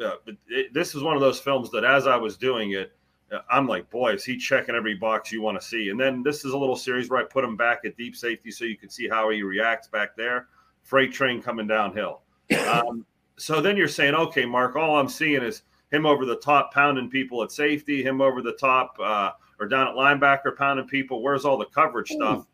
Uh, 0.00 0.14
but 0.24 0.34
it, 0.48 0.72
this 0.74 0.94
is 0.94 1.02
one 1.02 1.14
of 1.14 1.20
those 1.20 1.40
films 1.40 1.70
that, 1.70 1.84
as 1.84 2.06
I 2.06 2.16
was 2.16 2.36
doing 2.36 2.72
it, 2.72 2.92
uh, 3.32 3.40
I'm 3.50 3.66
like, 3.66 3.90
boy, 3.90 4.12
is 4.12 4.24
he 4.24 4.36
checking 4.36 4.74
every 4.74 4.94
box 4.94 5.32
you 5.32 5.42
want 5.42 5.60
to 5.60 5.66
see? 5.66 5.90
And 5.90 5.98
then 5.98 6.22
this 6.22 6.44
is 6.44 6.52
a 6.52 6.58
little 6.58 6.76
series 6.76 7.08
where 7.10 7.20
I 7.20 7.24
put 7.24 7.44
him 7.44 7.56
back 7.56 7.80
at 7.84 7.96
deep 7.96 8.16
safety 8.16 8.50
so 8.50 8.64
you 8.64 8.76
can 8.76 8.90
see 8.90 9.08
how 9.08 9.30
he 9.30 9.42
reacts 9.42 9.88
back 9.88 10.16
there. 10.16 10.48
Freight 10.82 11.12
train 11.12 11.42
coming 11.42 11.66
downhill. 11.66 12.22
Um, 12.68 13.06
so 13.38 13.60
then 13.60 13.76
you're 13.76 13.88
saying, 13.88 14.14
okay, 14.14 14.44
Mark, 14.44 14.76
all 14.76 14.98
I'm 14.98 15.08
seeing 15.08 15.42
is 15.42 15.62
him 15.90 16.06
over 16.06 16.24
the 16.24 16.36
top 16.36 16.72
pounding 16.72 17.08
people 17.10 17.42
at 17.42 17.52
safety, 17.52 18.02
him 18.02 18.20
over 18.20 18.42
the 18.42 18.52
top 18.52 18.96
uh, 19.02 19.30
or 19.58 19.66
down 19.66 19.88
at 19.88 19.94
linebacker 19.94 20.56
pounding 20.56 20.86
people. 20.86 21.22
Where's 21.22 21.44
all 21.44 21.58
the 21.58 21.66
coverage 21.66 22.08
stuff? 22.08 22.46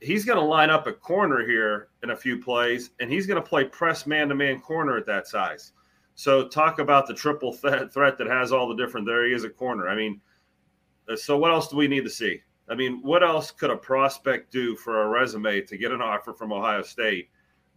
He's 0.00 0.24
going 0.24 0.38
to 0.38 0.44
line 0.44 0.70
up 0.70 0.86
at 0.86 1.00
corner 1.00 1.46
here 1.46 1.88
in 2.02 2.10
a 2.10 2.16
few 2.16 2.38
plays, 2.38 2.90
and 3.00 3.10
he's 3.10 3.26
going 3.26 3.42
to 3.42 3.48
play 3.48 3.64
press 3.64 4.06
man 4.06 4.28
to 4.28 4.34
man 4.34 4.60
corner 4.60 4.96
at 4.96 5.06
that 5.06 5.26
size. 5.26 5.72
So 6.14 6.46
talk 6.48 6.78
about 6.78 7.06
the 7.06 7.14
triple 7.14 7.52
th- 7.56 7.90
threat 7.90 8.18
that 8.18 8.26
has 8.26 8.52
all 8.52 8.68
the 8.68 8.76
different. 8.76 9.06
There 9.06 9.26
he 9.26 9.32
is 9.32 9.44
at 9.44 9.56
corner. 9.56 9.88
I 9.88 9.94
mean, 9.94 10.20
uh, 11.08 11.16
so 11.16 11.36
what 11.36 11.50
else 11.50 11.68
do 11.68 11.76
we 11.76 11.88
need 11.88 12.04
to 12.04 12.10
see? 12.10 12.40
I 12.68 12.74
mean, 12.74 13.00
what 13.02 13.22
else 13.22 13.50
could 13.50 13.70
a 13.70 13.76
prospect 13.76 14.50
do 14.50 14.74
for 14.74 15.02
a 15.02 15.08
resume 15.08 15.60
to 15.62 15.76
get 15.76 15.92
an 15.92 16.00
offer 16.00 16.32
from 16.32 16.52
Ohio 16.52 16.82
State 16.82 17.28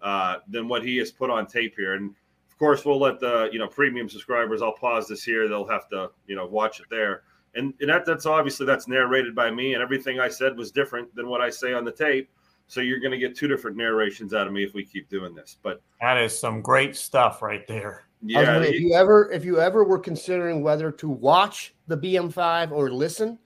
uh, 0.02 0.38
than 0.48 0.68
what 0.68 0.84
he 0.84 0.98
has 0.98 1.12
put 1.12 1.30
on 1.30 1.46
tape 1.46 1.76
here? 1.76 1.96
And 1.96 2.16
of 2.50 2.58
course, 2.58 2.86
we'll 2.86 3.00
let 3.00 3.20
the 3.20 3.50
you 3.52 3.60
know 3.60 3.68
premium 3.68 4.08
subscribers. 4.08 4.62
I'll 4.62 4.74
pause 4.74 5.08
this 5.08 5.24
here. 5.24 5.48
They'll 5.48 5.68
have 5.68 5.90
to 5.90 6.12
you 6.28 6.36
know 6.36 6.46
watch 6.46 6.80
it 6.80 6.86
there. 6.90 7.24
And, 7.56 7.74
and 7.82 7.90
that 7.90 8.06
that's 8.06 8.26
obviously 8.26 8.66
that's 8.66 8.88
narrated 8.88 9.36
by 9.36 9.52
me, 9.52 9.74
and 9.74 9.84
everything 9.84 10.20
I 10.20 10.30
said 10.30 10.56
was 10.56 10.72
different 10.72 11.14
than 11.16 11.28
what 11.28 11.42
I 11.42 11.50
say 11.50 11.74
on 11.74 11.84
the 11.84 11.92
tape. 11.92 12.30
So 12.68 12.82
you're 12.82 13.00
going 13.00 13.12
to 13.12 13.18
get 13.18 13.36
two 13.36 13.48
different 13.48 13.78
narrations 13.78 14.34
out 14.34 14.46
of 14.46 14.54
me 14.54 14.64
if 14.64 14.74
we 14.74 14.84
keep 14.84 15.10
doing 15.10 15.34
this. 15.34 15.58
But 15.64 15.82
That 16.02 16.18
is 16.18 16.38
some 16.38 16.62
great 16.62 16.96
stuff 16.98 17.42
right 17.42 17.66
there. 17.66 18.07
Yeah, 18.22 18.58
it- 18.62 18.76
if 18.76 18.82
you 18.82 18.94
ever 18.94 19.32
if 19.32 19.46
you 19.46 19.60
ever 19.60 19.84
were 19.84 20.00
considering 20.00 20.62
whether 20.64 20.92
to 20.92 21.10
watch 21.10 21.76
the 21.88 21.98
BM5 21.98 22.72
or 22.72 22.90
listen, 22.92 23.38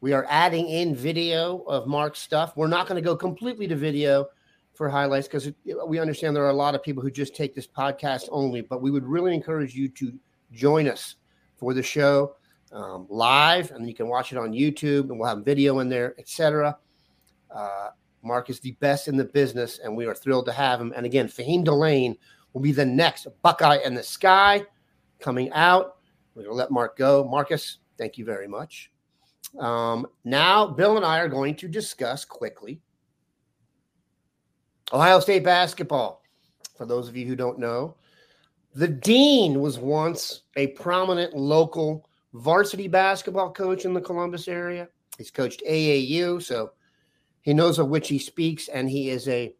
we 0.00 0.12
are 0.12 0.26
adding 0.28 0.68
in 0.68 0.94
video 0.94 1.58
of 1.66 1.86
Mark's 1.86 2.20
stuff. 2.20 2.56
We're 2.56 2.68
not 2.68 2.86
going 2.86 2.96
to 3.02 3.04
go 3.04 3.16
completely 3.16 3.66
to 3.68 3.76
video 3.76 4.26
for 4.74 4.88
highlights 4.88 5.28
because 5.28 5.52
we 5.86 5.98
understand 5.98 6.34
there 6.34 6.44
are 6.44 6.50
a 6.50 6.54
lot 6.54 6.74
of 6.74 6.82
people 6.82 7.02
who 7.02 7.10
just 7.10 7.36
take 7.36 7.54
this 7.54 7.66
podcast 7.66 8.28
only, 8.30 8.62
but 8.62 8.80
we 8.80 8.90
would 8.90 9.04
really 9.04 9.34
encourage 9.34 9.74
you 9.74 9.88
to 9.90 10.12
join 10.52 10.88
us 10.88 11.16
for 11.56 11.74
the 11.74 11.82
show 11.82 12.36
um, 12.72 13.06
live, 13.10 13.70
and 13.72 13.86
you 13.86 13.94
can 13.94 14.08
watch 14.08 14.32
it 14.32 14.38
on 14.38 14.52
YouTube, 14.52 15.10
and 15.10 15.18
we'll 15.18 15.28
have 15.28 15.44
video 15.44 15.80
in 15.80 15.88
there, 15.90 16.14
etc. 16.18 16.76
Uh, 17.54 17.88
Mark 18.22 18.48
is 18.50 18.60
the 18.60 18.72
best 18.80 19.08
in 19.08 19.16
the 19.16 19.24
business, 19.24 19.78
and 19.78 19.94
we 19.94 20.06
are 20.06 20.14
thrilled 20.14 20.46
to 20.46 20.52
have 20.52 20.80
him. 20.80 20.92
And 20.96 21.04
again, 21.04 21.28
Faheem 21.28 21.64
Delane 21.64 22.16
will 22.52 22.60
be 22.60 22.72
the 22.72 22.84
next 22.84 23.26
Buckeye 23.42 23.78
in 23.84 23.94
the 23.94 24.02
Sky 24.02 24.64
coming 25.20 25.50
out. 25.52 25.96
We're 26.34 26.42
going 26.42 26.54
to 26.54 26.58
let 26.58 26.70
Mark 26.70 26.96
go. 26.96 27.24
Marcus, 27.24 27.78
thank 27.98 28.18
you 28.18 28.24
very 28.24 28.48
much. 28.48 28.90
Um, 29.58 30.06
now, 30.24 30.66
Bill 30.66 30.96
and 30.96 31.04
I 31.04 31.18
are 31.18 31.28
going 31.28 31.54
to 31.56 31.68
discuss 31.68 32.24
quickly 32.24 32.80
Ohio 34.92 35.20
State 35.20 35.44
basketball. 35.44 36.22
For 36.76 36.86
those 36.86 37.08
of 37.08 37.16
you 37.16 37.26
who 37.26 37.36
don't 37.36 37.58
know, 37.58 37.96
the 38.74 38.88
dean 38.88 39.60
was 39.60 39.78
once 39.78 40.42
a 40.56 40.68
prominent 40.68 41.34
local 41.34 42.08
varsity 42.32 42.88
basketball 42.88 43.52
coach 43.52 43.84
in 43.84 43.92
the 43.92 44.00
Columbus 44.00 44.48
area. 44.48 44.88
He's 45.18 45.30
coached 45.30 45.62
AAU, 45.68 46.42
so 46.42 46.72
he 47.42 47.52
knows 47.52 47.78
of 47.78 47.88
which 47.88 48.08
he 48.08 48.18
speaks, 48.18 48.68
and 48.68 48.88
he 48.88 49.10
is 49.10 49.28
a 49.28 49.54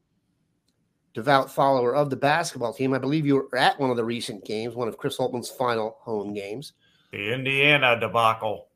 devout 1.14 1.50
follower 1.50 1.94
of 1.94 2.10
the 2.10 2.16
basketball 2.16 2.72
team. 2.72 2.94
I 2.94 2.98
believe 2.98 3.26
you 3.26 3.36
were 3.36 3.58
at 3.58 3.78
one 3.78 3.90
of 3.90 3.96
the 3.96 4.04
recent 4.04 4.44
games, 4.44 4.74
one 4.74 4.88
of 4.88 4.96
Chris 4.96 5.18
Holtmann's 5.18 5.50
final 5.50 5.96
home 6.00 6.32
games. 6.32 6.72
The 7.10 7.32
Indiana 7.34 7.98
debacle. 7.98 8.68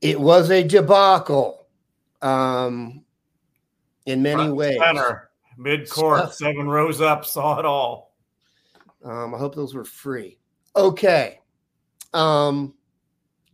It 0.00 0.20
was 0.20 0.50
a 0.50 0.64
debacle 0.64 1.68
um, 2.22 3.04
in 4.06 4.22
many 4.22 4.36
Front 4.36 4.56
ways. 4.56 4.78
Center, 4.78 5.30
mid 5.56 5.88
court, 5.88 6.34
seven 6.34 6.68
rows 6.68 7.00
up, 7.00 7.24
saw 7.24 7.58
it 7.58 7.64
all. 7.64 8.14
Um, 9.04 9.34
I 9.34 9.38
hope 9.38 9.54
those 9.54 9.74
were 9.74 9.84
free. 9.84 10.38
Okay. 10.74 11.40
Um, 12.12 12.74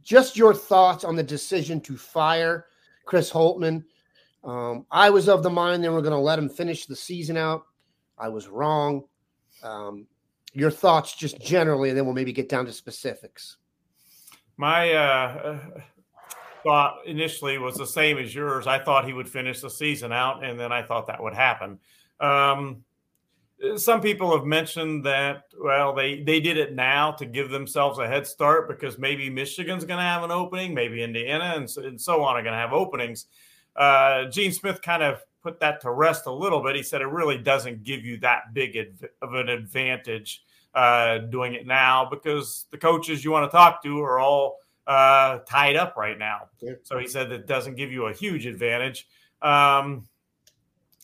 just 0.02 0.36
your 0.36 0.54
thoughts 0.54 1.04
on 1.04 1.16
the 1.16 1.22
decision 1.22 1.80
to 1.82 1.96
fire 1.96 2.66
Chris 3.04 3.30
Holtmann. 3.30 3.84
Um, 4.44 4.86
I 4.90 5.10
was 5.10 5.28
of 5.28 5.42
the 5.42 5.50
mind 5.50 5.82
they 5.82 5.88
were 5.88 6.02
going 6.02 6.12
to 6.12 6.18
let 6.18 6.38
him 6.38 6.48
finish 6.48 6.86
the 6.86 6.96
season 6.96 7.36
out. 7.36 7.66
I 8.18 8.28
was 8.28 8.48
wrong. 8.48 9.04
Um, 9.62 10.06
your 10.52 10.70
thoughts, 10.70 11.14
just 11.14 11.40
generally, 11.40 11.90
and 11.90 11.98
then 11.98 12.06
we'll 12.06 12.14
maybe 12.14 12.32
get 12.32 12.48
down 12.48 12.64
to 12.66 12.72
specifics. 12.72 13.58
My 14.56 14.92
uh, 14.92 15.58
thought 16.62 17.06
initially 17.06 17.58
was 17.58 17.76
the 17.76 17.86
same 17.86 18.16
as 18.18 18.34
yours. 18.34 18.66
I 18.66 18.82
thought 18.82 19.06
he 19.06 19.12
would 19.12 19.28
finish 19.28 19.60
the 19.60 19.70
season 19.70 20.12
out, 20.12 20.44
and 20.44 20.58
then 20.58 20.72
I 20.72 20.82
thought 20.82 21.06
that 21.08 21.22
would 21.22 21.34
happen. 21.34 21.78
Um, 22.20 22.84
some 23.76 24.00
people 24.00 24.36
have 24.36 24.44
mentioned 24.44 25.04
that 25.04 25.44
well 25.58 25.94
they 25.94 26.22
they 26.22 26.40
did 26.40 26.56
it 26.56 26.74
now 26.74 27.10
to 27.10 27.24
give 27.24 27.50
themselves 27.50 27.98
a 27.98 28.06
head 28.06 28.26
start 28.26 28.68
because 28.68 28.98
maybe 28.98 29.30
michigan's 29.30 29.84
going 29.84 29.98
to 29.98 30.04
have 30.04 30.22
an 30.22 30.30
opening 30.30 30.74
maybe 30.74 31.02
indiana 31.02 31.54
and 31.56 31.68
so, 31.68 31.82
and 31.82 31.98
so 31.98 32.22
on 32.22 32.36
are 32.36 32.42
going 32.42 32.52
to 32.52 32.58
have 32.58 32.74
openings 32.74 33.26
uh, 33.76 34.26
gene 34.26 34.52
smith 34.52 34.82
kind 34.82 35.02
of 35.02 35.22
put 35.46 35.60
that 35.60 35.80
to 35.80 35.90
rest 35.92 36.26
a 36.26 36.32
little 36.32 36.60
bit 36.60 36.74
he 36.74 36.82
said 36.82 37.00
it 37.00 37.06
really 37.06 37.38
doesn't 37.38 37.84
give 37.84 38.04
you 38.04 38.16
that 38.18 38.52
big 38.52 38.76
of 39.22 39.34
an 39.34 39.48
advantage 39.48 40.42
uh, 40.74 41.18
doing 41.18 41.54
it 41.54 41.66
now 41.66 42.06
because 42.10 42.66
the 42.72 42.76
coaches 42.76 43.24
you 43.24 43.30
want 43.30 43.48
to 43.48 43.56
talk 43.56 43.82
to 43.82 44.00
are 44.00 44.18
all 44.18 44.58
uh, 44.88 45.38
tied 45.48 45.76
up 45.76 45.96
right 45.96 46.18
now 46.18 46.40
so 46.82 46.98
he 46.98 47.06
said 47.06 47.30
that 47.30 47.46
doesn't 47.46 47.76
give 47.76 47.92
you 47.92 48.06
a 48.06 48.12
huge 48.12 48.44
advantage 48.44 49.06
um, 49.42 50.06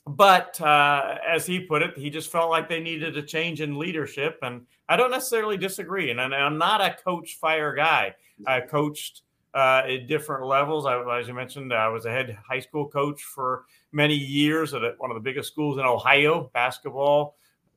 but 0.05 0.61
uh, 0.61 1.18
as 1.28 1.47
he 1.47 1.61
put 1.61 1.82
it, 1.82 1.97
he 1.97 2.11
just 2.11 2.32
felt 2.32 2.51
like 2.51 2.68
they 2.68 2.80
needed 2.80 3.16
a 3.16 3.22
change 3.22 3.61
in 3.61 3.78
leadership. 3.78 4.36
And 4.43 4.62
I 4.88 4.97
don't 4.97 5.12
necessarily 5.12 5.57
disagree. 5.57 6.11
And 6.11 6.20
I'm 6.20 6.59
not 6.59 6.80
a 6.80 6.97
coach 7.05 7.38
fire 7.40 7.72
guy. 7.72 8.16
I 8.45 8.62
coached 8.62 9.22
uh, 9.55 9.82
at 9.86 10.07
different 10.07 10.46
levels. 10.46 10.86
I, 10.86 11.00
as 11.18 11.28
you 11.28 11.34
mentioned, 11.34 11.72
I 11.72 11.88
was 11.88 12.07
a 12.07 12.11
head 12.11 12.38
high 12.46 12.61
school 12.61 12.88
coach 12.88 13.22
for 13.22 13.64
many 13.92 14.14
years 14.14 14.74
at 14.74 14.82
one 14.98 15.11
of 15.11 15.14
the 15.14 15.20
biggest 15.20 15.53
schools 15.53 15.78
in 15.78 15.84
Ohio, 15.84 16.50
basketball 16.55 17.36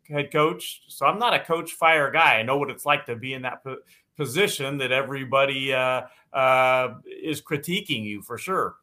head 0.10 0.32
coach. 0.32 0.84
So 0.88 1.06
I'm 1.06 1.20
not 1.20 1.34
a 1.34 1.40
coach 1.40 1.72
fire 1.72 2.12
guy. 2.12 2.36
I 2.36 2.44
know 2.44 2.58
what 2.58 2.70
it's 2.70 2.86
like 2.86 3.06
to 3.08 3.16
be 3.16 3.34
in 3.34 3.42
that 3.42 3.64
po- 3.64 3.80
position 4.16 4.78
that 4.78 4.92
everybody 4.92 5.74
uh, 5.74 6.04
uh 6.32 6.96
is 7.06 7.42
critiquing 7.42 8.04
you 8.04 8.22
for 8.22 8.38
sure. 8.38 8.76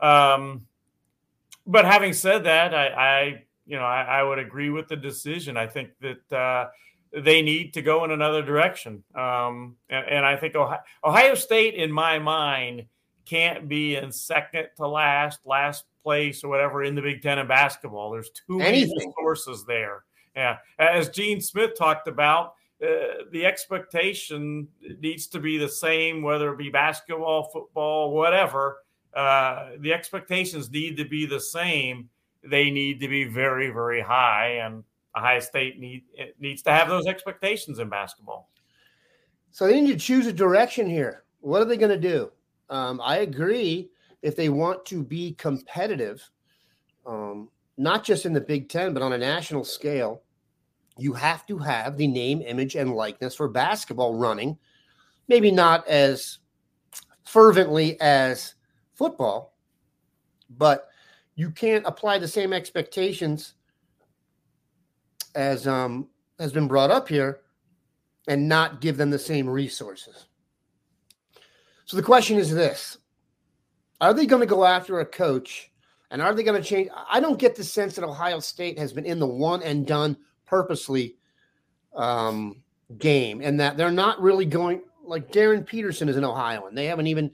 Um, 0.00 0.66
but 1.66 1.84
having 1.84 2.12
said 2.12 2.44
that, 2.44 2.74
I, 2.74 2.86
I 2.88 3.44
you 3.66 3.76
know, 3.76 3.84
I, 3.84 4.02
I, 4.02 4.22
would 4.22 4.38
agree 4.38 4.70
with 4.70 4.88
the 4.88 4.96
decision. 4.96 5.56
I 5.56 5.66
think 5.66 5.90
that 6.00 6.32
uh, 6.32 6.68
they 7.12 7.42
need 7.42 7.74
to 7.74 7.82
go 7.82 8.04
in 8.04 8.10
another 8.10 8.42
direction. 8.42 9.02
Um, 9.14 9.76
and, 9.88 10.06
and, 10.08 10.26
I 10.26 10.36
think 10.36 10.54
Ohio, 10.54 10.80
Ohio, 11.04 11.34
State, 11.34 11.74
in 11.74 11.90
my 11.90 12.18
mind, 12.18 12.84
can't 13.24 13.68
be 13.68 13.96
in 13.96 14.12
second 14.12 14.68
to 14.76 14.86
last, 14.86 15.40
last 15.44 15.84
place, 16.02 16.42
or 16.44 16.48
whatever 16.48 16.84
in 16.84 16.94
the 16.94 17.02
Big 17.02 17.22
Ten 17.22 17.38
in 17.38 17.46
basketball. 17.46 18.10
There's 18.10 18.30
too 18.30 18.58
many 18.58 18.84
resources 18.84 19.64
there. 19.66 20.04
Yeah, 20.36 20.58
as 20.78 21.08
Gene 21.08 21.40
Smith 21.40 21.72
talked 21.76 22.06
about, 22.06 22.54
uh, 22.82 23.24
the 23.32 23.44
expectation 23.44 24.68
needs 25.00 25.26
to 25.28 25.40
be 25.40 25.58
the 25.58 25.68
same, 25.68 26.22
whether 26.22 26.52
it 26.52 26.58
be 26.58 26.70
basketball, 26.70 27.50
football, 27.52 28.12
whatever 28.12 28.78
uh, 29.14 29.70
the 29.80 29.92
expectations 29.92 30.70
need 30.70 30.96
to 30.96 31.04
be 31.04 31.26
the 31.26 31.40
same. 31.40 32.08
They 32.42 32.70
need 32.70 33.00
to 33.00 33.08
be 33.08 33.24
very, 33.24 33.70
very 33.70 34.00
high, 34.00 34.60
and 34.64 34.84
Ohio 35.16 35.40
State 35.40 35.78
need 35.78 36.04
needs 36.38 36.62
to 36.62 36.70
have 36.70 36.88
those 36.88 37.06
expectations 37.06 37.78
in 37.78 37.88
basketball. 37.88 38.50
So 39.50 39.66
they 39.66 39.80
need 39.80 39.92
to 39.92 39.98
choose 39.98 40.26
a 40.26 40.32
direction 40.32 40.88
here. 40.88 41.24
What 41.40 41.60
are 41.62 41.64
they 41.64 41.76
going 41.76 42.00
to 42.00 42.08
do? 42.08 42.30
Um, 42.68 43.00
I 43.02 43.18
agree. 43.18 43.90
If 44.22 44.36
they 44.36 44.48
want 44.48 44.84
to 44.86 45.02
be 45.02 45.32
competitive, 45.32 46.28
um, 47.06 47.48
not 47.76 48.04
just 48.04 48.26
in 48.26 48.32
the 48.32 48.40
Big 48.40 48.68
Ten, 48.68 48.92
but 48.92 49.02
on 49.02 49.14
a 49.14 49.18
national 49.18 49.64
scale, 49.64 50.22
you 50.98 51.12
have 51.14 51.46
to 51.46 51.58
have 51.58 51.96
the 51.96 52.06
name, 52.06 52.42
image, 52.42 52.76
and 52.76 52.94
likeness 52.94 53.34
for 53.34 53.48
basketball 53.48 54.14
running. 54.14 54.58
Maybe 55.28 55.50
not 55.50 55.86
as 55.88 56.38
fervently 57.24 57.98
as 58.00 58.54
football, 58.94 59.54
but 60.58 60.88
you 61.36 61.50
can't 61.50 61.86
apply 61.86 62.18
the 62.18 62.28
same 62.28 62.52
expectations 62.52 63.54
as 65.34 65.66
um, 65.66 66.08
has 66.38 66.52
been 66.52 66.68
brought 66.68 66.90
up 66.90 67.08
here 67.08 67.40
and 68.28 68.48
not 68.48 68.80
give 68.80 68.96
them 68.96 69.10
the 69.10 69.18
same 69.18 69.48
resources. 69.48 70.26
So 71.84 71.96
the 71.96 72.02
question 72.02 72.38
is 72.38 72.54
this 72.54 72.98
Are 74.00 74.14
they 74.14 74.26
going 74.26 74.40
to 74.40 74.46
go 74.46 74.64
after 74.64 75.00
a 75.00 75.06
coach 75.06 75.70
and 76.10 76.22
are 76.22 76.34
they 76.34 76.42
going 76.42 76.60
to 76.60 76.68
change? 76.68 76.88
I 77.10 77.20
don't 77.20 77.38
get 77.38 77.56
the 77.56 77.64
sense 77.64 77.94
that 77.96 78.04
Ohio 78.04 78.40
State 78.40 78.78
has 78.78 78.92
been 78.92 79.06
in 79.06 79.18
the 79.18 79.26
one 79.26 79.62
and 79.62 79.86
done 79.86 80.16
purposely 80.46 81.16
um, 81.94 82.62
game 82.98 83.40
and 83.42 83.58
that 83.60 83.76
they're 83.76 83.90
not 83.90 84.20
really 84.20 84.44
going 84.44 84.82
like 85.04 85.32
Darryn 85.32 85.66
Peterson 85.66 86.08
is 86.08 86.16
an 86.16 86.24
Ohioan. 86.24 86.74
They 86.74 86.86
haven't 86.86 87.08
even 87.08 87.32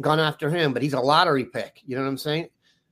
gone 0.00 0.20
after 0.20 0.50
him, 0.50 0.72
but 0.72 0.82
he's 0.82 0.94
a 0.94 1.00
lottery 1.00 1.44
pick. 1.44 1.82
You 1.84 1.96
know 1.96 2.02
what 2.02 2.08
I'm 2.08 2.18
saying? 2.18 2.48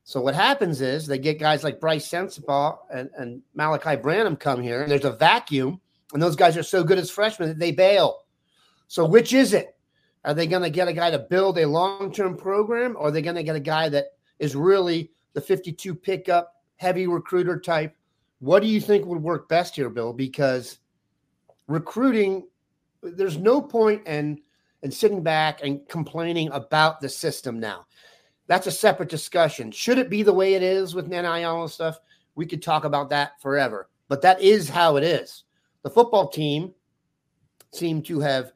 So 0.09 0.23
what 0.23 0.35
happens 0.35 0.81
is 0.81 1.07
they 1.07 1.19
get 1.19 1.39
guys 1.39 1.63
like 1.63 1.81
Brice 1.81 2.09
Sensabaugh 2.09 2.79
and, 2.91 3.11
and 3.19 3.43
Malaki 3.55 4.01
Branham 4.01 4.37
come 4.37 4.63
here, 4.63 4.81
and 4.81 4.91
there's 4.91 5.05
a 5.05 5.13
vacuum, 5.13 5.83
and 6.15 6.23
those 6.23 6.35
guys 6.35 6.57
are 6.57 6.63
so 6.63 6.83
good 6.83 6.97
as 6.97 7.11
freshmen 7.11 7.51
that 7.51 7.59
they 7.59 7.73
bail. 7.73 8.21
So 8.87 9.05
which 9.05 9.35
is 9.35 9.53
it? 9.53 9.77
Are 10.25 10.33
they 10.33 10.47
going 10.47 10.63
to 10.63 10.71
get 10.71 10.89
a 10.89 10.95
guy 10.95 11.11
to 11.11 11.19
build 11.19 11.59
a 11.59 11.69
long-term 11.69 12.39
program, 12.39 12.97
or 12.97 13.09
are 13.09 13.11
they 13.11 13.21
going 13.21 13.37
to 13.37 13.43
get 13.43 13.55
a 13.55 13.61
guy 13.61 13.91
that 13.91 14.07
is 14.39 14.57
really 14.57 15.11
the 15.35 15.43
52 15.43 15.95
pickup, 15.95 16.55
heavy 16.77 17.07
recruiter 17.07 17.61
type? 17.61 17.95
What 18.39 18.61
do 18.61 18.67
you 18.67 18.81
think 18.81 19.05
would 19.05 19.23
work 19.23 19.47
best 19.47 19.77
here, 19.77 19.91
Bill? 19.91 20.15
Because 20.15 20.79
recruiting, 21.67 22.49
there's 23.03 23.37
no 23.37 23.61
point 23.61 24.07
in 24.07 24.41
and 24.83 24.95
sitting 24.95 25.23
back 25.23 25.61
and 25.63 25.87
complaining 25.87 26.51
about 26.53 27.03
the 27.03 27.11
system 27.11 27.61
now. 27.61 27.85
That's 28.49 28.67
a 28.67 28.73
separate 28.73 29.11
discussion. 29.11 29.71
Should 29.71 29.99
it 29.99 30.11
be 30.11 30.23
the 30.23 30.33
way 30.33 30.55
it 30.55 30.63
is 30.63 30.95
with 30.95 31.07
NIL 31.07 31.63
and 31.63 31.71
stuff? 31.71 32.01
We 32.35 32.47
could 32.47 32.63
talk 32.63 32.85
about 32.85 33.11
that 33.11 33.41
forever, 33.41 33.89
but 34.09 34.23
that 34.23 34.41
is 34.41 34.69
how 34.69 34.97
it 34.97 35.05
is. 35.05 35.45
The 35.83 35.91
football 35.91 36.29
team 36.29 36.73
seemed 37.73 38.07
to 38.07 38.21
have 38.21 38.53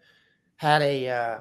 had 0.57 0.81
a, 0.83 1.09
uh, 1.09 1.39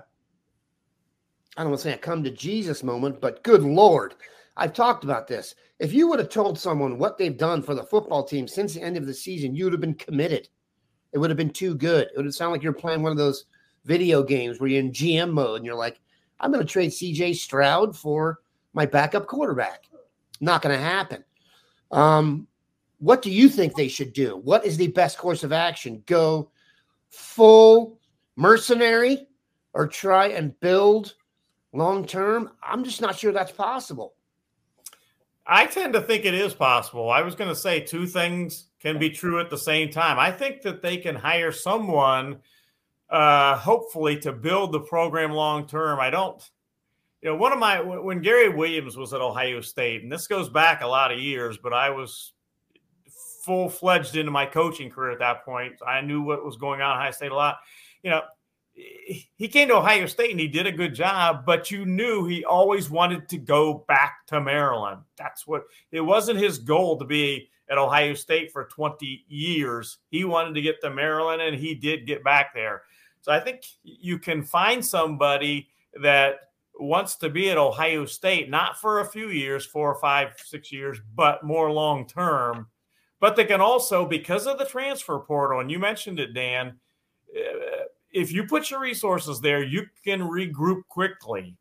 I 1.56 1.62
don't 1.62 1.72
want 1.72 1.80
to 1.82 1.84
say 1.90 1.94
a 1.94 1.98
come 1.98 2.24
to 2.24 2.32
Jesus 2.32 2.84
moment, 2.84 3.22
but 3.22 3.44
good 3.44 3.64
Lord, 3.64 4.16
I've 4.58 4.74
talked 4.74 5.06
about 5.06 5.28
this. 5.28 5.56
If 5.80 5.94
you 5.94 6.08
would 6.10 6.20
have 6.20 6.30
told 6.30 6.60
someone 6.60 6.98
what 6.98 7.18
they've 7.18 7.38
done 7.38 7.62
for 7.62 7.74
the 7.74 7.84
football 7.84 8.24
team 8.24 8.48
since 8.48 8.74
the 8.74 8.82
end 8.82 8.98
of 8.98 9.06
the 9.06 9.14
season, 9.14 9.56
you 9.56 9.64
would 9.64 9.74
have 9.74 9.82
been 9.82 9.96
committed. 9.96 10.50
It 11.14 11.20
would 11.20 11.30
have 11.30 11.38
been 11.38 11.50
too 11.50 11.76
good. 11.76 12.08
It 12.08 12.18
would 12.18 12.26
have 12.26 12.36
sounded 12.36 12.54
like 12.54 12.64
you're 12.64 12.74
playing 12.74 13.02
one 13.02 13.12
of 13.12 13.18
those 13.18 13.46
video 13.86 14.24
games 14.24 14.60
where 14.60 14.70
you're 14.70 14.82
in 14.82 14.92
GM 14.92 15.32
mode 15.32 15.58
and 15.58 15.66
you're 15.66 15.76
like, 15.76 16.00
I'm 16.42 16.52
going 16.52 16.66
to 16.66 16.72
trade 16.72 16.90
CJ 16.90 17.36
Stroud 17.36 17.96
for 17.96 18.40
my 18.74 18.86
backup 18.86 19.28
quarterback. 19.28 19.86
Not 20.42 20.64
going 20.64 20.76
to 20.76 20.84
happen. 20.84 21.24
Um, 21.92 22.48
what 22.98 23.22
do 23.22 23.32
you 23.32 23.48
think 23.48 23.76
they 23.76 23.88
should 23.88 24.12
do? 24.12 24.38
What 24.38 24.66
is 24.66 24.76
the 24.76 24.88
best 24.88 25.18
course 25.18 25.44
of 25.44 25.54
action? 25.54 26.04
Go 26.08 26.50
full 27.10 28.00
mercenary 28.36 29.28
or 29.74 29.88
try 29.88 30.28
and 30.28 30.60
build 30.60 31.14
long 31.74 32.06
term? 32.06 32.52
I'm 32.64 32.84
just 32.84 33.02
not 33.02 33.18
sure 33.18 33.32
that's 33.32 33.52
possible. 33.52 34.16
I 35.46 35.68
tend 35.68 35.94
to 35.94 36.02
think 36.02 36.26
it 36.26 36.34
is 36.34 36.54
possible. 36.54 37.10
I 37.10 37.22
was 37.22 37.36
going 37.36 37.50
to 37.50 37.56
say 37.56 37.82
two 37.82 38.08
things 38.08 38.68
can 38.80 38.98
be 38.98 39.10
true 39.10 39.40
at 39.40 39.50
the 39.50 39.58
same 39.58 39.90
time. 39.90 40.18
I 40.18 40.32
think 40.32 40.62
that 40.62 40.82
they 40.82 40.98
can 40.98 41.16
hire 41.16 41.52
someone 41.52 42.40
uh, 43.12 43.58
hopefully 43.58 44.18
to 44.20 44.32
build 44.32 44.72
the 44.72 44.80
program 44.80 45.32
long 45.32 45.68
term. 45.68 46.00
I 46.00 46.10
don't, 46.10 46.42
you 47.22 47.30
know, 47.30 47.36
one 47.36 47.52
of 47.52 47.60
my 47.60 47.82
when 47.82 48.22
Gary 48.22 48.50
Williams 48.50 48.98
was 48.98 49.14
at 49.14 49.22
Ohio 49.22 49.62
State, 49.62 50.02
and 50.02 50.12
this 50.12 50.28
goes 50.28 50.50
back 50.50 50.82
a 50.82 50.88
lot 50.88 51.12
of 51.12 51.20
years, 51.20 51.58
but 51.58 51.74
I 51.74 51.90
was 51.90 52.34
full 53.44 53.70
fledged 53.70 54.16
into 54.16 54.32
my 54.32 54.46
coaching 54.46 54.90
career 54.90 55.12
at 55.12 55.20
that 55.20 55.44
point. 55.44 55.74
I 55.86 56.02
knew 56.02 56.22
what 56.22 56.46
was 56.46 56.56
going 56.56 56.82
on 56.82 56.92
at 56.92 56.98
Ohio 56.98 57.12
State 57.12 57.32
a 57.32 57.36
lot. 57.36 57.58
You 58.02 58.12
know, 58.12 58.22
he 58.74 59.48
came 59.48 59.68
to 59.68 59.76
Ohio 59.76 60.06
State 60.06 60.32
and 60.32 60.40
he 60.40 60.48
did 60.48 60.66
a 60.66 60.72
good 60.72 60.96
job, 60.96 61.46
but 61.46 61.70
you 61.70 61.86
knew 61.86 62.26
he 62.26 62.46
always 62.46 62.90
wanted 62.90 63.28
to 63.30 63.38
go 63.38 63.86
back 63.88 64.26
to 64.28 64.40
Maryland. 64.40 65.02
That's 65.18 65.46
what 65.46 65.64
it 65.92 66.02
wasn't 66.02 66.40
his 66.40 66.58
goal 66.58 66.98
to 66.98 67.06
be 67.06 67.50
at 67.70 67.78
Ohio 67.78 68.14
State 68.14 68.52
for 68.52 68.66
20 68.66 69.26
years. 69.28 69.98
He 70.10 70.24
wanted 70.24 70.56
to 70.56 70.62
get 70.62 70.82
to 70.82 70.90
Maryland 70.90 71.42
and 71.42 71.56
he 71.56 71.76
did 71.76 72.08
get 72.08 72.24
back 72.24 72.54
there. 72.54 72.84
So 73.22 73.32
I 73.32 73.40
think 73.40 73.62
you 73.84 74.20
can 74.20 74.44
find 74.44 74.84
somebody 74.86 75.70
that 76.02 76.40
wants 76.80 77.16
to 77.18 77.30
be 77.30 77.50
at 77.50 77.58
Ohio 77.58 78.06
State, 78.06 78.50
not 78.50 78.80
for 78.80 79.00
a 79.00 79.06
few 79.06 79.30
years, 79.30 79.66
four 79.66 79.92
or 79.92 80.00
five, 80.00 80.34
six 80.38 80.72
years, 80.72 81.00
but 81.16 81.44
more 81.44 81.72
long 81.72 82.08
term. 82.08 82.68
But 83.20 83.36
they 83.36 83.46
can 83.46 83.62
also, 83.62 84.06
because 84.06 84.48
of 84.48 84.58
the 84.58 84.66
transfer 84.66 85.20
portal, 85.20 85.60
and 85.60 85.70
you 85.70 85.78
mentioned 85.78 86.20
it, 86.20 86.34
Dan, 86.34 86.80
uh, 87.36 87.84
if 88.12 88.32
you 88.32 88.46
put 88.46 88.72
your 88.72 88.80
resources 88.80 89.40
there, 89.40 89.64
you 89.64 89.86
can 90.04 90.22
regroup 90.22 90.82
quickly. 90.90 91.56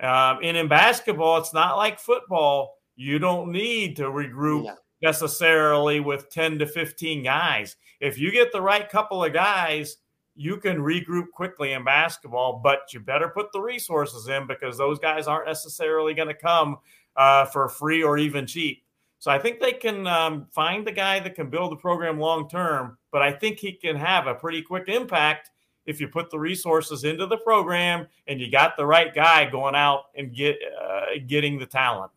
Um, 0.00 0.38
and 0.42 0.56
in 0.56 0.68
basketball, 0.68 1.38
it's 1.38 1.54
not 1.54 1.76
like 1.76 2.00
football. 2.00 2.78
You 2.96 3.18
don't 3.18 3.52
need 3.52 3.96
to 3.96 4.04
regroup 4.04 4.64
yeah. 4.64 4.74
necessarily 5.02 6.00
with 6.00 6.30
10 6.30 6.58
to 6.60 6.66
15 6.66 7.22
guys. 7.22 7.76
If 8.00 8.18
you 8.18 8.32
get 8.32 8.50
the 8.50 8.62
right 8.62 8.88
couple 8.88 9.22
of 9.22 9.32
guys, 9.32 9.98
you 10.34 10.56
can 10.56 10.78
regroup 10.78 11.30
quickly 11.32 11.72
in 11.72 11.84
basketball, 11.84 12.60
but 12.62 12.92
you 12.92 13.00
better 13.00 13.28
put 13.28 13.52
the 13.52 13.60
resources 13.60 14.28
in 14.28 14.46
because 14.46 14.78
those 14.78 14.98
guys 14.98 15.26
aren't 15.26 15.46
necessarily 15.46 16.14
going 16.14 16.28
to 16.28 16.34
come 16.34 16.78
uh, 17.16 17.44
for 17.46 17.68
free 17.68 18.02
or 18.02 18.18
even 18.18 18.46
cheap. 18.46 18.82
So 19.18 19.30
I 19.30 19.38
think 19.38 19.60
they 19.60 19.72
can 19.72 20.06
um, 20.06 20.46
find 20.50 20.86
the 20.86 20.92
guy 20.92 21.20
that 21.20 21.34
can 21.34 21.48
build 21.48 21.70
the 21.70 21.76
program 21.76 22.18
long 22.18 22.48
term, 22.48 22.98
but 23.12 23.22
I 23.22 23.30
think 23.30 23.58
he 23.58 23.72
can 23.72 23.94
have 23.94 24.26
a 24.26 24.34
pretty 24.34 24.62
quick 24.62 24.88
impact 24.88 25.50
if 25.86 26.00
you 26.00 26.08
put 26.08 26.30
the 26.30 26.38
resources 26.38 27.04
into 27.04 27.26
the 27.26 27.36
program 27.36 28.06
and 28.26 28.40
you 28.40 28.50
got 28.50 28.76
the 28.76 28.86
right 28.86 29.14
guy 29.14 29.48
going 29.48 29.74
out 29.74 30.06
and 30.16 30.34
get 30.34 30.56
uh, 30.80 31.18
getting 31.26 31.58
the 31.58 31.66
talent. 31.66 32.10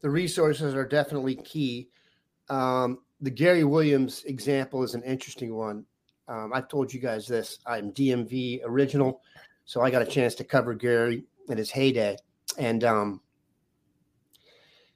The 0.00 0.10
resources 0.10 0.74
are 0.74 0.86
definitely 0.86 1.36
key. 1.36 1.88
Um, 2.48 3.00
the 3.20 3.30
Gary 3.30 3.64
Williams 3.64 4.24
example 4.24 4.82
is 4.82 4.94
an 4.94 5.02
interesting 5.02 5.54
one. 5.54 5.84
Um, 6.28 6.52
I've 6.54 6.68
told 6.68 6.92
you 6.92 7.00
guys 7.00 7.26
this. 7.26 7.58
I'm 7.66 7.92
DMV 7.92 8.60
original, 8.64 9.22
so 9.64 9.80
I 9.80 9.90
got 9.90 10.02
a 10.02 10.06
chance 10.06 10.34
to 10.36 10.44
cover 10.44 10.74
Gary 10.74 11.24
in 11.48 11.58
his 11.58 11.70
heyday, 11.70 12.16
and 12.58 12.84
um, 12.84 13.20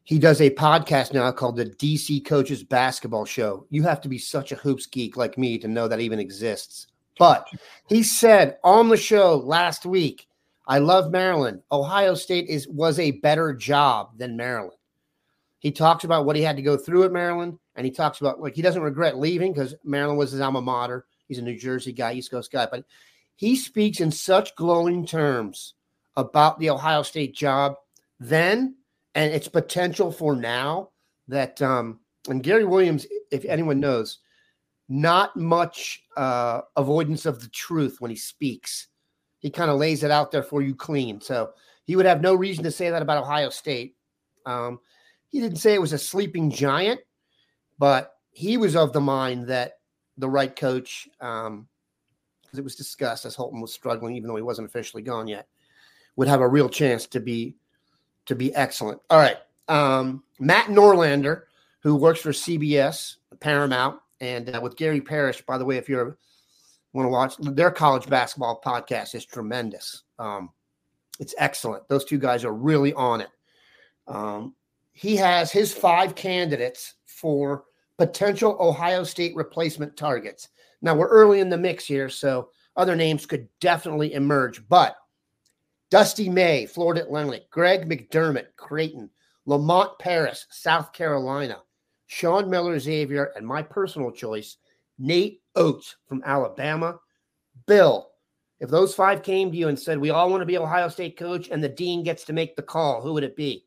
he 0.07 0.21
does 0.21 0.41
a 0.41 0.51
podcast 0.51 1.13
now 1.13 1.33
called 1.33 1.57
the 1.57 1.67
DC 1.67 2.25
Coaches 2.25 2.63
Basketball 2.63 3.25
Show. 3.25 3.67
You 3.71 3.83
have 3.83 4.01
to 4.03 4.09
be 4.09 4.19
such 4.19 4.53
a 4.53 4.57
hoops 4.57 4.87
geek 4.87 5.17
like 5.17 5.37
me 5.37 5.59
to 5.59 5.67
know 5.67 5.89
that 5.89 6.01
even 6.01 6.21
exists. 6.21 6.87
But 7.19 7.49
he 7.89 8.05
said 8.05 8.59
on 8.63 8.89
the 8.89 8.97
show 8.97 9.37
last 9.37 9.85
week, 9.85 10.29
I 10.69 10.79
love 10.79 11.11
Maryland. 11.11 11.63
Ohio 11.73 12.15
State 12.15 12.49
is 12.49 12.69
was 12.69 12.99
a 12.99 13.13
better 13.13 13.53
job 13.53 14.17
than 14.17 14.37
Maryland. 14.37 14.79
He 15.59 15.73
talks 15.73 16.05
about 16.05 16.25
what 16.25 16.37
he 16.37 16.43
had 16.43 16.57
to 16.57 16.63
go 16.63 16.77
through 16.77 17.05
at 17.05 17.13
Maryland, 17.13 17.59
and 17.75 17.85
he 17.85 17.91
talks 17.91 18.21
about 18.21 18.41
like 18.41 18.55
he 18.55 18.63
doesn't 18.63 18.83
regret 18.83 19.19
leaving 19.19 19.53
because 19.53 19.75
Maryland 19.83 20.19
was 20.19 20.31
his 20.31 20.41
alma 20.41 20.61
mater. 20.61 21.07
He's 21.29 21.39
a 21.39 21.43
New 21.43 21.59
Jersey 21.59 21.93
guy, 21.93 22.15
East 22.15 22.31
Coast 22.31 22.53
guy, 22.53 22.67
but 22.71 22.85
he 23.35 23.57
speaks 23.57 24.01
in 24.01 24.11
such 24.11 24.55
glowing 24.57 25.07
terms 25.07 25.75
about 26.17 26.59
the 26.59 26.71
Ohio 26.71 27.03
State 27.03 27.35
job 27.35 27.75
then 28.19 28.77
and 29.15 29.33
its 29.33 29.49
potential 29.49 30.11
for 30.11 30.35
now 30.35 30.91
that 31.29 31.61
um 31.61 32.01
and 32.29 32.43
Gary 32.43 32.65
Williams, 32.65 33.07
if 33.31 33.45
anyone 33.45 33.81
knows, 33.81 34.19
not 34.89 35.37
much 35.37 36.03
uh, 36.17 36.61
avoidance 36.77 37.27
of 37.27 37.41
the 37.41 37.49
truth 37.49 38.01
when 38.01 38.11
he 38.11 38.17
speaks. 38.17 38.89
He 39.39 39.51
kind 39.51 39.71
of 39.71 39.79
lays 39.79 40.03
it 40.03 40.11
out 40.11 40.31
there 40.31 40.43
for 40.43 40.63
you 40.63 40.75
clean. 40.75 41.21
So 41.21 41.51
he 41.85 41.97
would 41.97 42.07
have 42.07 42.21
no 42.21 42.35
reason 42.35 42.65
to 42.65 42.71
say 42.71 42.91
that 42.91 43.03
about 43.03 43.23
Ohio 43.23 43.51
State. 43.51 43.97
Um, 44.45 44.81
he 45.29 45.41
didn't 45.41 45.59
say 45.59 45.75
it 45.75 45.81
was 45.81 45.93
a 45.93 45.99
sleeping 45.99 46.51
giant, 46.51 47.01
but 47.79 48.15
he 48.31 48.57
was 48.57 48.77
of 48.77 48.93
the 48.93 49.01
mind 49.01 49.49
that 49.49 49.76
the 50.19 50.29
right 50.29 50.55
coach, 50.55 51.09
because 51.19 51.47
um, 51.47 51.69
it 52.57 52.65
was 52.65 52.77
discussed 52.77 53.25
as 53.25 53.37
Holtmann 53.37 53.61
was 53.61 53.73
struggling, 53.73 54.17
even 54.17 54.29
though 54.29 54.37
he 54.37 54.43
wasn't 54.43 54.69
officially 54.69 55.03
gone 55.03 55.29
yet, 55.29 55.47
would 56.17 56.29
have 56.29 56.41
a 56.41 56.49
real 56.49 56.69
chance 56.69 57.07
to 57.09 57.21
be 57.21 57.57
to 58.27 58.35
be 58.35 58.55
excellent. 58.55 59.01
All 59.11 59.19
right, 59.19 59.39
um, 59.69 60.25
Matt 60.39 60.67
Norlander, 60.67 61.43
who 61.81 61.95
works 61.97 62.21
for 62.21 62.31
CBS 62.31 63.17
Paramount, 63.41 64.01
and 64.21 64.55
uh, 64.55 64.61
with 64.61 64.77
Gary 64.77 65.01
Parrish, 65.01 65.43
by 65.43 65.59
the 65.59 65.65
way, 65.65 65.77
if 65.77 65.89
you 65.89 66.17
want 66.93 67.07
to 67.07 67.11
watch 67.11 67.37
their 67.39 67.71
college 67.71 68.09
basketball 68.09 68.61
podcast, 68.65 69.15
is 69.15 69.25
tremendous. 69.25 70.03
Um, 70.19 70.51
it's 71.21 71.35
excellent. 71.39 71.89
Those 71.89 72.05
two 72.05 72.19
guys 72.19 72.45
are 72.45 72.53
really 72.53 72.93
on 72.95 73.21
it. 73.21 73.29
Um, 74.07 74.55
he 74.93 75.17
has 75.17 75.53
his 75.53 75.73
five 75.73 76.15
candidates 76.15 76.95
for 77.05 77.65
potential 77.99 78.57
Ohio 78.61 79.05
State 79.05 79.35
replacement 79.35 79.97
targets. 79.97 80.49
Now 80.83 80.95
we're 80.95 81.09
early 81.09 81.41
in 81.41 81.49
the 81.49 81.59
mix 81.59 81.85
here, 81.85 82.09
so 82.09 82.51
other 82.77 82.97
names 82.97 83.27
could 83.27 83.49
definitely 83.61 84.15
emerge. 84.15 84.67
But 84.69 84.97
Dusty 85.91 86.29
May, 86.29 86.67
Florida 86.67 87.03
Atlantic, 87.03 87.51
Greg 87.51 87.89
McDermott, 87.89 88.49
Creighton, 88.57 89.11
Lamont 89.47 89.99
Paris, 89.99 90.47
South 90.51 90.93
Carolina, 90.93 91.59
Sean 92.07 92.51
Miller 92.51 92.79
Xavier, 92.79 93.33
and 93.37 93.47
my 93.47 93.63
personal 93.63 94.11
choice, 94.11 94.57
Nate 94.99 95.41
Oats 95.55 95.97
from 96.07 96.23
Alabama. 96.25 96.99
Bill, 97.67 98.11
if 98.61 98.71
those 98.71 98.95
five 98.95 99.23
came 99.23 99.51
to 99.51 99.57
you 99.57 99.69
and 99.69 99.79
said, 99.79 99.99
We 99.99 100.11
all 100.11 100.31
want 100.31 100.41
to 100.41 100.47
be 100.47 100.59
Ohio 100.59 100.89
State 100.89 101.19
coach 101.19 101.49
and 101.51 101.63
the 101.63 101.69
dean 101.69 102.03
gets 102.03 102.25
to 102.25 102.33
make 102.33 102.57
the 102.57 102.63
call, 102.63 103.01
who 103.01 103.13
would 103.13 103.25
it 103.25 103.37
be? 103.37 103.66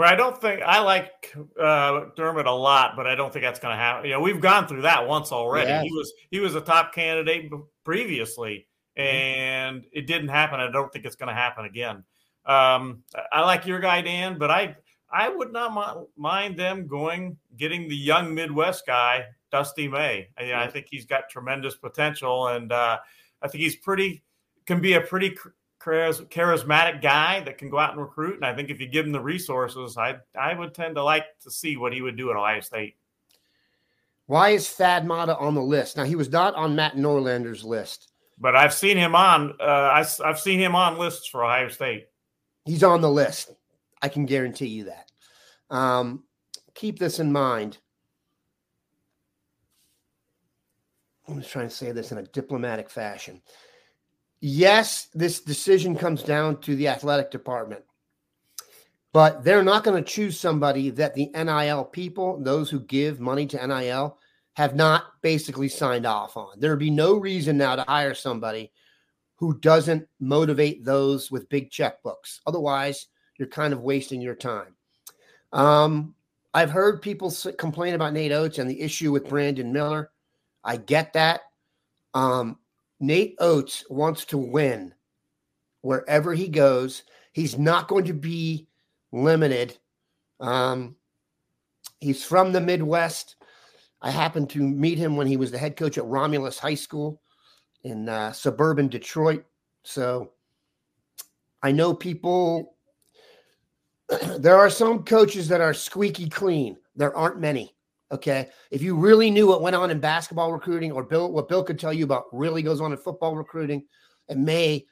Where 0.00 0.08
I 0.08 0.14
don't 0.14 0.40
think 0.40 0.62
I 0.62 0.80
like 0.80 1.36
uh, 1.62 2.06
Dermott 2.16 2.46
a 2.46 2.52
lot, 2.52 2.96
but 2.96 3.06
I 3.06 3.14
don't 3.14 3.30
think 3.30 3.44
that's 3.44 3.60
going 3.60 3.74
to 3.74 3.78
happen. 3.78 4.06
You 4.06 4.12
know, 4.12 4.20
we've 4.20 4.40
gone 4.40 4.66
through 4.66 4.80
that 4.80 5.06
once 5.06 5.30
already. 5.30 5.86
He 5.86 5.92
was 5.92 6.10
he 6.30 6.40
was 6.40 6.54
a 6.54 6.62
top 6.62 6.94
candidate 6.94 7.52
previously, 7.84 8.66
mm-hmm. 8.98 9.06
and 9.06 9.84
it 9.92 10.06
didn't 10.06 10.28
happen. 10.28 10.58
I 10.58 10.70
don't 10.70 10.90
think 10.90 11.04
it's 11.04 11.16
going 11.16 11.28
to 11.28 11.34
happen 11.34 11.66
again. 11.66 12.02
Um, 12.46 13.02
I 13.30 13.42
like 13.42 13.66
your 13.66 13.78
guy 13.78 14.00
Dan, 14.00 14.38
but 14.38 14.50
I 14.50 14.74
I 15.12 15.28
would 15.28 15.52
not 15.52 16.06
mind 16.16 16.58
them 16.58 16.86
going 16.86 17.36
getting 17.58 17.86
the 17.86 17.94
young 17.94 18.34
Midwest 18.34 18.86
guy, 18.86 19.26
Dusty 19.52 19.86
May. 19.86 20.28
I, 20.38 20.54
I 20.54 20.68
think 20.68 20.86
he's 20.90 21.04
got 21.04 21.28
tremendous 21.28 21.76
potential, 21.76 22.46
and 22.46 22.72
uh, 22.72 23.00
I 23.42 23.48
think 23.48 23.62
he's 23.62 23.76
pretty 23.76 24.22
can 24.64 24.80
be 24.80 24.94
a 24.94 25.00
pretty 25.02 25.36
charismatic 25.80 27.02
guy 27.02 27.40
that 27.40 27.58
can 27.58 27.70
go 27.70 27.78
out 27.78 27.92
and 27.92 28.00
recruit. 28.00 28.36
And 28.36 28.44
I 28.44 28.54
think 28.54 28.70
if 28.70 28.80
you 28.80 28.86
give 28.86 29.06
him 29.06 29.12
the 29.12 29.20
resources, 29.20 29.96
I 29.96 30.16
I 30.38 30.54
would 30.54 30.74
tend 30.74 30.96
to 30.96 31.02
like 31.02 31.24
to 31.42 31.50
see 31.50 31.76
what 31.76 31.92
he 31.92 32.02
would 32.02 32.16
do 32.16 32.30
at 32.30 32.36
Ohio 32.36 32.60
State. 32.60 32.96
Why 34.26 34.50
is 34.50 34.68
Thad 34.68 35.06
Matta 35.06 35.36
on 35.36 35.54
the 35.54 35.62
list? 35.62 35.96
Now 35.96 36.04
he 36.04 36.14
was 36.14 36.30
not 36.30 36.54
on 36.54 36.76
Matt 36.76 36.96
Norlander's 36.96 37.64
list, 37.64 38.12
but 38.38 38.54
I've 38.54 38.74
seen 38.74 38.96
him 38.96 39.14
on. 39.14 39.54
Uh, 39.60 39.64
I, 39.64 40.06
I've 40.24 40.38
seen 40.38 40.60
him 40.60 40.74
on 40.76 40.98
lists 40.98 41.26
for 41.26 41.44
Ohio 41.44 41.68
State. 41.68 42.06
He's 42.64 42.84
on 42.84 43.00
the 43.00 43.10
list. 43.10 43.52
I 44.02 44.08
can 44.08 44.26
guarantee 44.26 44.68
you 44.68 44.84
that. 44.84 45.10
Um, 45.74 46.24
keep 46.74 46.98
this 46.98 47.18
in 47.18 47.32
mind. 47.32 47.78
I'm 51.26 51.40
just 51.40 51.52
trying 51.52 51.68
to 51.68 51.74
say 51.74 51.92
this 51.92 52.12
in 52.12 52.18
a 52.18 52.22
diplomatic 52.22 52.90
fashion. 52.90 53.40
Yes, 54.40 55.08
this 55.14 55.40
decision 55.40 55.94
comes 55.96 56.22
down 56.22 56.60
to 56.62 56.74
the 56.74 56.88
athletic 56.88 57.30
department, 57.30 57.84
but 59.12 59.44
they're 59.44 59.62
not 59.62 59.84
going 59.84 60.02
to 60.02 60.10
choose 60.10 60.40
somebody 60.40 60.90
that 60.90 61.14
the 61.14 61.30
NIL 61.34 61.84
people, 61.84 62.40
those 62.42 62.70
who 62.70 62.80
give 62.80 63.20
money 63.20 63.46
to 63.46 63.66
NIL, 63.66 64.16
have 64.54 64.74
not 64.74 65.04
basically 65.22 65.68
signed 65.68 66.06
off 66.06 66.36
on. 66.36 66.58
There 66.58 66.70
would 66.70 66.78
be 66.78 66.90
no 66.90 67.14
reason 67.14 67.58
now 67.58 67.76
to 67.76 67.82
hire 67.82 68.14
somebody 68.14 68.72
who 69.36 69.58
doesn't 69.58 70.06
motivate 70.20 70.84
those 70.84 71.30
with 71.30 71.48
big 71.48 71.70
checkbooks. 71.70 72.40
Otherwise, 72.46 73.06
you're 73.38 73.48
kind 73.48 73.72
of 73.72 73.80
wasting 73.80 74.20
your 74.20 74.34
time. 74.34 74.76
Um, 75.52 76.14
I've 76.52 76.70
heard 76.70 77.00
people 77.00 77.32
complain 77.58 77.94
about 77.94 78.12
Nate 78.12 78.32
Oats 78.32 78.58
and 78.58 78.68
the 78.68 78.80
issue 78.80 79.12
with 79.12 79.28
Brandon 79.28 79.72
Miller. 79.72 80.10
I 80.64 80.76
get 80.76 81.12
that. 81.14 81.40
Um, 82.12 82.58
Nate 83.00 83.34
Oats 83.38 83.84
wants 83.88 84.26
to 84.26 84.38
win 84.38 84.94
wherever 85.80 86.34
he 86.34 86.48
goes. 86.48 87.02
He's 87.32 87.58
not 87.58 87.88
going 87.88 88.04
to 88.04 88.12
be 88.12 88.68
limited. 89.10 89.76
Um, 90.38 90.96
he's 91.98 92.22
from 92.22 92.52
the 92.52 92.60
Midwest. 92.60 93.36
I 94.02 94.10
happened 94.10 94.50
to 94.50 94.60
meet 94.60 94.98
him 94.98 95.16
when 95.16 95.26
he 95.26 95.36
was 95.36 95.50
the 95.50 95.58
head 95.58 95.76
coach 95.76 95.98
at 95.98 96.04
Romulus 96.04 96.58
High 96.58 96.74
School. 96.74 97.20
in 97.84 98.08
uh, 98.08 98.32
suburban 98.32 98.88
Detroit. 98.88 99.44
So 99.82 100.32
I 101.62 101.72
know 101.72 101.94
people. 101.94 102.76
there 104.38 104.56
are 104.56 104.70
some 104.70 105.04
coaches 105.04 105.48
that 105.48 105.60
are 105.60 105.72
squeaky 105.72 106.28
clean. 106.28 106.76
There 106.96 107.16
aren't 107.16 107.40
many. 107.40 107.74
Okay. 108.12 108.48
If 108.70 108.82
you 108.82 108.96
really 108.96 109.30
knew 109.30 109.46
what 109.46 109.62
went 109.62 109.76
on 109.76 109.90
in 109.90 110.00
basketball 110.00 110.52
recruiting 110.52 110.92
or 110.92 111.04
Bill, 111.04 111.30
what 111.30 111.48
Bill 111.48 111.62
could 111.62 111.78
tell 111.78 111.92
you 111.92 112.04
about 112.04 112.24
really 112.32 112.62
goes 112.62 112.80
on 112.80 112.92
in 112.92 112.98
football 112.98 113.36
recruiting, 113.36 113.84
it 114.28 114.36
may, 114.36 114.86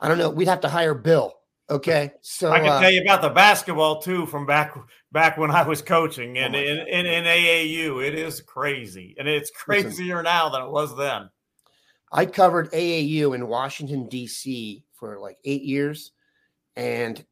I 0.00 0.08
don't 0.08 0.18
know, 0.18 0.30
we'd 0.30 0.48
have 0.48 0.60
to 0.62 0.68
hire 0.68 0.94
Bill. 0.94 1.34
Okay. 1.68 2.12
So 2.20 2.52
I 2.52 2.60
can 2.60 2.68
uh, 2.68 2.80
tell 2.80 2.90
you 2.90 3.02
about 3.02 3.22
the 3.22 3.30
basketball 3.30 4.00
too 4.00 4.26
from 4.26 4.46
back 4.46 4.76
back 5.10 5.36
when 5.36 5.50
I 5.50 5.62
was 5.62 5.82
coaching 5.82 6.38
and 6.38 6.54
Oh 6.54 6.58
in, 6.58 6.78
in, 6.86 7.06
in 7.06 7.24
AAU. 7.24 8.06
It 8.06 8.14
is 8.14 8.40
crazy. 8.40 9.16
And 9.18 9.28
it's 9.28 9.50
crazier 9.50 10.22
now 10.22 10.48
than 10.48 10.62
it 10.62 10.70
was 10.70 10.96
then. 10.96 11.30
I 12.12 12.26
covered 12.26 12.70
AAU 12.72 13.34
in 13.34 13.48
Washington, 13.48 14.08
D.C. 14.08 14.84
for 14.94 15.18
like 15.18 15.38
eight 15.44 15.62
years. 15.62 16.12
And 16.76 17.24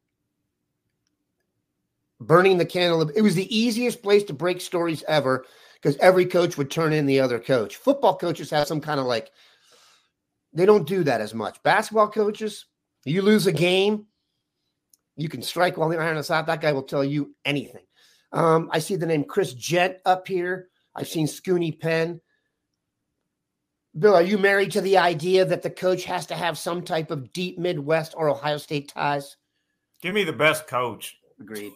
burning 2.19 2.57
the 2.57 2.65
candle, 2.65 3.09
it 3.09 3.21
was 3.21 3.35
the 3.35 3.55
easiest 3.55 4.01
place 4.01 4.23
to 4.23 4.33
break 4.33 4.61
stories 4.61 5.03
ever 5.07 5.45
because 5.75 5.97
every 5.97 6.25
coach 6.25 6.57
would 6.57 6.71
turn 6.71 6.93
in 6.93 7.05
the 7.05 7.19
other 7.19 7.39
coach. 7.39 7.75
Football 7.75 8.17
coaches 8.17 8.49
have 8.49 8.67
some 8.67 8.81
kind 8.81 8.99
of 8.99 9.05
like, 9.05 9.31
they 10.53 10.65
don't 10.65 10.87
do 10.87 11.03
that 11.03 11.21
as 11.21 11.33
much. 11.33 11.61
Basketball 11.63 12.09
coaches, 12.09 12.65
you 13.03 13.21
lose 13.21 13.45
a 13.47 13.51
game, 13.51 14.05
you 15.15 15.29
can 15.29 15.41
strike 15.41 15.77
while 15.77 15.89
the 15.89 15.99
iron 15.99 16.17
is 16.17 16.27
hot. 16.27 16.47
That 16.47 16.61
guy 16.61 16.73
will 16.73 16.83
tell 16.83 17.03
you 17.03 17.35
anything. 17.45 17.85
Um, 18.31 18.69
I 18.71 18.79
see 18.79 18.95
the 18.95 19.05
name 19.05 19.23
Chris 19.23 19.53
Jett 19.53 20.01
up 20.05 20.27
here. 20.27 20.69
I've 20.93 21.07
seen 21.07 21.27
Scoonie 21.27 21.79
Penn. 21.79 22.19
Bill, 23.97 24.15
are 24.15 24.21
you 24.21 24.37
married 24.37 24.71
to 24.71 24.81
the 24.81 24.97
idea 24.97 25.45
that 25.45 25.61
the 25.61 25.69
coach 25.69 26.03
has 26.03 26.25
to 26.25 26.35
have 26.35 26.57
some 26.57 26.81
type 26.81 27.11
of 27.11 27.31
deep 27.31 27.57
Midwest 27.57 28.13
or 28.17 28.29
Ohio 28.29 28.57
State 28.57 28.89
ties? 28.89 29.37
Give 30.01 30.13
me 30.13 30.25
the 30.25 30.33
best 30.33 30.67
coach. 30.67 31.17
Agreed. 31.39 31.71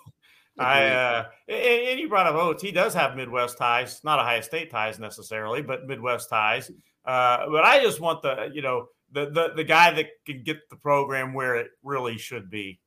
I 0.60 0.88
uh, 0.88 1.26
and, 1.48 2.00
you 2.00 2.10
brought 2.10 2.28
up 2.28 2.36
Oats. 2.36 2.62
He 2.62 2.72
does 2.72 2.94
have 2.94 3.16
Midwest 3.16 3.58
ties, 3.58 4.02
not 4.04 4.20
Ohio 4.20 4.42
State 4.42 4.70
ties 4.70 5.00
necessarily, 5.00 5.62
but 5.62 5.88
Midwest 5.88 6.30
ties. 6.30 6.70
Uh, 7.06 7.50
but 7.50 7.64
I 7.64 7.82
just 7.82 8.00
want 8.00 8.22
the 8.22 8.50
you 8.54 8.62
know 8.62 8.88
the 9.12 9.30
the 9.30 9.54
the 9.56 9.64
guy 9.64 9.92
that 9.92 10.08
can 10.26 10.44
get 10.44 10.70
the 10.70 10.76
program 10.76 11.34
where 11.34 11.56
it 11.56 11.72
really 11.84 12.18
should 12.18 12.50
be. 12.50 12.80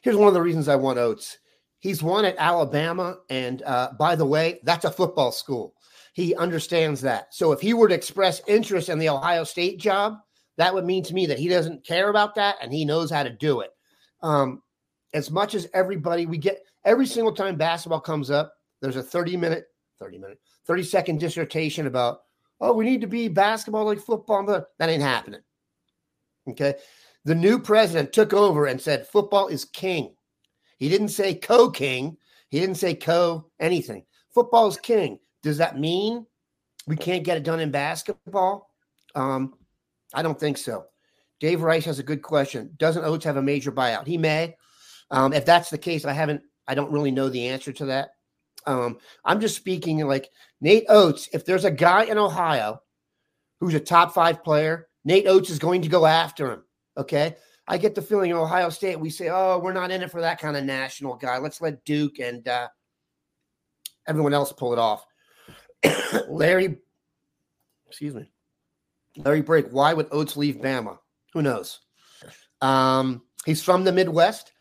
Here's 0.00 0.16
one 0.16 0.28
of 0.28 0.34
the 0.34 0.42
reasons 0.42 0.68
I 0.68 0.76
want 0.76 0.98
Oats. 0.98 1.38
He's 1.80 2.02
won 2.02 2.24
at 2.24 2.36
Alabama, 2.38 3.18
and 3.28 3.62
uh, 3.62 3.90
by 3.98 4.16
the 4.16 4.24
way, 4.24 4.60
that's 4.64 4.84
a 4.84 4.90
football 4.90 5.32
school. 5.32 5.74
He 6.14 6.34
understands 6.34 7.02
that. 7.02 7.34
So 7.34 7.52
if 7.52 7.60
he 7.60 7.74
were 7.74 7.88
to 7.88 7.94
express 7.94 8.40
interest 8.48 8.88
in 8.88 8.98
the 8.98 9.10
Ohio 9.10 9.44
State 9.44 9.78
job, 9.78 10.14
that 10.56 10.72
would 10.72 10.86
mean 10.86 11.04
to 11.04 11.14
me 11.14 11.26
that 11.26 11.38
he 11.38 11.48
doesn't 11.48 11.84
care 11.84 12.08
about 12.08 12.34
that 12.36 12.56
and 12.62 12.72
he 12.72 12.84
knows 12.84 13.10
how 13.10 13.22
to 13.22 13.30
do 13.30 13.60
it. 13.60 13.70
Um, 14.22 14.62
as 15.12 15.30
much 15.30 15.54
as 15.54 15.68
everybody 15.74 16.26
we 16.26 16.38
get 16.38 16.62
every 16.86 17.06
single 17.06 17.34
time 17.34 17.56
basketball 17.56 18.00
comes 18.00 18.30
up, 18.30 18.54
there's 18.80 18.96
a 18.96 19.02
30 19.02 19.36
minute, 19.36 19.66
30 19.98 20.18
minute, 20.18 20.38
30 20.66 20.82
second 20.84 21.20
dissertation 21.20 21.86
about, 21.86 22.20
oh, 22.60 22.72
we 22.72 22.86
need 22.86 23.02
to 23.02 23.06
be 23.06 23.28
basketball 23.28 23.84
like 23.84 23.98
football. 23.98 24.44
But 24.46 24.68
that 24.78 24.88
ain't 24.88 25.02
happening. 25.02 25.40
Okay. 26.48 26.74
The 27.24 27.34
new 27.34 27.58
president 27.58 28.12
took 28.12 28.32
over 28.32 28.66
and 28.66 28.80
said 28.80 29.08
football 29.08 29.48
is 29.48 29.64
king. 29.64 30.14
He 30.78 30.88
didn't 30.88 31.08
say 31.08 31.34
co 31.34 31.70
king. 31.70 32.16
He 32.48 32.60
didn't 32.60 32.76
say 32.76 32.94
co 32.94 33.50
anything. 33.58 34.04
Football 34.32 34.68
is 34.68 34.76
king. 34.76 35.18
Does 35.42 35.58
that 35.58 35.78
mean 35.78 36.24
we 36.86 36.96
can't 36.96 37.24
get 37.24 37.36
it 37.36 37.42
done 37.42 37.60
in 37.60 37.70
basketball? 37.70 38.70
Um, 39.14 39.54
I 40.14 40.22
don't 40.22 40.38
think 40.38 40.56
so. 40.56 40.84
Dave 41.40 41.62
Rice 41.62 41.84
has 41.86 41.98
a 41.98 42.04
good 42.04 42.22
question. 42.22 42.70
Doesn't 42.76 43.04
Oats 43.04 43.24
have 43.24 43.36
a 43.36 43.42
major 43.42 43.72
buyout? 43.72 44.06
He 44.06 44.16
may. 44.16 44.56
Um, 45.10 45.32
if 45.32 45.44
that's 45.44 45.70
the 45.70 45.78
case, 45.78 46.04
I 46.04 46.12
haven't. 46.12 46.42
I 46.68 46.74
don't 46.74 46.92
really 46.92 47.10
know 47.10 47.28
the 47.28 47.48
answer 47.48 47.72
to 47.72 47.86
that. 47.86 48.10
Um, 48.66 48.98
I'm 49.24 49.40
just 49.40 49.56
speaking 49.56 49.98
like 50.06 50.30
Nate 50.60 50.86
Oats. 50.88 51.28
If 51.32 51.44
there's 51.44 51.64
a 51.64 51.70
guy 51.70 52.04
in 52.04 52.18
Ohio 52.18 52.80
who's 53.60 53.74
a 53.74 53.80
top 53.80 54.12
five 54.12 54.42
player, 54.42 54.88
Nate 55.04 55.28
Oats 55.28 55.50
is 55.50 55.58
going 55.58 55.82
to 55.82 55.88
go 55.88 56.04
after 56.06 56.52
him. 56.52 56.64
Okay. 56.96 57.36
I 57.68 57.78
get 57.78 57.94
the 57.94 58.02
feeling 58.02 58.30
in 58.30 58.36
Ohio 58.36 58.70
State, 58.70 59.00
we 59.00 59.10
say, 59.10 59.28
oh, 59.28 59.58
we're 59.58 59.72
not 59.72 59.90
in 59.90 60.02
it 60.02 60.10
for 60.10 60.20
that 60.20 60.40
kind 60.40 60.56
of 60.56 60.64
national 60.64 61.16
guy. 61.16 61.38
Let's 61.38 61.60
let 61.60 61.84
Duke 61.84 62.20
and 62.20 62.46
uh, 62.46 62.68
everyone 64.06 64.34
else 64.34 64.52
pull 64.52 64.72
it 64.72 64.78
off. 64.78 65.04
Larry, 66.28 66.78
excuse 67.88 68.14
me, 68.14 68.30
Larry 69.16 69.42
Break, 69.42 69.70
why 69.70 69.94
would 69.94 70.06
Oats 70.12 70.36
leave 70.36 70.56
Bama? 70.56 70.98
Who 71.32 71.42
knows? 71.42 71.80
Um, 72.60 73.22
he's 73.44 73.62
from 73.62 73.84
the 73.84 73.92
Midwest. 73.92 74.52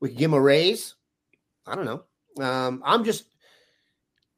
We 0.00 0.10
could 0.10 0.18
give 0.18 0.30
him 0.30 0.34
a 0.34 0.40
raise. 0.40 0.94
I 1.66 1.74
don't 1.74 1.84
know. 1.84 2.04
Um, 2.44 2.82
I'm 2.84 3.04
just 3.04 3.24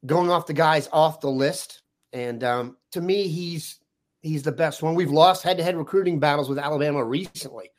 going 0.05 0.31
off 0.31 0.47
the 0.47 0.53
guys 0.53 0.89
off 0.93 1.20
the 1.20 1.31
list. 1.31 1.83
And 2.12 2.45
um, 2.45 2.77
to 2.93 3.01
me, 3.01 3.29
he's 3.29 3.79
he's 4.22 4.43
the 4.43 4.53
best 4.53 4.83
one. 4.83 4.95
We've 4.95 5.11
lost 5.11 5.43
head-to-head 5.43 5.77
recruiting 5.77 6.18
battles 6.18 6.49
with 6.49 6.59
Alabama 6.59 7.05
recently. 7.05 7.70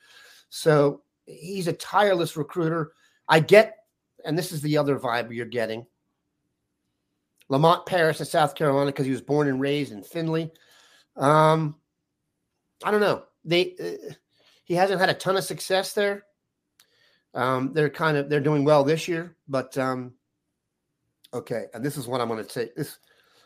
So 0.49 1.01
he's 1.25 1.67
a 1.67 1.73
tireless 1.73 2.37
recruiter. 2.37 2.91
I 3.27 3.39
get, 3.39 3.77
and 4.23 4.37
this 4.37 4.51
is 4.51 4.61
the 4.61 4.77
other 4.77 4.99
vibe 4.99 5.33
you're 5.33 5.45
getting. 5.45 5.85
Lamont 7.49 7.85
Paris 7.85 8.19
in 8.19 8.25
South 8.25 8.55
Carolina 8.55 8.87
because 8.87 9.05
he 9.05 9.11
was 9.11 9.21
born 9.21 9.47
and 9.47 9.61
raised 9.61 9.91
in 9.91 10.03
Findlay. 10.03 10.51
Um, 11.15 11.75
I 12.83 12.91
don't 12.91 13.01
know. 13.01 13.23
They 13.43 13.75
uh, 13.79 14.13
he 14.63 14.73
hasn't 14.73 14.99
had 14.99 15.09
a 15.09 15.13
ton 15.13 15.37
of 15.37 15.43
success 15.43 15.93
there. 15.93 16.23
Um, 17.35 17.73
they're 17.73 17.89
kind 17.89 18.17
of 18.17 18.29
they're 18.29 18.39
doing 18.39 18.63
well 18.63 18.83
this 18.83 19.07
year, 19.07 19.35
but 19.47 19.77
um, 19.77 20.13
okay. 21.33 21.65
And 21.73 21.83
this 21.83 21.97
is 21.97 22.07
what 22.07 22.21
I'm 22.21 22.29
going 22.29 22.43
to 22.43 22.49
say. 22.49 22.71
This 22.75 22.97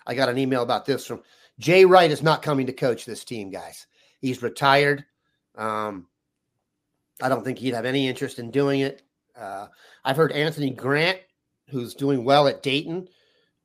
I 0.06 0.14
got 0.14 0.30
an 0.30 0.38
email 0.38 0.64
about 0.64 0.86
this 0.86 1.06
from 1.06 1.22
Jay 1.60 1.86
Wright 1.86 2.12
is 2.12 2.24
not 2.24 2.42
coming 2.42 2.68
to 2.68 2.74
coach 2.74 3.06
this 3.06 3.26
team, 3.26 3.50
guys. 3.50 3.88
He's 4.22 4.42
retired. 4.42 5.06
Um, 5.58 6.08
I 7.22 7.30
don't 7.30 7.44
think 7.44 7.58
he'd 7.58 7.74
have 7.74 7.86
any 7.86 8.08
interest 8.08 8.40
in 8.40 8.52
doing 8.52 8.82
it. 8.82 9.02
Uh, 9.36 9.68
I've 10.06 10.18
heard 10.18 10.32
Anthony 10.32 10.70
Grant, 10.70 11.20
who's 11.70 11.94
doing 11.96 12.24
well 12.24 12.48
at 12.48 12.64
Dayton, 12.64 13.08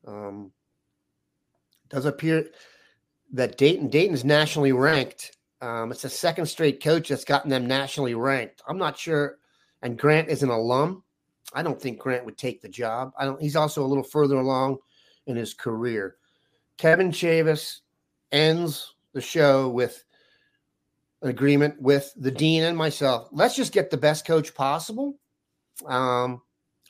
um, 0.05 0.51
does 1.89 2.05
appear 2.05 2.47
that 3.33 3.57
Dayton 3.57 3.89
Dayton's 3.89 4.25
nationally 4.25 4.71
ranked. 4.71 5.37
Um, 5.61 5.91
it's 5.91 6.03
a 6.03 6.09
second 6.09 6.47
straight 6.47 6.83
coach 6.83 7.09
that's 7.09 7.25
gotten 7.25 7.49
them 7.49 7.67
nationally 7.67 8.15
ranked. 8.15 8.61
I'm 8.67 8.77
not 8.77 8.97
sure. 8.97 9.37
And 9.85 9.99
Grant 9.99 10.29
is 10.29 10.41
an 10.41 10.49
alum. 10.49 11.03
I 11.53 11.61
don't 11.61 11.79
think 11.79 11.99
Grant 11.99 12.25
would 12.25 12.39
take 12.39 12.59
the 12.59 12.67
job. 12.67 13.11
I 13.19 13.23
don't. 13.23 13.39
He's 13.39 13.55
also 13.55 13.85
a 13.85 13.85
little 13.85 14.03
further 14.03 14.37
along 14.37 14.79
in 15.27 15.35
his 15.35 15.53
career. 15.53 16.15
Kevin 16.79 17.11
Chavis 17.11 17.81
ends 18.31 18.95
the 19.13 19.21
show 19.21 19.69
with 19.69 20.03
an 21.21 21.29
agreement 21.29 21.79
with 21.79 22.11
the 22.17 22.31
dean 22.31 22.63
and 22.63 22.75
myself. 22.75 23.27
Let's 23.31 23.55
just 23.55 23.73
get 23.73 23.91
the 23.91 23.95
best 23.95 24.25
coach 24.25 24.55
possible. 24.55 25.19
Um, 25.85 26.41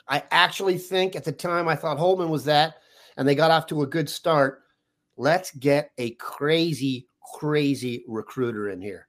I 0.08 0.22
actually 0.30 0.78
think 0.78 1.16
at 1.16 1.24
the 1.24 1.32
time 1.32 1.68
I 1.68 1.76
thought 1.76 1.98
Holtmann 1.98 2.30
was 2.30 2.46
that, 2.46 2.76
and 3.18 3.28
they 3.28 3.34
got 3.34 3.50
off 3.50 3.66
to 3.66 3.82
a 3.82 3.86
good 3.86 4.08
start. 4.08 4.62
Let's 5.18 5.50
get 5.50 5.90
a 5.98 6.12
crazy, 6.12 7.08
crazy 7.38 8.06
recruiter 8.08 8.70
in 8.70 8.80
here. 8.80 9.06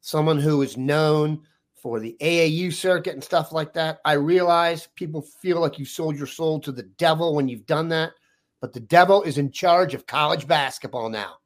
Someone 0.00 0.40
who 0.40 0.62
is 0.62 0.76
known 0.76 1.42
for 1.82 1.98
the 1.98 2.16
AAU 2.20 2.72
circuit 2.72 3.14
and 3.14 3.24
stuff 3.24 3.50
like 3.50 3.72
that. 3.74 4.00
I 4.04 4.12
realize 4.12 4.86
people 4.94 5.20
feel 5.20 5.60
like 5.60 5.80
you 5.80 5.84
sold 5.84 6.16
your 6.16 6.28
soul 6.28 6.60
to 6.60 6.70
the 6.70 6.84
devil 6.84 7.34
when 7.34 7.48
you've 7.48 7.66
done 7.66 7.88
that, 7.88 8.12
but 8.60 8.72
the 8.72 8.80
devil 8.80 9.22
is 9.24 9.36
in 9.36 9.50
charge 9.50 9.92
of 9.92 10.06
college 10.06 10.46
basketball 10.46 11.08
now. 11.08 11.38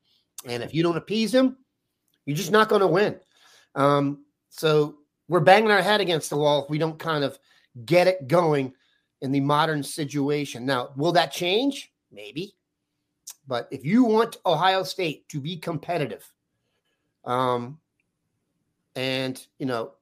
And 0.45 0.63
if 0.63 0.75
you 0.75 0.83
don't 0.83 0.99
appease 0.99 1.35
him, 1.35 1.57
you're 2.27 2.37
just 2.37 2.53
not 2.53 2.69
going 2.69 2.83
to 2.83 2.87
win. 2.87 3.17
Um, 3.75 4.25
so 4.51 4.99
we're 5.27 5.41
banging 5.41 5.71
our 5.71 5.81
head 5.81 6.03
against 6.03 6.29
the 6.29 6.37
wall 6.37 6.65
if 6.65 6.71
we 6.71 6.77
don't 6.77 6.99
kind 6.99 7.25
of 7.25 7.39
get 7.87 8.07
it 8.07 8.29
going 8.29 8.75
in 9.23 9.33
the 9.33 9.41
modern 9.41 9.83
situation. 9.83 10.67
Now, 10.67 10.91
will 10.97 11.13
that 11.13 11.33
change? 11.33 11.93
Maybe. 12.13 12.55
But 13.49 13.69
if 13.71 13.87
you 13.87 14.05
want 14.05 14.37
Ohio 14.45 14.83
State 14.83 15.29
to 15.31 15.41
be 15.41 15.57
competitive, 15.57 16.31
um, 17.25 17.79
and 18.95 19.45
you 19.59 19.67
know, 19.67 19.93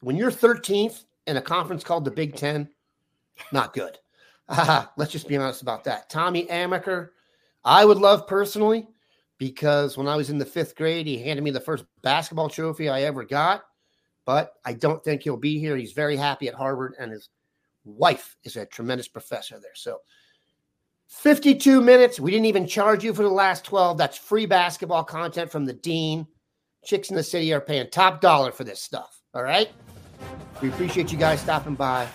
when 0.00 0.16
you're 0.16 0.30
13th 0.30 1.04
in 1.26 1.36
a 1.36 1.42
conference 1.42 1.84
called 1.84 2.04
the 2.04 2.10
Big 2.10 2.36
Ten, 2.36 2.68
not 3.52 3.72
good. 3.72 3.98
let's 4.96 5.12
just 5.12 5.28
be 5.28 5.36
honest 5.36 5.62
about 5.62 5.84
that. 5.84 6.08
Tommy 6.08 6.46
Amaker, 6.46 7.10
I 7.64 7.84
would 7.84 7.98
love 7.98 8.26
personally 8.26 8.86
because 9.38 9.96
when 9.96 10.08
I 10.08 10.16
was 10.16 10.30
in 10.30 10.38
the 10.38 10.44
fifth 10.44 10.76
grade, 10.76 11.06
he 11.06 11.18
handed 11.18 11.42
me 11.42 11.50
the 11.50 11.60
first 11.60 11.84
basketball 12.02 12.48
trophy 12.48 12.88
I 12.88 13.02
ever 13.02 13.24
got. 13.24 13.64
But 14.24 14.54
I 14.64 14.72
don't 14.72 15.02
think 15.04 15.22
he'll 15.22 15.36
be 15.36 15.58
here. 15.58 15.76
He's 15.76 15.92
very 15.92 16.16
happy 16.16 16.48
at 16.48 16.54
Harvard, 16.54 16.94
and 16.98 17.12
his 17.12 17.28
wife 17.84 18.36
is 18.42 18.56
a 18.56 18.66
tremendous 18.66 19.06
professor 19.06 19.60
there. 19.60 19.74
So 19.74 20.00
52 21.08 21.80
minutes. 21.80 22.18
We 22.18 22.30
didn't 22.30 22.46
even 22.46 22.66
charge 22.66 23.04
you 23.04 23.14
for 23.14 23.22
the 23.22 23.28
last 23.28 23.64
12. 23.64 23.96
That's 23.96 24.18
free 24.18 24.46
basketball 24.46 25.04
content 25.04 25.50
from 25.50 25.64
the 25.64 25.74
Dean. 25.74 26.26
Chicks 26.84 27.10
in 27.10 27.16
the 27.16 27.22
City 27.22 27.52
are 27.52 27.60
paying 27.60 27.88
top 27.90 28.20
dollar 28.20 28.52
for 28.52 28.64
this 28.64 28.80
stuff. 28.80 29.22
All 29.34 29.42
right. 29.42 29.70
We 30.62 30.68
appreciate 30.68 31.12
you 31.12 31.18
guys 31.18 31.40
stopping 31.40 31.74
by. 31.74 32.08